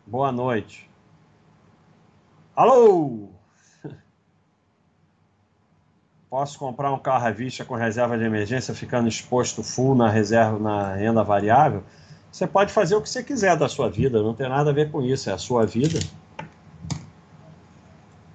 [0.07, 0.91] Boa noite.
[2.57, 3.29] Alô!
[6.31, 10.59] Posso comprar um carro à vista com reserva de emergência, ficando exposto full na reserva
[10.59, 11.85] na renda variável?
[12.33, 14.91] Você pode fazer o que você quiser da sua vida, não tem nada a ver
[14.91, 15.99] com isso, é a sua vida.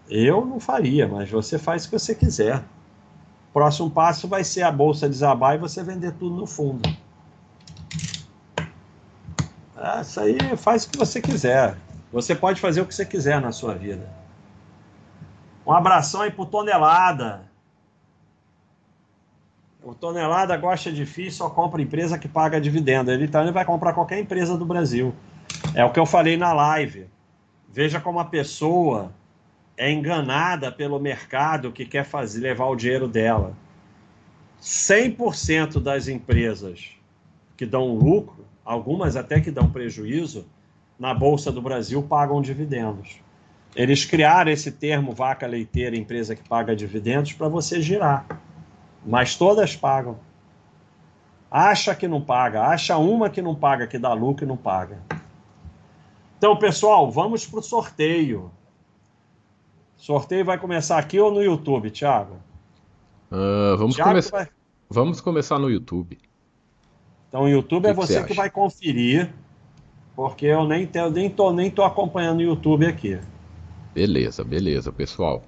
[0.07, 2.63] Eu não faria, mas você faz o que você quiser.
[3.51, 6.87] Próximo passo vai ser a bolsa desabar e você vender tudo no fundo.
[9.77, 11.77] Ah, isso aí faz o que você quiser.
[12.11, 14.09] Você pode fazer o que você quiser na sua vida.
[15.65, 17.45] Um abração aí pro Tonelada.
[19.83, 23.11] O Tonelada gosta de FII, só compra empresa que paga dividendo.
[23.11, 25.13] Ele também vai comprar qualquer empresa do Brasil.
[25.75, 27.07] É o que eu falei na live.
[27.71, 29.11] Veja como a pessoa
[29.77, 33.55] é enganada pelo mercado que quer fazer levar o dinheiro dela.
[34.59, 36.89] 100% das empresas
[37.55, 40.45] que dão lucro, algumas até que dão prejuízo,
[40.99, 43.21] na Bolsa do Brasil pagam dividendos.
[43.75, 48.25] Eles criaram esse termo vaca leiteira, empresa que paga dividendos, para você girar
[49.07, 50.19] mas todas pagam.
[51.49, 54.99] Acha que não paga, acha uma que não paga, que dá lucro e não paga.
[56.37, 58.51] Então, pessoal, vamos para o sorteio.
[59.95, 62.35] Sorteio vai começar aqui ou no YouTube, Thiago?
[63.31, 64.21] Uh, vamos, Thiago come...
[64.29, 64.47] vai...
[64.89, 66.19] vamos começar no YouTube.
[67.27, 69.33] Então, o YouTube que é você que, que vai conferir,
[70.15, 73.19] porque eu nem, tenho, nem, tô, nem tô acompanhando o YouTube aqui.
[73.93, 75.43] Beleza, beleza, pessoal.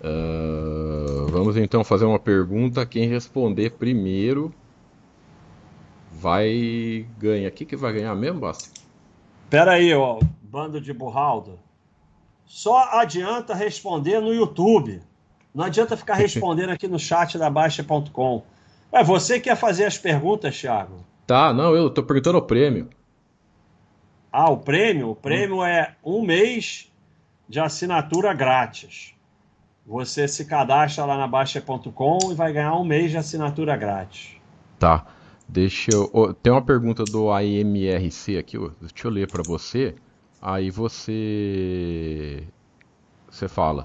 [0.00, 2.84] Uh, vamos então fazer uma pergunta.
[2.84, 4.54] Quem responder primeiro
[6.12, 7.48] vai ganhar.
[7.48, 8.68] O que, que vai ganhar mesmo, Basta?
[9.50, 11.58] Pera aí, ó, bando de burraldo.
[12.46, 15.00] Só adianta responder no YouTube.
[15.54, 18.42] Não adianta ficar respondendo aqui no chat da Baixa.com.
[18.94, 21.04] É você que ia fazer as perguntas, Thiago.
[21.26, 22.88] Tá, não, eu tô perguntando o prêmio.
[24.30, 25.10] Ah, o prêmio?
[25.10, 25.64] O prêmio hum.
[25.64, 26.92] é um mês
[27.48, 29.12] de assinatura grátis.
[29.84, 34.36] Você se cadastra lá na Baixa.com e vai ganhar um mês de assinatura grátis.
[34.78, 35.04] Tá.
[35.48, 36.34] Deixa eu.
[36.42, 39.94] Tem uma pergunta do AMRC aqui, deixa eu ler para você.
[40.40, 42.44] Aí você.
[43.28, 43.84] Você fala.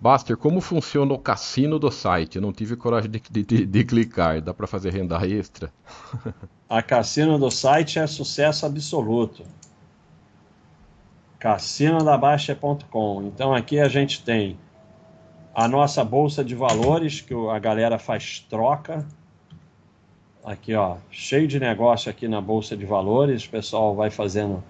[0.00, 2.36] Baster, como funciona o cassino do site?
[2.36, 4.40] Eu não tive coragem de, de, de clicar.
[4.40, 5.70] Dá para fazer renda extra?
[6.68, 9.44] A cassino do site é sucesso absoluto.
[11.38, 13.24] Cassinodabaixa.com.
[13.24, 14.56] Então aqui a gente tem
[15.54, 19.06] a nossa bolsa de valores, que a galera faz troca.
[20.42, 23.44] Aqui, ó, cheio de negócio aqui na bolsa de valores.
[23.44, 24.62] O pessoal vai fazendo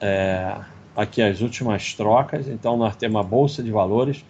[0.00, 0.56] é,
[0.96, 2.48] aqui as últimas trocas.
[2.48, 4.24] Então, nós temos a bolsa de valores,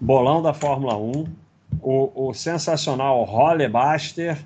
[0.00, 1.24] bolão da Fórmula 1,
[1.80, 4.38] o, o sensacional Rollebuster.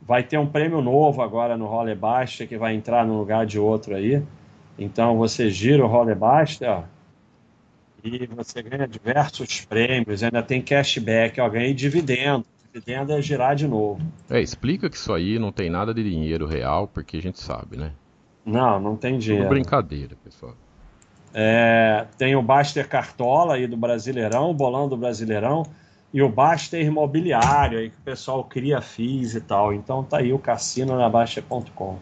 [0.00, 3.94] Vai ter um prêmio novo agora no Rollebuster que vai entrar no lugar de outro
[3.94, 4.22] aí.
[4.78, 6.84] Então, você gira o Rollebuster, ó
[8.02, 12.44] e você ganha diversos prêmios, ainda tem cashback, ó, ganhei dividendo.
[12.72, 14.00] Dividendo é girar de novo.
[14.28, 17.76] É, explica que isso aí não tem nada de dinheiro real, porque a gente sabe,
[17.76, 17.92] né?
[18.44, 19.46] Não, não tem dinheiro.
[19.46, 20.54] Tudo brincadeira, pessoal.
[21.34, 25.64] É, tem o Baster Cartola aí do Brasileirão, o bolão do Brasileirão,
[26.12, 29.74] e o Baster Imobiliário aí que o pessoal cria FIIs e tal.
[29.74, 31.96] Então tá aí o cassino na Baixa.com.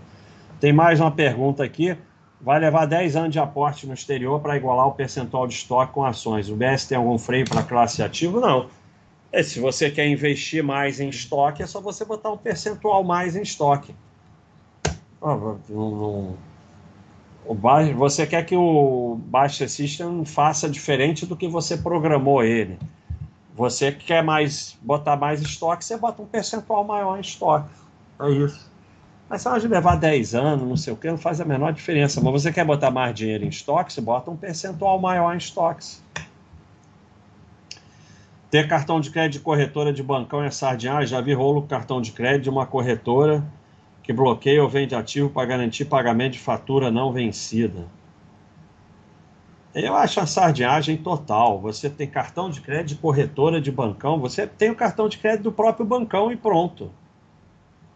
[0.60, 1.96] Tem mais uma pergunta aqui
[2.40, 6.04] vai levar 10 anos de aporte no exterior para igualar o percentual de estoque com
[6.04, 6.48] ações.
[6.48, 8.40] O BS tem algum freio para classe ativo?
[8.40, 8.68] Não.
[9.32, 13.36] É, se você quer investir mais em estoque, é só você botar um percentual mais
[13.36, 13.94] em estoque.
[17.96, 22.78] Você quer que o Baixa System faça diferente do que você programou ele.
[23.54, 27.70] Você quer mais botar mais estoque, você bota um percentual maior em estoque.
[28.20, 28.70] É isso.
[29.28, 32.20] Mas se ela levar 10 anos, não sei o que, não faz a menor diferença.
[32.20, 36.02] Mas você quer botar mais dinheiro em estoque, você bota um percentual maior em estoques.
[38.50, 40.98] Ter cartão de crédito de corretora de bancão é sardinha.
[40.98, 43.44] Ah, já vi rolo cartão de crédito de uma corretora
[44.06, 47.84] que bloqueia ou vende ativo para garantir pagamento de fatura não vencida.
[49.74, 51.60] Eu acho a sardinhagem total.
[51.60, 55.52] Você tem cartão de crédito corretora de bancão, você tem o cartão de crédito do
[55.52, 56.88] próprio bancão e pronto.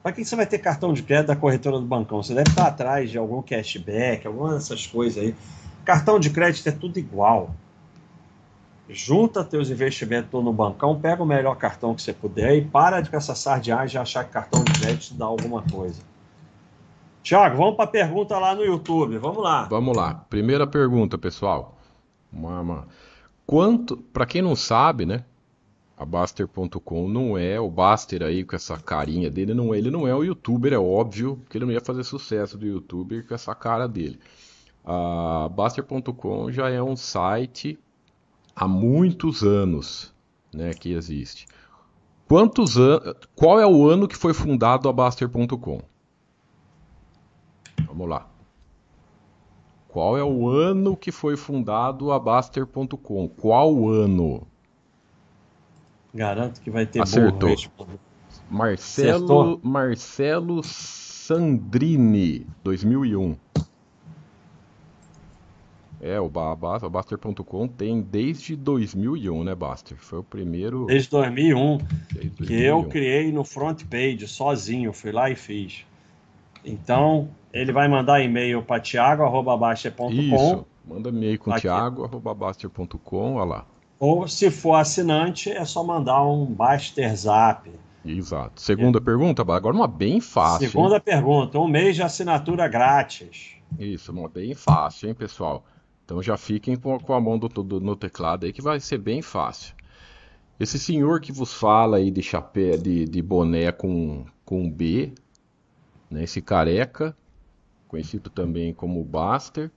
[0.02, 2.20] Para que você vai ter cartão de crédito da corretora do bancão?
[2.20, 5.34] Você deve estar atrás de algum cashback, alguma dessas coisas aí.
[5.84, 7.54] Cartão de crédito é tudo igual.
[8.92, 13.16] Junta teus investimentos no bancão, pega o melhor cartão que você puder e para com
[13.16, 16.02] essa sardinha de achar que cartão de crédito dá alguma coisa.
[17.22, 19.18] Tiago, vamos para a pergunta lá no YouTube.
[19.18, 19.64] Vamos lá.
[19.64, 20.14] Vamos lá.
[20.28, 21.76] Primeira pergunta, pessoal.
[23.46, 25.24] Quanto, para quem não sabe, né?
[26.00, 30.08] a Baster.com não é o Baster aí com essa carinha dele, não é, ele não
[30.08, 33.54] é o youtuber, é óbvio que ele não ia fazer sucesso do youtuber com essa
[33.54, 34.18] cara dele.
[34.82, 37.78] A Baster.com já é um site
[38.60, 40.14] há muitos anos,
[40.52, 41.46] né, que existe.
[42.28, 45.80] Quantos anos, qual é o ano que foi fundado a Baster.com?
[47.86, 48.26] Vamos lá.
[49.88, 53.28] Qual é o ano que foi fundado a Baster.com?
[53.28, 54.46] Qual ano?
[56.14, 57.56] Garanto que vai ter Acertou.
[58.50, 59.60] Marcelo, Acertou.
[59.62, 63.36] Marcelo Sandrini, 2001.
[66.02, 69.98] É, o Baster.com tem desde 2001, né, Baster?
[69.98, 70.86] Foi o primeiro.
[70.86, 71.78] Desde 2001,
[72.10, 72.46] desde 2001.
[72.46, 75.84] que eu criei no front page, sozinho, fui lá e fiz.
[76.64, 80.10] Então, ele vai mandar e-mail para tiago.baster.com.
[80.10, 83.66] Isso, manda e-mail com tiago.baster.com, olha lá.
[83.98, 87.70] Ou, se for assinante, é só mandar um Baster Zap.
[88.02, 88.58] Exato.
[88.58, 89.00] Segunda é.
[89.02, 90.70] pergunta, agora uma bem fácil.
[90.70, 91.02] Segunda hein?
[91.04, 93.56] pergunta, um mês de assinatura grátis.
[93.78, 95.62] Isso, uma bem fácil, hein, pessoal?
[96.10, 99.22] Então já fiquem com, a mão do, do, no teclado aí que vai ser bem
[99.22, 99.76] fácil.
[100.58, 105.14] Esse senhor que vos fala aí de chapéu, de, de boné com, com B,
[106.10, 107.16] né, esse careca,
[107.86, 109.70] conhecido também como Buster,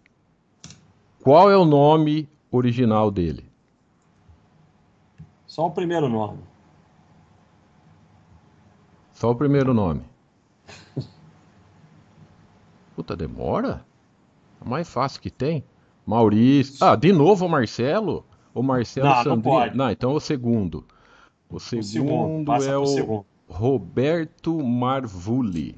[1.21, 3.45] qual é o nome original dele?
[5.45, 6.39] Só o primeiro nome.
[9.13, 10.01] Só o primeiro nome.
[12.95, 13.85] Puta, demora?
[14.59, 15.63] É mais fácil que tem.
[16.05, 16.85] Maurício.
[16.85, 18.25] Ah, de novo o Marcelo?
[18.53, 19.69] O Marcelo não, Sandrini?
[19.69, 20.85] Não, não, então o segundo.
[21.49, 23.25] O segundo, o segundo é o segundo.
[23.47, 25.75] Roberto Marvuli.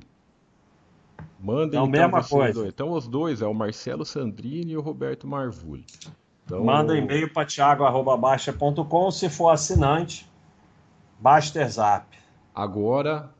[1.40, 2.62] Mandem então, mesma coisa.
[2.62, 2.70] Dois.
[2.70, 5.86] Então os dois é o Marcelo Sandrini e o Roberto Marvuli.
[6.46, 10.30] Então, Manda e-mail para thiago.baixa.com se for assinante.
[11.20, 12.06] Basterzap.
[12.54, 13.35] Agora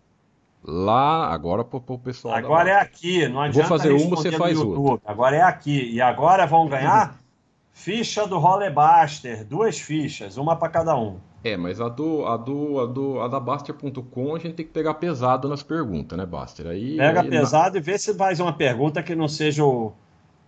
[0.68, 2.36] lá, agora para o pessoal.
[2.36, 5.00] Agora é aqui, não adianta Vou fazer uma, você faz outra.
[5.10, 5.92] Agora é aqui.
[5.92, 7.18] E agora vão ganhar
[7.72, 11.20] ficha do Rollerbuster, duas fichas, uma para cada um.
[11.44, 14.72] É, mas a do a do a do a da Baster.com a gente tem que
[14.72, 16.66] pegar pesado nas perguntas, né, Baster?
[16.66, 17.80] Aí pega aí, pesado na...
[17.80, 19.94] e vê se faz uma pergunta que não seja o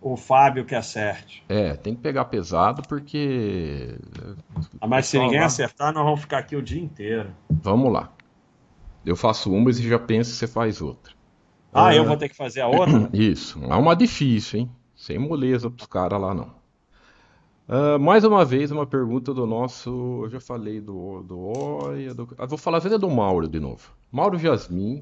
[0.02, 1.44] o Fábio que acerte.
[1.50, 3.98] É, tem que pegar pesado porque.
[4.80, 7.30] Ah, mas se ninguém acertar, nós vamos ficar aqui o dia inteiro.
[7.50, 8.10] Vamos lá.
[9.08, 11.14] Eu faço uma e você já pensa que você faz outra.
[11.72, 13.10] Ah, eu vou ter que fazer a outra?
[13.16, 13.58] Isso.
[13.64, 14.72] É uma difícil, hein?
[14.94, 16.58] Sem moleza pros caras lá, não.
[17.70, 20.24] Uh, mais uma vez, uma pergunta do nosso.
[20.24, 22.14] Eu já falei do, do Oia.
[22.14, 22.28] Do...
[22.38, 23.94] Ah, vou falar até do Mauro de novo.
[24.12, 25.00] Mauro Jasmin,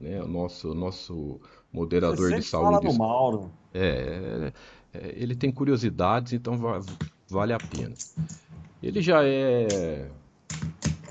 [0.00, 1.38] né, o nosso, nosso
[1.70, 2.76] moderador de saúde.
[2.76, 3.50] Fala do Mauro.
[3.74, 4.52] É,
[4.94, 6.80] é, é, ele tem curiosidades, então va
[7.28, 7.92] vale a pena.
[8.82, 10.08] Ele já é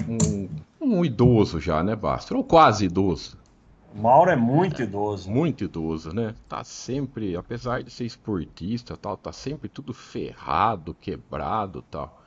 [0.08, 0.48] um
[0.84, 2.38] um idoso já, né, Bastro?
[2.38, 3.38] Ou quase idoso.
[3.96, 5.30] O Mauro é muito idoso.
[5.30, 6.34] Muito idoso, né?
[6.50, 12.22] Tá sempre, apesar de ser esportista, tal, tá sempre tudo ferrado, quebrado, tal.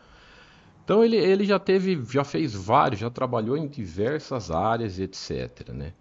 [0.84, 5.92] Então ele, ele já teve, já fez vários, já trabalhou em diversas áreas, etc, né?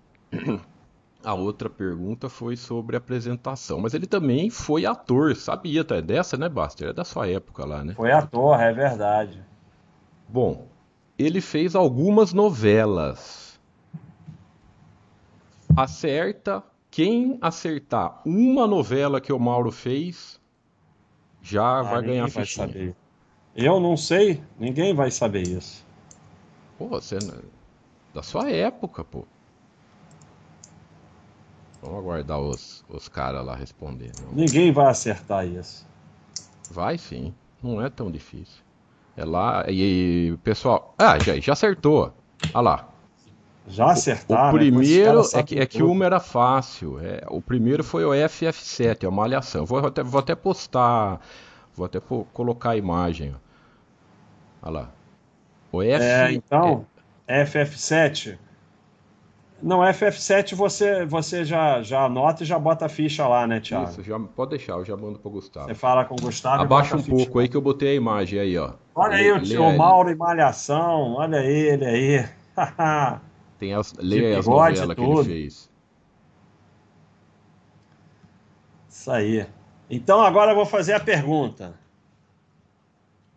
[1.23, 5.95] A outra pergunta foi sobre apresentação, mas ele também foi ator, sabia, tá?
[5.95, 6.90] É dessa, né, Baster?
[6.90, 7.95] É da sua época lá, né?
[7.95, 9.44] Foi ator, é verdade.
[10.30, 10.68] Bom,
[11.18, 13.60] ele fez algumas novelas.
[15.76, 16.64] Acerta.
[16.90, 20.40] Quem acertar uma novela que o Mauro fez,
[21.42, 22.96] já ah, vai ganhar vai saber.
[23.54, 25.86] Eu não sei, ninguém vai saber isso.
[26.78, 27.18] Pô, você
[28.14, 29.26] da sua época, pô.
[31.82, 34.12] Vamos aguardar os, os caras lá responder.
[34.32, 35.86] Ninguém vai acertar isso.
[36.72, 38.65] Vai sim, não é tão difícil.
[39.18, 39.66] É lá.
[39.68, 40.94] E, pessoal.
[40.98, 42.14] Ah, já, já acertou.
[42.54, 42.90] Olha lá.
[43.68, 44.44] Já acertaram.
[44.44, 44.60] O, o né?
[44.60, 47.00] primeiro é que, é que uma era fácil.
[47.00, 49.66] É, o primeiro foi o FF7, é uma malhação.
[49.66, 51.20] Vou até, vou até postar.
[51.74, 53.36] Vou até colocar a imagem.
[54.62, 54.92] Olha lá.
[55.72, 56.04] O F.
[56.04, 56.86] É, então,
[57.28, 57.44] é...
[57.44, 58.38] FF7
[59.61, 63.90] não, FF7 você, você já, já anota e já bota a ficha lá, né, Thiago?
[63.90, 65.68] Isso, já, pode deixar, eu já mando pro Gustavo.
[65.68, 68.57] Você fala com o Gustavo Abaixa um pouco aí que eu botei a imagem aí,
[68.57, 68.73] ó.
[68.94, 72.30] Olha aí o tio Mauro em Malhação, olha ele aí.
[73.57, 75.72] Tem as, leia as novelas que ele fez.
[78.90, 79.48] Isso aí.
[79.90, 81.73] Então agora eu vou fazer a pergunta.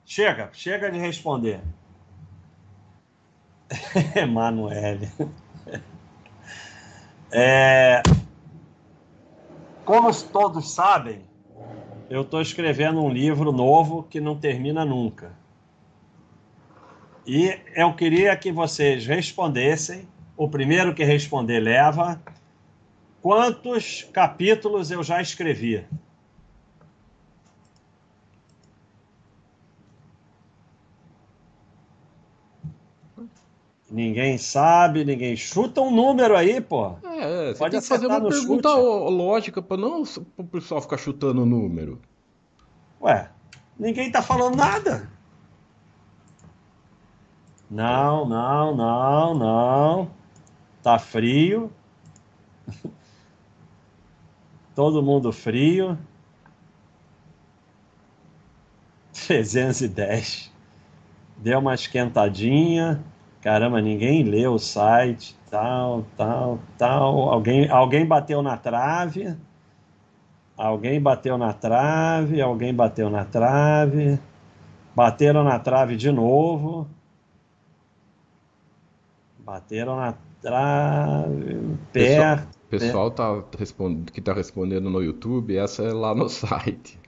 [0.05, 1.61] Chega, chega de responder.
[4.17, 5.11] Emanuele.
[7.31, 8.03] É...
[9.85, 11.23] Como todos sabem,
[12.11, 15.33] eu estou escrevendo um livro novo que não termina nunca.
[17.27, 20.09] E eu queria que vocês respondessem.
[20.37, 22.21] O primeiro que responder leva.
[23.21, 25.85] Quantos capítulos eu já escrevi?
[33.91, 36.97] Ninguém sabe, ninguém chuta um número aí, pô.
[37.05, 39.13] É, você Pode tem que fazer uma pergunta chute.
[39.13, 40.03] lógica para não
[40.37, 41.99] o pessoal ficar chutando o número.
[43.01, 43.31] Ué,
[43.79, 45.11] ninguém tá falando nada.
[47.71, 50.11] Não, não, não, não.
[50.83, 51.73] Tá frio.
[54.75, 55.99] Todo mundo frio.
[59.13, 60.53] 310.
[61.39, 63.03] Deu uma esquentadinha.
[63.41, 65.37] Caramba, ninguém leu o site.
[65.51, 67.31] Tal, tal, tal.
[67.31, 69.37] Alguém, alguém bateu na trave.
[70.57, 72.41] Alguém bateu na trave.
[72.41, 74.19] Alguém bateu na trave.
[74.95, 76.89] Bateram na trave de novo.
[79.39, 81.79] Bateram na trave.
[81.93, 82.59] Perto.
[82.67, 86.99] O pessoal tá respondendo, que está respondendo no YouTube, essa é lá no site.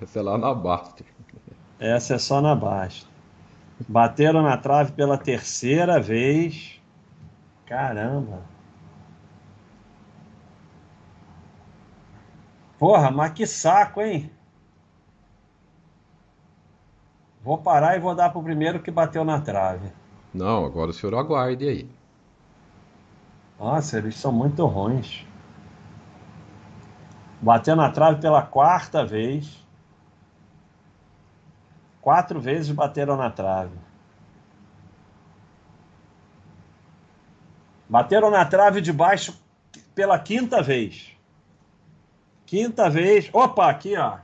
[0.00, 1.06] essa é lá na Baster.
[1.80, 3.07] Essa é só na Baster.
[3.86, 6.80] Bateram na trave pela terceira vez.
[7.66, 8.42] Caramba.
[12.78, 14.30] Porra, mas que saco, hein?
[17.42, 19.92] Vou parar e vou dar pro primeiro que bateu na trave.
[20.32, 21.90] Não, agora o senhor aguarde aí.
[23.58, 25.26] Nossa, eles são muito ruins.
[27.40, 29.66] Bateu na trave pela quarta vez.
[32.08, 33.76] Quatro vezes bateram na trave.
[37.86, 39.38] Bateram na trave de baixo
[39.94, 41.14] pela quinta vez.
[42.46, 43.28] Quinta vez.
[43.30, 44.20] Opa, aqui, ó.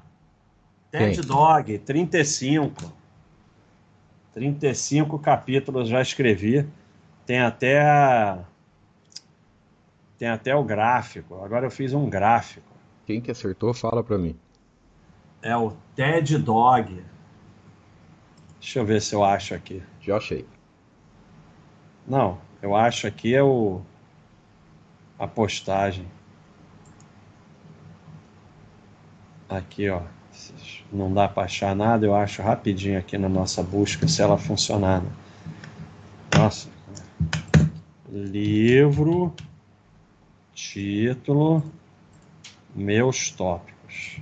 [0.90, 2.90] Ted Dog, 35.
[4.32, 6.66] 35 capítulos já escrevi.
[7.26, 8.38] Tem até
[10.16, 11.44] tem até o gráfico.
[11.44, 12.66] Agora eu fiz um gráfico.
[13.04, 14.34] Quem que acertou, fala para mim.
[15.42, 17.12] É o Ted Dog.
[18.64, 19.82] Deixa eu ver se eu acho aqui.
[20.00, 20.46] Já achei.
[22.08, 23.82] Não, eu acho aqui é o
[25.18, 26.06] a postagem.
[29.50, 30.00] Aqui, ó
[30.90, 35.02] não dá para achar nada, eu acho rapidinho aqui na nossa busca se ela funcionar.
[35.02, 35.10] Né?
[36.34, 36.70] Nossa.
[38.10, 39.34] Livro,
[40.54, 41.62] título,
[42.74, 44.20] meus tópicos.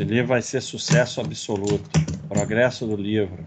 [0.00, 1.90] Esse livro vai ser sucesso absoluto.
[2.26, 3.44] Progresso do livro.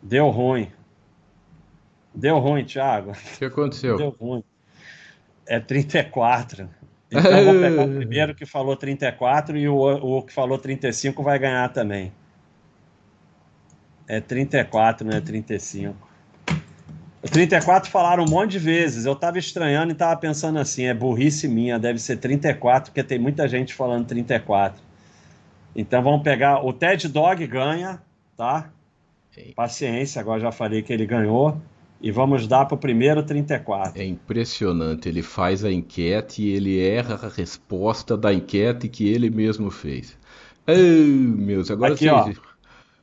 [0.00, 0.72] Deu ruim.
[2.14, 3.10] Deu ruim, Thiago.
[3.10, 3.98] O que aconteceu?
[3.98, 4.42] Deu ruim.
[5.46, 6.70] É 34.
[7.10, 11.22] Então eu vou pegar o primeiro que falou 34 e o, o que falou 35
[11.22, 12.14] vai ganhar também.
[14.08, 16.09] É 34, não é 35.
[17.22, 19.04] O 34 falaram um monte de vezes.
[19.04, 23.18] Eu tava estranhando e tava pensando assim: é burrice minha, deve ser 34, porque tem
[23.18, 24.82] muita gente falando 34.
[25.76, 26.64] Então vamos pegar.
[26.64, 28.00] O Ted Dog ganha,
[28.36, 28.70] tá?
[29.54, 31.60] Paciência, agora já falei que ele ganhou.
[32.02, 34.00] E vamos dar para o primeiro 34.
[34.00, 35.06] É impressionante.
[35.06, 40.16] Ele faz a enquete e ele erra a resposta da enquete que ele mesmo fez.
[40.66, 42.08] Oh, meus, agora Aqui, sim.
[42.08, 42.32] ó.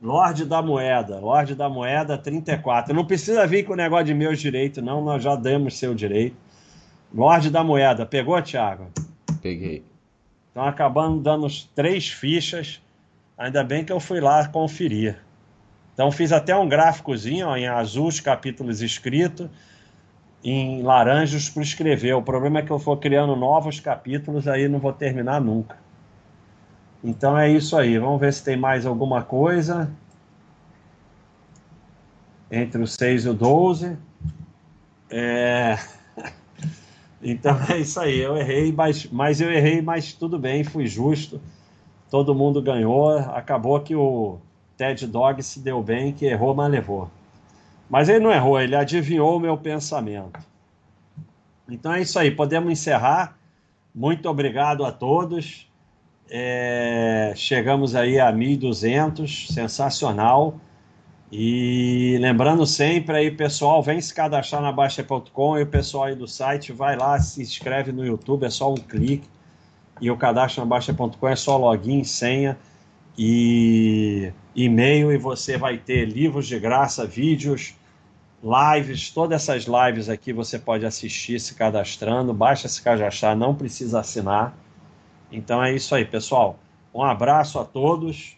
[0.00, 1.18] Lorde da Moeda.
[1.18, 2.94] Lorde da Moeda 34.
[2.94, 5.04] Não precisa vir com o negócio de meus direitos, não.
[5.04, 6.36] Nós já demos seu direito.
[7.12, 8.06] Lorde da Moeda.
[8.06, 8.86] Pegou, Thiago?
[9.42, 9.84] Peguei.
[10.48, 12.80] Estão acabando dando três fichas.
[13.36, 15.18] Ainda bem que eu fui lá conferir.
[15.94, 19.48] Então fiz até um gráficozinho ó, em azul os capítulos escritos,
[20.44, 22.14] em laranjas para escrever.
[22.14, 25.76] O problema é que eu for criando novos capítulos, aí não vou terminar nunca.
[27.02, 27.98] Então é isso aí.
[27.98, 29.90] Vamos ver se tem mais alguma coisa.
[32.50, 33.96] Entre o 6 e o 12.
[35.10, 35.78] É...
[37.20, 38.20] Então é isso aí.
[38.20, 41.40] Eu errei, mas, mas eu errei, mas tudo bem, fui justo.
[42.08, 43.18] Todo mundo ganhou.
[43.18, 44.38] Acabou que o
[44.76, 47.10] Ted Dog se deu bem, que errou, mas levou.
[47.90, 50.38] Mas ele não errou, ele adivinhou o meu pensamento.
[51.68, 53.36] Então é isso aí, podemos encerrar.
[53.94, 55.67] Muito obrigado a todos.
[56.30, 60.60] É, chegamos aí a 1.200, sensacional.
[61.30, 66.26] E lembrando sempre aí, pessoal, vem se cadastrar na Baixa.com e o pessoal aí do
[66.26, 69.28] site vai lá, se inscreve no YouTube, é só um clique.
[70.00, 72.56] E o cadastro na Baixa.com é só login, senha
[73.16, 77.74] e e-mail e você vai ter livros de graça, vídeos,
[78.42, 84.00] lives, todas essas lives aqui você pode assistir se cadastrando, basta se cadastrar, não precisa
[84.00, 84.56] assinar.
[85.30, 86.58] Então é isso aí, pessoal.
[86.94, 88.36] Um abraço a todos.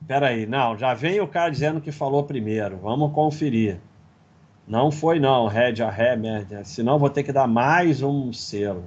[0.00, 2.76] Espera aí, não, já veio o cara dizendo que falou primeiro.
[2.76, 3.78] Vamos conferir.
[4.66, 6.62] Não foi não, Red a ré, merda.
[6.64, 8.84] Senão vou ter que dar mais um selo.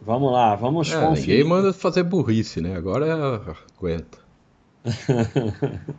[0.00, 1.28] Vamos lá, vamos é, conferir.
[1.28, 2.76] Ninguém manda fazer burrice, né?
[2.76, 3.12] Agora é...
[3.78, 4.18] aguenta.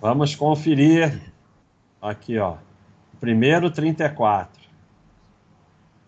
[0.00, 1.20] vamos conferir.
[2.00, 2.56] Aqui, ó.
[3.20, 4.63] Primeiro 34.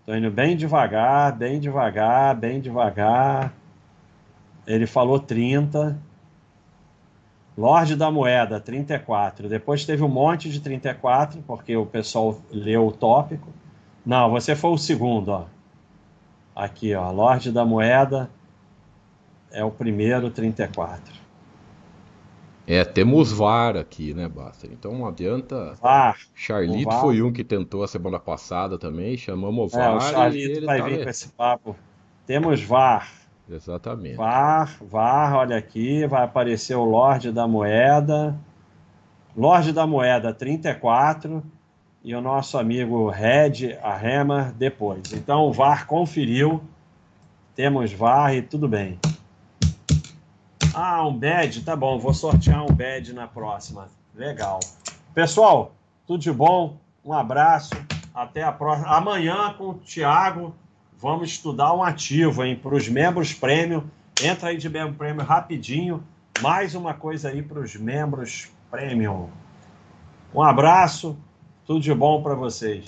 [0.07, 3.53] Tô indo bem devagar, bem devagar, bem devagar.
[4.65, 5.99] Ele falou 30.
[7.59, 9.49] Lorde da Moeda, 34.
[9.49, 13.49] Depois teve um monte de 34, porque o pessoal leu o tópico.
[14.05, 15.45] Não, você foi o segundo, ó.
[16.55, 17.11] Aqui, ó.
[17.11, 18.31] Lorde da Moeda
[19.51, 21.26] é o primeiro 34.
[22.67, 24.67] É, temos VAR aqui, né, Basta?
[24.67, 25.75] Então não adianta.
[25.81, 26.19] VAR.
[26.35, 27.01] Charlito VAR.
[27.01, 29.93] foi um que tentou a semana passada também, chamamos o VAR.
[29.93, 31.77] É, o Charlito vai tá vir com esse papo.
[32.27, 33.09] Temos VAR.
[33.49, 34.17] Exatamente.
[34.17, 38.37] VAR, VAR, olha aqui, vai aparecer o Lorde da Moeda.
[39.37, 41.43] Lorde da Moeda 34
[42.03, 45.13] e o nosso amigo Red Arrema depois.
[45.13, 46.61] Então o VAR conferiu,
[47.55, 48.99] temos VAR e tudo bem.
[50.79, 53.89] Ah, um badge, tá bom, vou sortear um badge na próxima.
[54.15, 54.61] Legal.
[55.15, 55.73] Pessoal,
[56.07, 57.75] tudo de bom, um abraço,
[58.15, 58.89] até a próxima.
[58.89, 60.55] Amanhã com o Thiago
[60.99, 62.57] Vamos estudar um ativo, hein?
[62.57, 63.85] Para os membros prêmio.
[64.23, 66.03] Entra aí de membro prêmio rapidinho.
[66.41, 69.29] Mais uma coisa aí para os membros premium.
[70.35, 71.17] Um abraço,
[71.67, 72.83] tudo de bom para vocês.